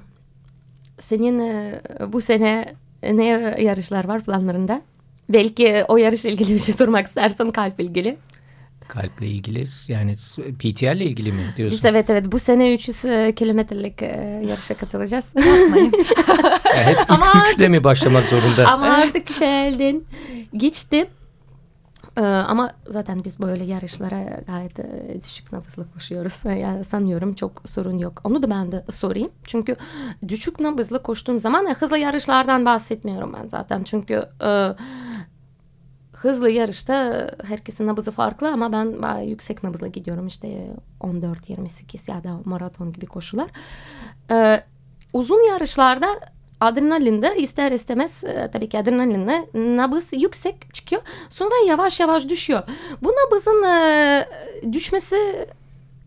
senin 1.01 1.39
e, 1.39 1.81
bu 2.13 2.21
sene 2.21 2.75
ne 3.03 3.25
yarışlar 3.63 4.05
var 4.05 4.25
planlarında? 4.25 4.83
Belki 5.29 5.85
o 5.89 5.97
yarış 5.97 6.25
ilgili 6.25 6.55
bir 6.55 6.59
şey 6.59 6.75
sormak 6.75 7.07
istersen 7.07 7.51
kalp 7.51 7.81
ilgili. 7.81 8.17
Kalple 8.89 9.27
ilgili 9.27 9.65
yani 9.89 10.15
PTL 10.59 10.97
ile 10.97 11.05
ilgili 11.05 11.33
mi 11.33 11.43
diyorsun? 11.57 11.79
Biz 11.79 11.85
evet 11.85 12.11
evet 12.11 12.33
bu 12.33 12.39
sene 12.39 12.75
300 12.75 13.05
e, 13.05 13.35
kilometrelik 13.37 14.03
e, 14.03 14.43
yarışa 14.49 14.77
katılacağız. 14.77 15.35
Ya 16.77 16.85
hep 16.85 16.99
üç, 17.01 17.11
Ama- 17.11 17.43
üçle 17.43 17.69
mi 17.69 17.85
başlamak 17.85 18.25
zorunda? 18.25 18.69
Ama 18.73 18.87
artık 18.87 19.33
şeyden 19.33 20.03
geçti. 20.57 21.09
Ee, 22.19 22.21
ama 22.23 22.71
zaten 22.89 23.25
biz 23.25 23.41
böyle 23.41 23.65
yarışlara 23.65 24.41
gayet 24.47 24.79
e, 24.79 25.21
düşük 25.25 25.53
nabızlı 25.53 25.93
koşuyoruz. 25.95 26.43
Yani 26.45 26.85
sanıyorum 26.85 27.35
çok 27.35 27.63
sorun 27.67 27.99
yok. 27.99 28.21
Onu 28.25 28.43
da 28.43 28.51
ben 28.51 28.73
de 28.73 28.85
sorayım. 28.93 29.31
Çünkü 29.45 29.77
düşük 30.29 30.61
nabızlı 30.61 31.03
koştuğum 31.03 31.39
zaman 31.39 31.67
e, 31.67 31.73
hızlı 31.75 31.99
yarışlardan 31.99 32.65
bahsetmiyorum 32.65 33.37
ben 33.41 33.47
zaten. 33.47 33.83
Çünkü 33.85 34.29
e, 34.43 34.69
hızlı 36.21 36.51
yarışta 36.51 37.29
herkesin 37.45 37.87
nabızı 37.87 38.11
farklı 38.11 38.49
ama 38.49 38.73
ben 38.73 39.21
yüksek 39.21 39.63
nabızla 39.63 39.87
gidiyorum. 39.87 40.27
İşte 40.27 40.67
14-28 41.01 42.11
ya 42.11 42.25
da 42.25 42.41
maraton 42.45 42.93
gibi 42.93 43.07
koşular. 43.07 43.51
Ee, 44.31 44.65
uzun 45.13 45.49
yarışlarda 45.49 46.07
adrenalinde 46.61 47.37
ister 47.37 47.73
istemez 47.73 48.25
e, 48.25 48.51
tabii 48.53 48.69
ki 48.69 48.79
adrenalinle 48.79 49.49
nabız 49.55 50.13
yüksek 50.13 50.75
çıkıyor. 50.75 51.03
Sonra 51.31 51.55
yavaş 51.67 52.01
yavaş 52.01 52.29
düşüyor. 52.29 52.63
Bu 53.03 53.09
nabızın 53.09 53.65
e, 53.65 54.29
düşmesi 54.73 55.49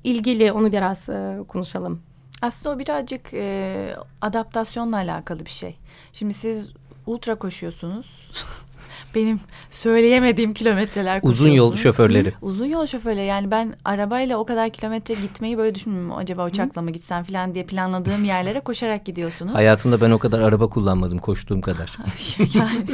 ilgili 0.03 0.51
onu 0.51 0.71
biraz 0.71 1.09
e, 1.09 1.37
konuşalım. 1.47 2.01
Aslında 2.41 2.75
o 2.75 2.79
birazcık 2.79 3.33
e, 3.33 3.95
adaptasyonla 4.21 4.95
alakalı 4.95 5.45
bir 5.45 5.51
şey. 5.51 5.77
Şimdi 6.13 6.33
siz 6.33 6.73
ultra 7.05 7.35
koşuyorsunuz. 7.35 8.31
Benim 9.15 9.39
söyleyemediğim 9.69 10.53
kilometreler 10.53 11.19
Uzun 11.23 11.49
yol 11.49 11.75
şoförleri. 11.75 12.33
Uzun 12.41 12.65
yol 12.65 12.85
şoförleri 12.85 13.25
yani 13.25 13.51
ben 13.51 13.75
arabayla 13.85 14.37
o 14.37 14.45
kadar 14.45 14.69
kilometre 14.69 15.13
gitmeyi 15.13 15.57
böyle 15.57 15.75
düşünmüyorum. 15.75 16.17
Acaba 16.17 16.45
uçakla 16.45 16.81
mı 16.81 16.91
gitsem 16.91 17.23
falan 17.23 17.53
diye 17.53 17.65
planladığım 17.65 18.25
yerlere 18.25 18.59
koşarak 18.59 19.05
gidiyorsunuz. 19.05 19.53
Hayatımda 19.53 20.01
ben 20.01 20.11
o 20.11 20.19
kadar 20.19 20.39
araba 20.39 20.69
kullanmadım 20.69 21.17
koştuğum 21.17 21.61
kadar. 21.61 21.97
yani 22.53 22.85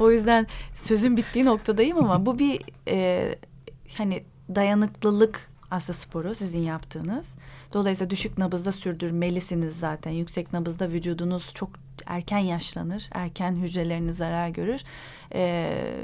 o 0.00 0.10
yüzden 0.10 0.46
sözün 0.74 1.16
bittiği 1.16 1.44
noktadayım 1.44 1.98
ama 1.98 2.26
bu 2.26 2.38
bir 2.38 2.60
e, 2.88 3.38
hani 3.98 4.24
dayanıklılık 4.54 5.48
aslında 5.70 5.98
sporu 5.98 6.34
sizin 6.34 6.62
yaptığınız. 6.62 7.34
Dolayısıyla 7.72 8.10
düşük 8.10 8.38
nabızda 8.38 8.72
sürdürmelisiniz 8.72 9.78
zaten. 9.78 10.10
Yüksek 10.10 10.52
nabızda 10.52 10.88
vücudunuz 10.88 11.50
çok 11.54 11.70
erken 12.06 12.38
yaşlanır. 12.38 13.08
Erken 13.12 13.56
hücreleriniz 13.56 14.16
zarar 14.16 14.48
görür. 14.48 14.80
Ee, 15.34 15.94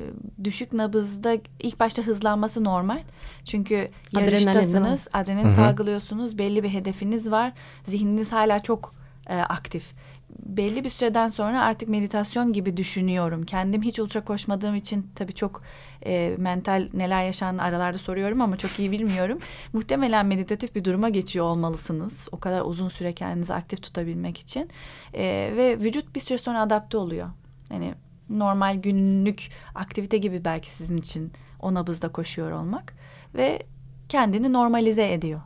düşük 0.44 0.72
nabızda 0.72 1.36
ilk 1.60 1.80
başta 1.80 2.02
hızlanması 2.02 2.64
normal. 2.64 3.02
Çünkü 3.44 3.90
Adrenalin 4.14 4.30
yarıştasınız. 4.30 5.08
Adrenalin 5.12 5.48
hı. 5.48 5.54
salgılıyorsunuz. 5.54 6.38
Belli 6.38 6.62
bir 6.62 6.68
hedefiniz 6.68 7.30
var. 7.30 7.52
Zihniniz 7.88 8.32
hala 8.32 8.62
çok 8.62 8.92
e, 9.28 9.36
aktif. 9.36 9.92
Belli 10.38 10.84
bir 10.84 10.90
süreden 10.90 11.28
sonra 11.28 11.62
artık 11.62 11.88
meditasyon 11.88 12.52
gibi 12.52 12.76
düşünüyorum. 12.76 13.44
Kendim 13.44 13.82
hiç 13.82 13.98
ultra 13.98 14.24
koşmadığım 14.24 14.74
için 14.74 15.10
tabii 15.14 15.32
çok 15.32 15.62
e, 16.06 16.34
mental 16.38 16.88
neler 16.92 17.24
yaşandığını 17.24 17.62
aralarda 17.62 17.98
soruyorum 17.98 18.40
ama 18.40 18.56
çok 18.56 18.78
iyi 18.78 18.90
bilmiyorum. 18.90 19.38
Muhtemelen 19.72 20.26
meditatif 20.26 20.74
bir 20.74 20.84
duruma 20.84 21.08
geçiyor 21.08 21.44
olmalısınız. 21.44 22.28
O 22.32 22.40
kadar 22.40 22.60
uzun 22.60 22.88
süre 22.88 23.12
kendinizi 23.12 23.54
aktif 23.54 23.82
tutabilmek 23.82 24.38
için. 24.38 24.70
E, 25.14 25.22
ve 25.56 25.78
vücut 25.78 26.14
bir 26.14 26.20
süre 26.20 26.38
sonra 26.38 26.60
adapte 26.60 26.96
oluyor. 26.96 27.28
Hani 27.68 27.94
normal 28.28 28.76
günlük 28.76 29.50
aktivite 29.74 30.18
gibi 30.18 30.44
belki 30.44 30.70
sizin 30.70 30.96
için 30.96 31.32
o 31.60 31.74
nabızda 31.74 32.08
koşuyor 32.08 32.50
olmak 32.50 32.94
ve 33.34 33.62
kendini 34.08 34.52
normalize 34.52 35.12
ediyor. 35.12 35.40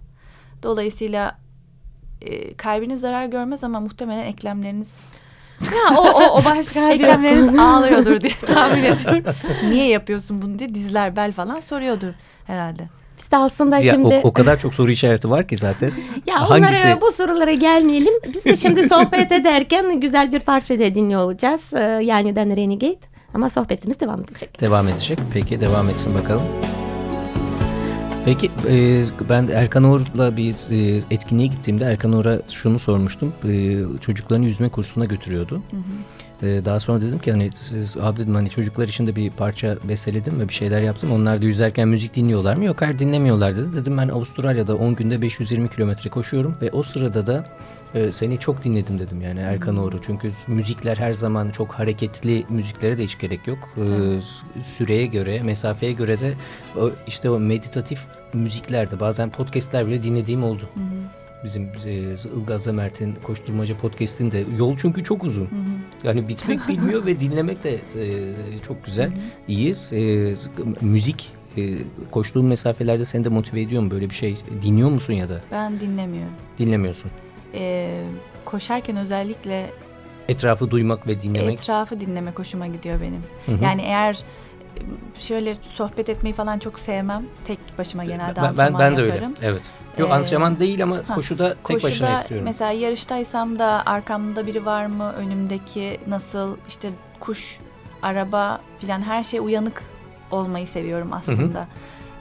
Dolayısıyla 0.63 1.44
e, 2.25 2.55
kalbiniz 2.55 3.01
zarar 3.01 3.25
görmez 3.27 3.65
ama 3.65 3.81
muhtemelen 3.81 4.25
eklemleriniz 4.27 4.97
Ya, 5.63 5.97
o, 5.99 6.01
o, 6.03 6.41
o 6.41 6.45
başka 6.45 6.81
bir 6.89 6.95
eklemleriniz 6.95 7.59
ağlıyordur 7.59 8.21
diye 8.21 8.33
tahmin 8.47 8.85
ediyorum. 8.85 9.25
Niye 9.69 9.89
yapıyorsun 9.89 10.43
bunu 10.43 10.59
diye 10.59 10.75
dizler 10.75 11.17
bel 11.17 11.33
falan 11.33 11.61
soruyordur 11.61 12.13
herhalde. 12.47 12.89
Biz 13.19 13.31
de 13.33 13.37
aslında 13.37 13.79
Ya, 13.79 13.93
şimdi... 13.93 14.21
o, 14.25 14.29
o 14.29 14.33
kadar 14.33 14.59
çok 14.59 14.75
soru 14.75 14.91
işareti 14.91 15.31
var 15.31 15.49
ki 15.49 15.57
zaten. 15.57 15.91
Ya 16.27 16.51
Hangisi? 16.51 16.87
onlara 16.87 17.01
bu 17.01 17.11
sorulara 17.13 17.53
gelmeyelim. 17.53 18.15
Biz 18.35 18.45
de 18.45 18.57
şimdi 18.57 18.89
sohbet 18.89 19.33
ederken 19.33 20.01
güzel 20.01 20.33
bir 20.33 20.41
parça 20.41 20.79
da 20.79 20.95
dinliyor 20.95 21.21
olacağız. 21.21 21.61
Ee, 21.73 21.81
yani 22.03 22.37
Den 22.37 22.57
Renegade. 22.57 22.99
Ama 23.35 23.49
sohbetimiz 23.49 24.01
devam 24.01 24.21
edecek. 24.21 24.61
Devam 24.61 24.89
edecek. 24.89 25.19
Peki 25.33 25.61
devam 25.61 25.89
etsin 25.89 26.15
bakalım. 26.15 26.43
Peki 28.25 28.51
e, 28.69 29.05
ben 29.29 29.49
Erkan 29.49 29.85
Uğur'la 29.85 30.37
bir 30.37 30.55
e, 30.71 31.03
etkinliğe 31.11 31.49
gittiğimde 31.49 31.85
Erkan 31.85 32.13
Uğur'a 32.13 32.41
şunu 32.49 32.79
sormuştum. 32.79 33.33
E, 33.49 33.79
çocuklarını 34.01 34.45
yüzme 34.47 34.69
kursuna 34.69 35.05
götürüyordu. 35.05 35.63
E, 36.45 36.65
daha 36.65 36.81
sonra 36.81 37.01
dedim 37.01 37.19
ki 37.19 37.33
hani 37.33 37.51
siz 37.55 37.97
abi 37.97 38.21
dedim 38.21 38.35
hani 38.35 38.51
çocuklar 38.51 38.89
için 38.89 39.07
de 39.07 39.17
bir 39.17 39.31
parça 39.31 39.77
besteledim 39.89 40.41
ve 40.41 40.49
bir 40.49 40.55
şeyler 40.55 40.81
yaptım. 40.81 41.13
Onlar 41.13 41.43
da 41.43 41.47
yüzerken 41.47 41.89
müzik 41.89 42.15
dinliyorlar 42.17 42.57
mı? 42.57 42.65
Yok 42.65 42.83
hayır 42.83 42.99
dinlemiyorlar 42.99 43.57
dedi. 43.57 43.77
Dedim 43.77 43.99
ben 43.99 44.09
Avustralya'da 44.09 44.77
10 44.77 44.95
günde 44.95 45.23
520 45.23 45.69
kilometre 45.69 46.11
koşuyorum 46.11 46.57
ve 46.63 46.71
o 46.71 46.83
sırada 46.83 47.27
da 47.27 47.47
e, 47.95 48.13
seni 48.13 48.39
çok 48.39 48.65
dinledim 48.65 48.99
dedim 48.99 49.21
yani 49.21 49.41
Erkan 49.41 49.77
Uğur'u. 49.77 50.03
Çünkü 50.03 50.33
müzikler 50.49 50.97
her 50.97 51.13
zaman 51.13 51.51
çok 51.51 51.73
hareketli 51.73 52.45
müziklere 52.49 52.99
de 52.99 53.05
hiç 53.05 53.19
gerek 53.19 53.47
yok. 53.47 53.59
E, 53.77 53.83
süreye 54.63 55.07
göre, 55.07 55.43
mesafeye 55.43 55.93
göre 55.93 56.21
de 56.21 56.35
o, 56.81 56.91
işte 57.07 57.31
o 57.31 57.39
meditatif 57.39 58.01
müziklerde 58.33 59.01
bazen 59.01 59.31
podcastler 59.31 59.87
bile 59.87 60.03
dinlediğim 60.03 60.45
oldu. 60.45 60.69
Bizim 61.45 61.63
e, 61.87 61.93
Ilgaz 62.41 62.67
Mert'in 62.67 63.15
Koşturmaca 63.23 63.77
podcast'inde 63.77 64.45
yol 64.59 64.77
çünkü 64.77 65.05
çok 65.05 65.25
uzun. 65.25 65.49
Yani 66.05 66.29
bitmek 66.29 66.61
bilmiyor 66.69 67.07
ve 67.07 67.21
dinlemek 67.21 67.65
de 67.65 67.75
e, 67.75 68.33
çok 68.67 68.85
güzel. 68.85 69.13
İyi. 69.49 69.75
E, 69.93 70.35
müzik 70.81 71.33
e, 71.57 71.63
koştuğun 72.11 72.47
mesafelerde 72.47 73.05
seni 73.05 73.25
de 73.25 73.29
motive 73.29 73.61
ediyor 73.61 73.83
mu 73.83 73.91
böyle 73.91 74.11
bir 74.11 74.15
şey? 74.15 74.37
Dinliyor 74.63 74.91
musun 74.91 75.13
ya 75.13 75.29
da 75.29 75.41
Ben 75.53 75.81
dinlemiyorum. 75.81 76.33
dinlemiyorsun? 76.59 77.11
Ee, 77.55 78.03
koşarken 78.45 78.97
özellikle 78.97 79.71
Etrafı 80.29 80.71
duymak 80.71 81.07
ve 81.07 81.21
dinlemek. 81.21 81.55
etrafı 81.55 82.01
dinlemek 82.01 82.39
hoşuma 82.39 82.67
gidiyor 82.67 83.01
benim. 83.01 83.23
Hı 83.47 83.53
hı. 83.53 83.65
Yani 83.65 83.83
eğer 83.83 84.19
şöyle 85.19 85.55
sohbet 85.73 86.09
etmeyi 86.09 86.33
falan 86.35 86.59
çok 86.59 86.81
sevmem. 86.81 87.23
Tek 87.45 87.59
başıma 87.79 88.05
genelde 88.05 88.37
ben, 88.37 88.45
ben, 88.45 88.49
antrenman 88.49 88.81
ben 88.81 88.97
de 88.97 89.03
öyle. 89.03 89.15
yaparım. 89.15 89.35
Evet. 89.43 89.63
Yok 89.99 90.11
Ee, 90.11 90.13
antrenman 90.15 90.61
değil 90.61 90.83
ama 90.83 90.97
ha, 90.97 91.15
koşuda 91.15 91.49
tek 91.55 91.63
Koşuda 91.65 91.89
başına 91.89 92.13
istiyorum. 92.13 92.45
mesela 92.45 92.71
yarıştaysam 92.71 93.59
da 93.59 93.83
arkamda 93.87 94.47
biri 94.47 94.67
var 94.67 94.87
mı? 94.87 95.13
Önümdeki 95.13 96.01
nasıl 96.07 96.57
işte 96.69 96.91
kuş, 97.21 97.59
araba 98.03 98.61
filan 98.79 99.03
her 99.03 99.25
şey 99.25 99.41
uyanık 99.41 99.83
olmayı 100.31 100.67
seviyorum 100.67 101.13
aslında. 101.13 101.67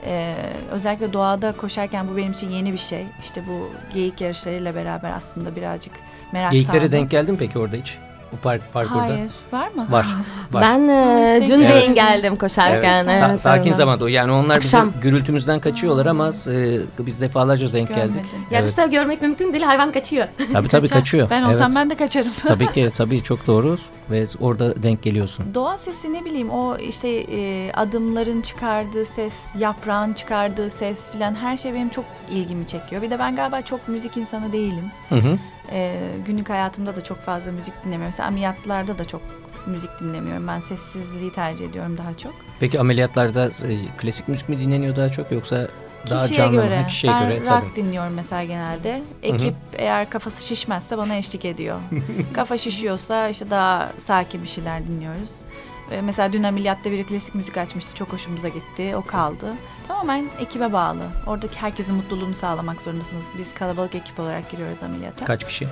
Ee, 0.06 0.36
özellikle 0.72 1.14
doğada 1.14 1.51
koşarken 1.51 2.08
bu 2.10 2.18
benim 2.18 2.32
için 2.32 2.49
yeni 2.49 2.74
bir 2.74 2.78
şey. 2.78 3.06
İşte 3.24 3.43
bu 3.47 3.70
geyik 3.93 4.22
yarışlarıyla 4.22 4.76
beraber 4.76 5.12
aslında 5.12 5.56
birazcık 5.56 5.93
merak 6.32 6.51
Geyiklere 6.51 6.78
sardım. 6.82 6.91
denk 6.91 7.12
geldin 7.12 7.36
peki 7.39 7.60
orada 7.60 7.76
hiç? 7.76 7.97
Bu 8.34 8.38
park, 8.38 8.74
parkurda? 8.74 9.02
Hayır. 9.02 9.32
Var 9.52 9.68
mı? 9.76 9.88
Var. 9.90 10.06
var. 10.52 10.62
Ben 10.64 10.80
e, 10.88 11.40
işte 11.42 11.56
dün 11.56 11.62
Evet. 11.64 11.84
denk 11.84 11.96
geldim 11.96 12.36
koşarken. 12.36 13.06
Sa- 13.06 13.28
evet, 13.30 13.40
sakin 13.40 13.64
sonra. 13.64 13.74
zamanda 13.78 14.04
o. 14.04 14.08
Yani 14.08 14.32
onlar 14.32 14.56
Akşam. 14.56 14.88
bizim 14.88 15.02
gürültümüzden 15.02 15.60
kaçıyorlar 15.60 16.06
ama 16.06 16.30
e, 16.30 16.80
biz 17.00 17.22
defalarca 17.22 17.68
Hiç 17.68 17.74
denk 17.74 17.88
geldik. 17.88 18.02
görmedim. 18.02 18.30
Yarışta 18.52 18.86
görmek 18.86 19.22
mümkün 19.22 19.54
değil. 19.54 19.64
Hayvan 19.64 19.92
kaçıyor. 19.92 20.28
Tabii 20.54 20.68
tabii 20.68 20.88
kaçıyor. 20.88 21.30
Ben 21.30 21.44
olsam 21.44 21.62
Evet. 21.64 21.76
ben 21.76 21.90
de 21.90 21.96
kaçarım. 21.96 22.32
Tabii 22.48 22.72
ki 22.72 22.90
tabii 22.96 23.24
çok 23.24 23.48
doğru 23.48 23.78
ve 24.12 24.26
orada 24.40 24.84
denk 24.84 25.02
geliyorsun. 25.04 25.46
Doğa 25.56 25.78
sesi 25.78 26.14
ne 26.14 26.26
bileyim 26.26 26.50
o 26.50 26.78
işte 26.78 27.10
e, 27.10 27.72
adımların 27.74 28.42
çıkardığı 28.42 29.06
ses, 29.06 29.34
yaprağın 29.60 30.14
çıkardığı 30.14 30.70
ses 30.70 31.12
filan 31.12 31.36
her 31.36 31.58
şey 31.58 31.74
benim 31.74 31.90
çok 31.90 32.06
ilgimi 32.32 32.68
çekiyor. 32.68 33.02
Bir 33.02 33.10
de 33.10 33.20
ben 33.20 33.36
galiba 33.36 33.62
çok 33.62 33.88
müzik 33.88 34.18
insanı 34.18 34.52
değilim. 34.54 34.86
Hı 35.10 35.16
hı. 35.16 35.38
E, 35.74 36.10
günlük 36.26 36.50
hayatımda 36.50 36.96
da 36.96 37.04
çok 37.04 37.18
fazla 37.18 37.52
müzik 37.52 37.74
dinlemiyorum. 37.74 38.06
Mesela 38.06 38.28
ameliyatlarda 38.28 38.98
da 38.98 39.06
çok 39.06 39.22
müzik 39.66 39.90
dinlemiyorum. 40.00 40.48
Ben 40.48 40.60
sessizliği 40.60 41.32
tercih 41.34 41.70
ediyorum 41.70 41.98
daha 41.98 42.14
çok. 42.18 42.34
Peki 42.60 42.80
ameliyatlarda 42.80 43.46
e, 43.48 43.78
klasik 43.98 44.28
müzik 44.28 44.50
mi 44.50 44.60
dinleniyor 44.60 44.96
daha 44.96 45.10
çok 45.10 45.32
yoksa 45.32 45.68
daha 46.10 46.22
kişiye 46.22 46.38
canlı 46.38 46.56
mı? 46.56 46.62
göre. 46.62 46.82
Ha, 46.82 46.88
kişiye 46.88 47.14
ben 47.14 47.28
göre 47.28 47.40
rock 47.40 47.48
tabii. 47.48 47.76
dinliyorum 47.76 48.14
mesela 48.14 48.44
genelde. 48.44 49.04
Ekip 49.24 49.56
eğer 49.78 50.10
kafası 50.10 50.48
şişmezse 50.48 50.98
bana 50.98 51.16
eşlik 51.16 51.46
ediyor. 51.46 51.80
Kafa 52.34 52.58
şişiyorsa 52.58 53.30
işte 53.30 53.50
daha 53.50 53.92
sakin 54.00 54.44
bir 54.44 54.50
şeyler 54.50 54.88
dinliyoruz. 54.88 55.30
Ve 55.94 56.02
mesela 56.02 56.34
dün 56.34 56.44
ameliyatta 56.44 56.91
biri 56.91 57.04
klasik 57.04 57.36
müzik 57.36 57.58
açmıştı. 57.58 57.96
Çok 57.96 58.14
hoşumuza 58.14 58.48
gitti. 58.48 58.96
O 58.96 59.06
kaldı. 59.06 59.54
Tamamen 59.88 60.26
ekibe 60.39 60.74
bağlı. 60.74 61.04
Oradaki 61.28 61.60
herkesin 61.62 61.96
mutluluğunu 61.96 62.34
sağlamak 62.34 62.82
zorundasınız. 62.82 63.26
Biz 63.38 63.54
kalabalık 63.54 63.96
ekip 63.96 64.20
olarak 64.20 64.50
giriyoruz 64.50 64.84
ameliyata. 64.84 65.26
Kaç 65.26 65.44
kişi? 65.48 65.68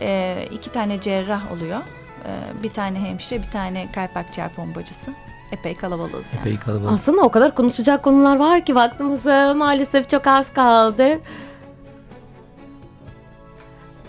Ee, 0.00 0.48
iki 0.52 0.72
tane 0.72 1.00
cerrah 1.00 1.52
oluyor. 1.52 1.80
Ee, 2.24 2.62
bir 2.62 2.72
tane 2.72 3.00
hemşire, 3.00 3.42
bir 3.42 3.50
tane 3.50 3.92
kalp 3.92 4.16
akciğer 4.16 4.52
pompacısı. 4.52 5.10
Epey 5.52 5.74
kalabalığız 5.74 6.26
yani. 6.32 6.40
Epey 6.40 6.56
kalabalık. 6.58 6.92
Aslında 6.92 7.22
o 7.22 7.28
kadar 7.28 7.54
konuşacak 7.54 8.02
konular 8.02 8.36
var 8.36 8.64
ki 8.64 8.74
vaktimiz 8.74 9.26
e, 9.26 9.52
maalesef 9.56 10.08
çok 10.08 10.26
az 10.26 10.52
kaldı. 10.52 11.18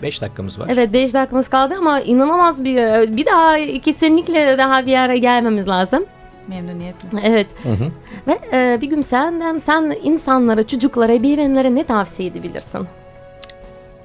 5 0.02 0.22
dakikamız 0.22 0.60
var. 0.60 0.66
Evet 0.72 0.92
5 0.92 1.14
dakikamız 1.14 1.48
kaldı 1.48 1.74
ama 1.78 2.00
inanılmaz 2.00 2.64
bir 2.64 2.76
e, 2.76 3.16
bir 3.16 3.26
daha 3.26 3.56
kesinlikle 3.80 4.58
daha 4.58 4.86
bir 4.86 4.96
ara 4.98 5.16
gelmemiz 5.16 5.68
lazım. 5.68 6.04
Memnuniyetle. 6.48 7.08
Evet 7.22 7.46
Hı 7.62 7.68
hı. 7.68 7.90
ve 8.26 8.38
e, 8.52 8.78
bir 8.80 8.86
gün 8.86 9.02
senden 9.02 9.58
sen 9.58 9.96
insanlara, 10.02 10.66
çocuklara, 10.66 11.12
ebeveynlere 11.12 11.74
ne 11.74 11.84
tavsiye 11.84 12.28
edebilirsin? 12.28 12.86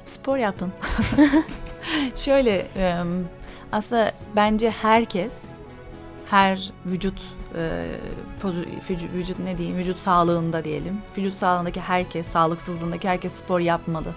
Spor 0.06 0.38
yapın. 0.38 0.72
Şöyle 2.16 2.66
e, 2.78 2.96
aslında 3.72 4.12
bence 4.36 4.70
herkes 4.70 5.32
her 6.30 6.72
vücut 6.86 7.22
e, 7.58 7.86
pozu- 8.44 8.66
vücut, 8.90 9.14
vücut 9.14 9.40
ne 9.40 9.58
diyeyim 9.58 9.78
vücut 9.78 10.00
sağlığında 10.00 10.64
diyelim. 10.64 10.98
Vücut 11.18 11.38
sağlığındaki 11.38 11.80
herkes, 11.82 12.28
sağlıksızlığındaki 12.28 13.10
herkes 13.10 13.34
spor 13.34 13.60
yapmalı. 13.60 14.08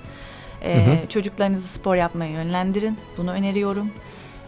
E, 0.66 0.74
Hı 0.86 0.90
hı. 0.90 1.08
Çocuklarınızı 1.08 1.68
spor 1.68 1.94
yapmaya 1.96 2.30
yönlendirin. 2.32 2.98
Bunu 3.16 3.30
öneriyorum. 3.30 3.90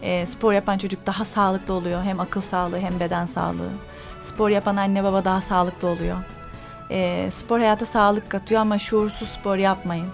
E, 0.01 0.25
spor 0.25 0.53
yapan 0.53 0.77
çocuk 0.77 1.05
daha 1.05 1.25
sağlıklı 1.25 1.73
oluyor. 1.73 2.03
Hem 2.03 2.19
akıl 2.19 2.41
sağlığı 2.41 2.79
hem 2.79 2.99
beden 2.99 3.25
sağlığı. 3.25 3.69
Spor 4.21 4.49
yapan 4.49 4.75
anne 4.75 5.03
baba 5.03 5.25
daha 5.25 5.41
sağlıklı 5.41 5.87
oluyor. 5.87 6.17
E, 6.91 7.29
spor 7.31 7.59
hayata 7.59 7.85
sağlık 7.85 8.29
katıyor 8.29 8.61
ama 8.61 8.79
şuursuz 8.79 9.29
spor 9.29 9.55
yapmayın. 9.57 10.07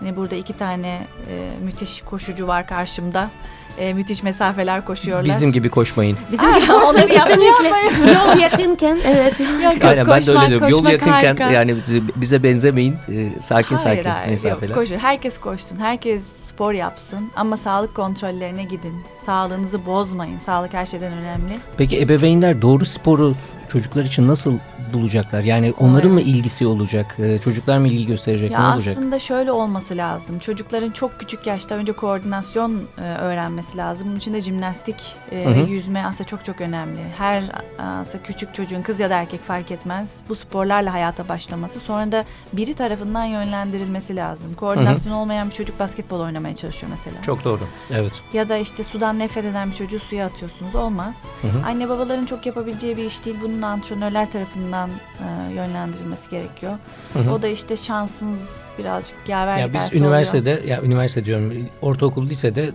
Yine 0.00 0.16
burada 0.16 0.36
iki 0.36 0.56
tane 0.58 1.06
e, 1.28 1.48
müthiş 1.64 2.02
koşucu 2.02 2.46
var 2.46 2.66
karşımda. 2.66 3.30
E, 3.78 3.94
müthiş 3.94 4.22
mesafeler 4.22 4.84
koşuyorlar. 4.84 5.34
Bizim 5.34 5.52
gibi 5.52 5.68
koşmayın. 5.68 6.18
Bizim 6.32 6.54
gibi 6.54 6.66
koşma 6.66 7.06
kesinlikle. 7.06 7.68
Yol 8.12 8.40
yakınken 8.40 8.98
evet. 9.04 9.40
Yok, 9.64 9.74
yok, 9.74 9.84
Aynen 9.84 10.06
ben 10.06 10.22
de 10.26 10.30
öyle 10.30 10.32
koşmak, 10.32 10.48
diyorum. 10.48 10.68
Yol 10.68 10.78
koşmak 10.78 10.92
yakınken 10.92 11.36
harika. 11.36 11.50
yani 11.50 11.76
bize 12.16 12.42
benzemeyin. 12.42 12.92
E, 12.92 13.40
sakin 13.40 13.76
hayır, 13.76 13.96
sakin 13.96 14.10
hayır, 14.10 14.30
mesafeler. 14.30 14.68
Yok, 14.68 14.78
koşun. 14.78 14.98
Herkes 14.98 15.38
koşsun. 15.38 15.78
Herkes 15.78 16.22
spor 16.54 16.72
yapsın. 16.72 17.30
Ama 17.36 17.56
sağlık 17.56 17.94
kontrollerine 17.94 18.64
gidin. 18.64 18.94
Sağlığınızı 19.26 19.86
bozmayın. 19.86 20.38
Sağlık 20.46 20.74
her 20.74 20.86
şeyden 20.86 21.12
önemli. 21.12 21.58
Peki 21.76 22.00
ebeveynler 22.00 22.62
doğru 22.62 22.84
sporu 22.84 23.34
çocuklar 23.68 24.04
için 24.04 24.28
nasıl 24.28 24.58
bulacaklar? 24.94 25.40
Yani 25.42 25.74
onların 25.80 26.10
mı 26.10 26.20
Evet. 26.20 26.28
ilgisi 26.34 26.66
olacak? 26.66 27.16
E, 27.18 27.38
çocuklar 27.38 27.78
mı 27.78 27.88
ilgi 27.88 28.06
gösterecek? 28.06 28.50
Ya 28.50 28.68
ne 28.68 28.74
olacak? 28.74 28.94
aslında 28.96 29.18
şöyle 29.18 29.52
olması 29.52 29.96
lazım. 29.96 30.38
Çocukların 30.38 30.90
çok 30.90 31.20
küçük 31.20 31.46
yaşta 31.46 31.74
önce 31.74 31.92
koordinasyon 31.92 32.82
e, 32.98 33.02
öğrenmesi 33.02 33.76
lazım. 33.76 34.06
Bunun 34.08 34.16
için 34.18 34.34
de 34.34 34.40
jimnastik, 34.40 34.96
e, 35.32 35.44
Hı 35.44 35.50
hı. 35.50 35.70
yüzme 35.70 36.04
aslında 36.06 36.24
çok 36.24 36.44
çok 36.44 36.60
önemli. 36.60 37.00
Her 37.18 37.44
aslında 37.78 38.22
küçük 38.24 38.54
çocuğun 38.54 38.82
kız 38.82 39.00
ya 39.00 39.10
da 39.10 39.14
erkek 39.14 39.44
fark 39.44 39.70
etmez 39.70 40.16
bu 40.28 40.34
sporlarla 40.34 40.92
hayata 40.94 41.28
başlaması. 41.28 41.78
Sonra 41.80 42.12
da 42.12 42.24
biri 42.52 42.74
tarafından 42.74 43.24
yönlendirilmesi 43.24 44.16
lazım. 44.16 44.54
Koordinasyon 44.56 45.12
olmayan 45.12 45.50
bir 45.50 45.54
çocuk 45.54 45.80
basketbol 45.80 46.20
oynamaya 46.42 46.56
çalışıyor 46.56 46.90
mesela. 46.90 47.22
Çok 47.22 47.44
doğru. 47.44 47.60
Evet. 47.90 48.22
Ya 48.32 48.48
da 48.48 48.56
işte 48.56 48.84
sudan 48.84 49.18
nefret 49.18 49.44
eden 49.44 49.70
bir 49.70 49.76
çocuğu 49.76 50.00
suya 50.00 50.26
atıyorsunuz. 50.26 50.74
Olmaz. 50.74 51.14
Hı 51.42 51.48
hı. 51.48 51.66
Anne 51.66 51.88
babaların 51.88 52.26
çok 52.26 52.46
yapabileceği 52.46 52.96
bir 52.96 53.04
iş 53.04 53.24
değil. 53.24 53.36
Bunun 53.42 53.62
antrenörler 53.62 54.32
tarafından 54.32 54.90
e, 54.90 55.54
yönlendirilmesi 55.54 56.30
gerekiyor. 56.30 56.78
Hı 57.12 57.18
hı. 57.18 57.32
O 57.32 57.42
da 57.42 57.48
işte 57.48 57.76
şansınız 57.76 58.71
birazcık 58.78 59.14
yaver 59.28 59.58
Ya 59.58 59.66
biz 59.66 59.74
dersi 59.74 59.88
oluyor. 59.88 60.04
üniversitede 60.04 60.62
ya 60.66 60.82
üniversite 60.82 61.24
diyorum 61.24 61.68
ortaokul 61.82 62.28
lisede 62.28 62.70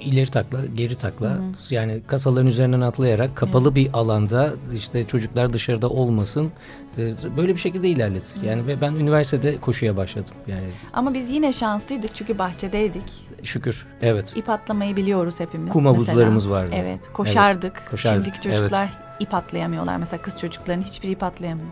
ileri 0.00 0.30
takla 0.30 0.58
geri 0.74 0.96
takla 0.96 1.38
yani 1.70 2.02
kasaların 2.06 2.46
üzerinden 2.46 2.80
atlayarak 2.80 3.36
kapalı 3.36 3.74
bir 3.74 3.90
alanda 3.92 4.52
işte 4.74 5.06
çocuklar 5.06 5.52
dışarıda 5.52 5.88
olmasın 5.88 6.52
e, 6.98 7.12
böyle 7.36 7.52
bir 7.54 7.60
şekilde 7.60 7.88
ilerledik. 7.88 8.24
Yani 8.44 8.66
ve 8.66 8.80
ben 8.80 8.92
üniversitede 8.92 9.60
koşuya 9.60 9.96
başladım 9.96 10.34
yani 10.46 10.66
Ama 10.92 11.14
biz 11.14 11.30
yine 11.30 11.52
şanslıydık 11.52 12.14
çünkü 12.14 12.38
bahçedeydik. 12.38 13.04
şükür 13.42 13.86
evet. 14.02 14.36
İp 14.36 14.48
atlamayı 14.48 14.96
biliyoruz 14.96 15.40
hepimiz. 15.40 15.72
Kum 15.72 15.86
havuzlarımız 15.86 16.50
vardı. 16.50 16.70
Evet 16.74 17.00
koşardık. 17.12 17.82
koşardık, 17.90 18.24
Şimdiki 18.24 18.42
çocuklar 18.42 18.90
ip 19.20 19.34
atlayamıyorlar. 19.34 19.96
Mesela 19.96 20.22
kız 20.22 20.36
çocukların 20.36 20.82
hiçbiri 20.82 21.12
ip 21.12 21.22
atlayamıyor. 21.22 21.68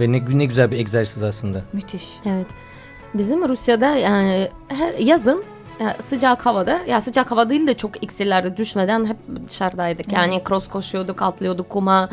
Ve 0.00 0.12
ne, 0.12 0.38
ne 0.38 0.44
güzel 0.44 0.70
bir 0.70 0.78
egzersiz 0.78 1.22
aslında. 1.22 1.62
Müthiş. 1.72 2.04
Evet. 2.26 2.46
Bizim 3.14 3.48
Rusya'da 3.48 3.86
yani 3.96 4.48
her 4.68 4.94
yazın 4.94 5.44
ya 5.80 5.96
sıcak 6.02 6.46
havada 6.46 6.80
ya 6.88 7.00
sıcak 7.00 7.30
hava 7.30 7.48
değil 7.48 7.66
de 7.66 7.74
çok 7.74 8.02
iksirlerde 8.02 8.56
düşmeden 8.56 9.06
hep 9.06 9.16
dışarıdaydık. 9.48 10.12
Yani 10.12 10.42
cross 10.48 10.68
koşuyorduk, 10.68 11.22
atlıyorduk 11.22 11.70
kuma. 11.70 12.08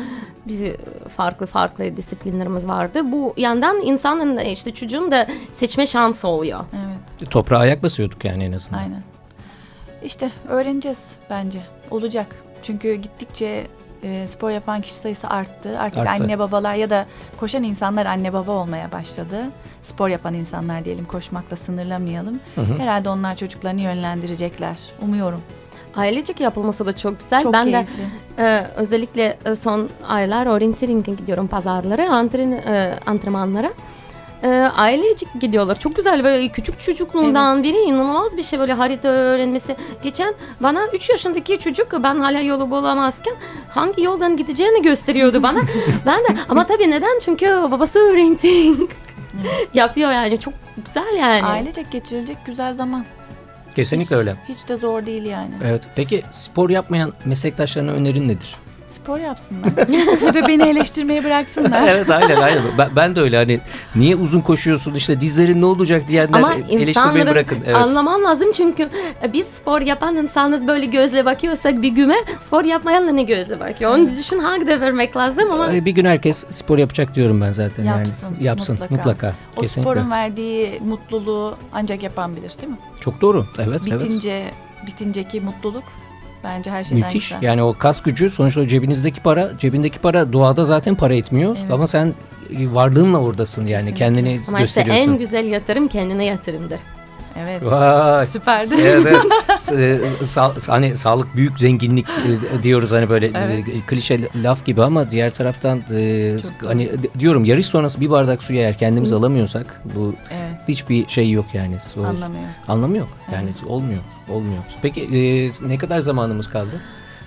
Bir 0.46 0.76
farklı 1.16 1.46
farklı 1.46 1.96
disiplinlerimiz 1.96 2.68
vardı. 2.68 3.12
Bu 3.12 3.34
yandan 3.36 3.76
insanın 3.82 4.38
işte 4.38 4.74
çocuğun 4.74 5.10
da 5.10 5.26
seçme 5.50 5.86
şansı 5.86 6.28
oluyor. 6.28 6.60
Evet 6.72 7.30
Toprağa 7.30 7.58
ayak 7.58 7.82
basıyorduk 7.82 8.24
yani 8.24 8.44
en 8.44 8.52
azından. 8.52 8.78
aynen. 8.78 9.02
İşte 10.02 10.30
öğreneceğiz 10.48 11.12
bence. 11.30 11.60
Olacak. 11.90 12.26
Çünkü 12.62 12.94
gittikçe 12.94 13.66
e, 14.02 14.28
spor 14.28 14.50
yapan 14.50 14.80
kişi 14.80 14.94
sayısı 14.94 15.28
arttı. 15.28 15.78
Artık 15.80 15.98
Arttı. 15.98 16.22
anne 16.24 16.38
babalar 16.38 16.74
ya 16.74 16.90
da 16.90 17.06
koşan 17.36 17.62
insanlar 17.62 18.06
anne 18.06 18.32
baba 18.32 18.52
olmaya 18.52 18.92
başladı. 18.92 19.44
Spor 19.82 20.08
yapan 20.08 20.34
insanlar 20.34 20.84
diyelim 20.84 21.04
koşmakla 21.04 21.56
sınırlamayalım. 21.56 22.40
Herhalde 22.78 23.08
onlar 23.08 23.36
çocuklarını 23.36 23.80
yönlendirecekler. 23.80 24.76
Umuyorum. 25.02 25.40
Ailecek 25.96 26.40
yapılması 26.40 26.86
da 26.86 26.96
çok 26.96 27.20
güzel. 27.20 27.42
Çok 27.42 27.52
ben 27.52 27.66
de 27.66 27.70
keyifli. 27.70 28.04
Ee, 28.38 28.66
özellikle 28.76 29.38
e, 29.44 29.56
son 29.56 29.88
aylar 30.08 30.46
orienteering'e 30.46 31.12
gidiyorum 31.14 31.48
pazarlara, 31.48 32.10
antren, 32.10 32.52
e, 32.52 32.98
antrenmanlara. 33.06 33.72
Ee, 34.42 34.48
ailecek 34.76 35.28
gidiyorlar. 35.40 35.78
Çok 35.78 35.96
güzel 35.96 36.24
böyle 36.24 36.48
küçük 36.48 36.80
çocukluğundan 36.80 37.62
biri 37.62 37.76
inanılmaz 37.76 38.36
bir 38.36 38.42
şey 38.42 38.58
böyle 38.58 38.72
harita 38.72 39.08
öğrenmesi. 39.08 39.76
Geçen 40.02 40.34
bana 40.60 40.86
3 40.92 41.10
yaşındaki 41.10 41.58
çocuk 41.58 41.92
ben 42.02 42.16
hala 42.16 42.40
yolu 42.40 42.70
bulamazken 42.70 43.34
hangi 43.68 44.02
yoldan 44.02 44.36
gideceğini 44.36 44.82
gösteriyordu 44.82 45.42
bana. 45.42 45.60
ben 46.06 46.20
de 46.20 46.36
ama 46.48 46.66
tabii 46.66 46.90
neden? 46.90 47.18
Çünkü 47.24 47.46
babası 47.46 48.00
orienteering 48.00 48.90
yapıyor 49.74 50.10
yani 50.10 50.40
çok 50.40 50.54
güzel 50.84 51.16
yani. 51.18 51.44
Ailecek 51.44 51.90
geçirilecek 51.90 52.36
güzel 52.46 52.74
zaman. 52.74 53.04
Kesinlikle 53.76 54.16
Hiç- 54.16 54.18
öyle. 54.18 54.36
Hiç 54.48 54.68
de 54.68 54.76
zor 54.76 55.06
değil 55.06 55.24
yani. 55.24 55.54
Evet. 55.64 55.88
Peki 55.96 56.22
spor 56.30 56.70
yapmayan 56.70 57.12
meslektaşlarına 57.24 57.90
önerin 57.92 58.28
nedir? 58.28 58.56
Spor 58.94 59.18
yapsınlar. 59.18 59.72
Ve 60.34 60.46
beni 60.48 60.62
eleştirmeyi 60.62 61.24
bıraksınlar. 61.24 61.88
evet 61.88 62.10
aynen 62.10 62.36
aynen. 62.36 62.62
Ben, 62.78 62.88
ben 62.96 63.16
de 63.16 63.20
öyle 63.20 63.36
hani 63.36 63.60
niye 63.96 64.16
uzun 64.16 64.40
koşuyorsun 64.40 64.94
işte 64.94 65.20
dizlerin 65.20 65.60
ne 65.60 65.66
olacak 65.66 66.08
diyenler 66.08 66.38
Ama 66.38 66.54
eleştirmeyi 66.54 67.26
bırakın. 67.26 67.58
Evet. 67.66 67.76
anlaman 67.76 68.24
lazım 68.24 68.52
çünkü 68.52 68.88
e, 69.22 69.32
biz 69.32 69.46
spor 69.46 69.80
yapan 69.80 70.16
insanız 70.16 70.66
böyle 70.66 70.86
gözle 70.86 71.24
bakıyorsak 71.24 71.82
bir 71.82 71.88
güme 71.88 72.16
spor 72.40 72.64
yapmayanla 72.64 73.12
ne 73.12 73.22
gözle 73.22 73.60
bakıyor. 73.60 73.90
Onu 73.94 74.16
düşün 74.16 74.38
hak 74.38 74.66
da 74.66 74.80
vermek 74.80 75.16
lazım 75.16 75.50
ama 75.52 75.72
Ee, 75.72 75.84
Bir 75.84 75.92
gün 75.92 76.04
herkes 76.04 76.46
spor 76.50 76.78
yapacak 76.78 77.14
diyorum 77.14 77.40
ben 77.40 77.52
zaten. 77.52 77.84
Yapsın, 77.84 78.34
yani, 78.34 78.44
yapsın 78.44 78.72
mutlaka. 78.74 78.94
mutlaka. 78.94 79.34
O 79.56 79.60
Kesinlikle. 79.60 79.90
sporun 79.92 80.10
verdiği 80.10 80.80
mutluluğu 80.84 81.56
ancak 81.72 82.02
yapan 82.02 82.36
bilir 82.36 82.52
değil 82.60 82.68
mi? 82.72 82.78
Çok 83.00 83.20
doğru. 83.20 83.46
Evet 83.58 83.80
evet. 83.88 84.02
Bitince 84.04 84.42
bitinceki 84.86 85.40
mutluluk 85.40 85.84
bence 86.44 86.70
her 86.70 86.84
şeyden 86.84 87.06
Müthiş. 87.06 87.28
güzel. 87.28 87.42
Yani 87.42 87.62
o 87.62 87.74
kas 87.78 88.02
gücü 88.02 88.30
sonuçta 88.30 88.68
cebinizdeki 88.68 89.20
para, 89.20 89.50
cebindeki 89.58 89.98
para 89.98 90.32
doğada 90.32 90.64
zaten 90.64 90.94
para 90.94 91.14
etmiyor 91.14 91.56
Evet. 91.60 91.72
ama 91.72 91.86
sen 91.86 92.14
e, 92.58 92.74
varlığınla 92.74 93.18
oradasın 93.18 93.66
yani 93.66 93.94
Kesinlikle. 93.94 94.04
kendini 94.04 94.28
ama 94.48 94.60
işte 94.60 94.80
gösteriyorsun. 94.80 95.12
en 95.12 95.18
güzel 95.18 95.44
yatırım 95.46 95.88
kendine 95.88 96.24
yatırımdır. 96.24 96.80
Evet. 97.38 97.64
Vay. 97.64 98.26
Süperdi. 98.26 98.74
evet. 98.74 99.16
E, 99.72 100.00
sa- 100.24 100.68
hani 100.70 100.96
sağlık 100.96 101.36
büyük 101.36 101.58
zenginlik 101.58 102.06
e, 102.08 102.62
diyoruz 102.62 102.90
hani 102.92 103.08
böyle 103.08 103.26
Evet. 103.26 103.68
e, 103.68 103.80
klişe 103.86 104.18
laf 104.42 104.64
gibi 104.64 104.82
ama 104.82 105.10
diğer 105.10 105.32
taraftan 105.34 105.82
e, 105.94 106.36
Çok 106.42 106.70
hani 106.70 106.86
d- 107.02 107.20
diyorum 107.20 107.44
yarış 107.44 107.66
sonrası 107.66 108.00
bir 108.00 108.10
bardak 108.10 108.42
suya 108.42 108.60
eğer 108.60 108.78
kendimiz 108.78 109.12
alamıyorsak 109.12 109.82
bu 109.96 110.14
Evet. 110.30 110.60
hiçbir 110.68 111.08
şey 111.08 111.30
yok 111.30 111.46
yani. 111.54 111.76
O- 111.96 112.04
Anlamıyor. 112.04 112.44
Anlamı 112.68 112.96
yok. 112.96 113.08
Yani 113.32 113.48
olmuyor. 113.66 114.00
Olmuyor. 114.28 114.62
Peki 114.82 115.00
e, 115.02 115.50
ne 115.68 115.78
kadar 115.78 116.00
zamanımız 116.00 116.50
kaldı? 116.50 116.80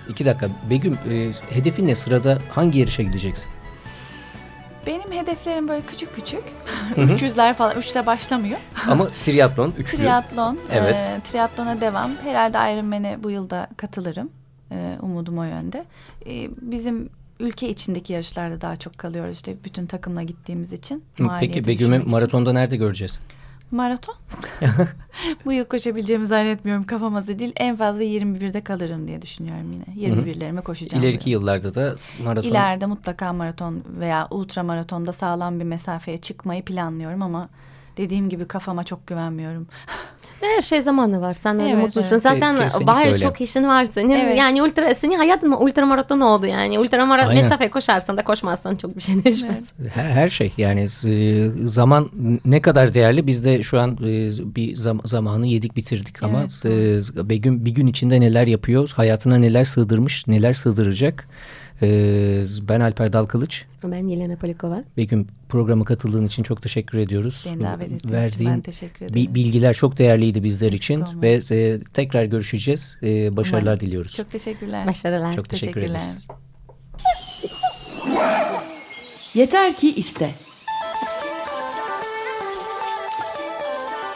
İki 0.08 0.24
dakika. 0.24 0.48
Begüm 0.70 0.92
e, 0.94 1.30
hedefin 1.54 1.86
ne? 1.86 1.94
Sırada 1.94 2.38
hangi 2.50 2.78
yarışa 2.78 3.02
gideceksin? 3.02 3.50
Benim 4.86 5.12
hedeflerim 5.12 5.68
böyle 5.68 5.82
küçük 5.86 6.14
küçük. 6.14 6.42
300'ler 6.96 7.54
falan. 7.54 7.76
3'te 7.76 8.06
başlamıyor. 8.06 8.58
Ama 8.88 9.08
triatlon, 9.22 9.74
üçlü. 9.78 9.96
Triatlon. 9.98 10.58
Evet. 10.72 11.00
e, 11.00 11.20
triatlona 11.30 11.80
devam. 11.80 12.10
Herhalde 12.22 12.58
Ironman'e 12.74 13.22
bu 13.22 13.30
yılda 13.30 13.68
katılırım. 13.76 14.30
E, 14.72 14.96
umudum 15.02 15.38
o 15.38 15.44
yönde. 15.44 15.84
E, 16.26 16.48
bizim 16.60 17.10
ülke 17.40 17.68
içindeki 17.68 18.12
yarışlarda 18.12 18.60
daha 18.60 18.76
çok 18.76 18.98
kalıyoruz 18.98 19.36
işte 19.36 19.56
bütün 19.64 19.86
takımla 19.86 20.22
gittiğimiz 20.22 20.72
için. 20.72 21.04
Peki 21.40 21.66
Begüm'ü 21.66 21.98
maratonda 21.98 22.52
nerede 22.52 22.76
göreceğiz? 22.76 23.20
Maraton. 23.72 24.14
bu 25.44 25.52
yıl 25.52 25.64
koşabileceğimi 25.64 26.26
zannetmiyorum 26.26 26.84
kafam 26.84 27.14
hazır 27.14 27.38
değil. 27.38 27.52
En 27.56 27.76
fazla 27.76 28.02
21'de 28.02 28.60
kalırım 28.60 29.08
diye 29.08 29.22
düşünüyorum 29.22 29.72
yine. 29.72 30.08
21'lerime 30.10 30.62
koşacağım. 30.62 31.04
İleriki 31.04 31.30
yıl. 31.30 31.40
yıllarda 31.40 31.74
da 31.74 31.94
maraton. 32.24 32.50
İleride 32.50 32.86
mutlaka 32.86 33.32
maraton 33.32 33.84
veya 34.00 34.28
ultra 34.30 34.62
maratonda 34.62 35.12
sağlam 35.12 35.60
bir 35.60 35.64
mesafeye 35.64 36.16
çıkmayı 36.16 36.62
planlıyorum 36.64 37.22
ama 37.22 37.48
dediğim 37.96 38.28
gibi 38.28 38.44
kafama 38.44 38.84
çok 38.84 39.06
güvenmiyorum. 39.06 39.66
Her 40.40 40.62
şey 40.62 40.80
zamanı 40.82 41.20
var. 41.20 41.34
Sen 41.34 41.60
öyle 41.60 41.70
Evet, 41.72 41.82
mutlusun. 41.82 42.08
evet. 42.12 42.22
Zaten 42.22 42.56
Kesinlikle 42.58 42.86
bayağı 42.86 43.12
öyle. 43.12 43.18
çok 43.24 43.40
işin 43.40 43.64
var 43.68 43.84
senin. 43.84 44.10
Evet. 44.10 44.38
Yani 44.38 44.62
ultra 44.62 44.94
senin 44.94 45.16
hayatın 45.18 45.48
mı 45.48 45.58
ultra 45.58 45.86
maraton 45.86 46.20
oldu 46.20 46.46
yani. 46.46 46.78
Ultra 46.78 47.06
maraton 47.06 47.34
mesafe 47.34 47.70
koşarsan 47.70 48.16
da 48.16 48.24
koşmazsan 48.24 48.76
çok 48.76 48.96
bir 48.96 49.02
şey 49.02 49.24
değişmez. 49.24 49.72
Her, 49.94 50.04
her 50.10 50.28
şey 50.28 50.52
yani 50.56 50.80
e, 51.06 51.48
zaman 51.66 52.10
ne 52.44 52.60
kadar 52.60 52.94
değerli 52.94 53.26
biz 53.26 53.44
de 53.44 53.62
şu 53.62 53.80
an 53.80 53.92
e, 53.92 54.30
bir 54.54 54.76
zam- 54.76 55.00
zamanı 55.06 55.46
yedik 55.46 55.76
bitirdik 55.76 56.22
ama 56.22 56.42
e, 56.64 56.68
Begüm 57.28 57.64
bir 57.64 57.70
gün 57.70 57.86
içinde 57.86 58.20
neler 58.20 58.46
yapıyor 58.46 58.92
hayatına 58.96 59.36
neler 59.38 59.64
sığdırmış 59.64 60.26
neler 60.26 60.52
sığdıracak 60.52 61.28
E, 61.82 62.42
ben 62.68 62.80
Alper 62.80 63.12
Dalkılıç 63.12 63.64
Ben 63.84 64.04
Yelena 64.08 64.36
Polikova. 64.36 64.84
Begüm 64.96 65.26
programa 65.48 65.84
katıldığın 65.84 66.26
için 66.26 66.42
çok 66.42 66.62
teşekkür 66.62 66.98
ediyoruz. 66.98 67.46
Beni 67.52 67.62
davet 67.62 67.82
ettiğiniz 67.82 68.00
için 68.04 68.10
Verdiğin 68.12 68.50
ben 68.50 68.60
teşekkür 68.60 69.06
ederim. 69.06 69.14
bi- 69.30 69.34
bilgiler 69.34 69.74
çok 69.74 69.98
değerliydi 69.98 70.42
bizler 70.42 70.72
için 70.72 71.00
olmayın. 71.00 71.22
ve 71.22 71.56
e, 71.56 71.80
tekrar 71.94 72.24
görüşeceğiz. 72.24 72.98
E, 73.02 73.36
başarılar 73.36 73.62
Umarım. 73.72 73.80
diliyoruz. 73.80 74.12
Çok 74.12 74.30
teşekkürler. 74.30 74.86
Başarılar. 74.86 75.34
Çok 75.34 75.48
teşekkür 75.48 75.74
Teşekkürler. 75.80 75.98
ederiz. 76.00 76.18
Yeter 79.34 79.76
ki 79.76 79.94
iste. 79.94 80.30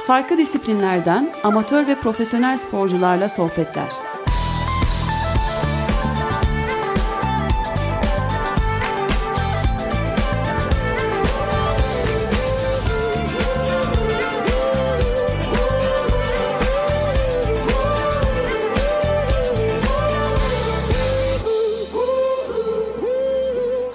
Farklı 0.07 0.39
disiplinlerden 0.39 1.33
amatör 1.45 1.87
ve 1.87 1.95
profesyonel 1.95 2.57
sporcularla 2.59 3.29
sohbetler. 3.29 3.89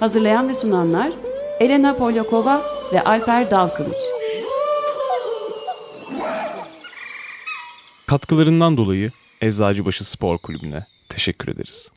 Hazırlayan 0.02 0.48
ve 0.48 0.54
sunanlar 0.54 1.12
Elena 1.60 1.96
Polyakova 1.96 2.62
ve 2.92 3.04
Alper 3.04 3.50
Dalkılıç. 3.50 3.96
Katkılarından 8.06 8.76
dolayı 8.76 9.10
Eczacıbaşı 9.40 10.04
Spor 10.04 10.38
Kulübü'ne 10.38 10.86
teşekkür 11.08 11.48
ederiz. 11.48 11.91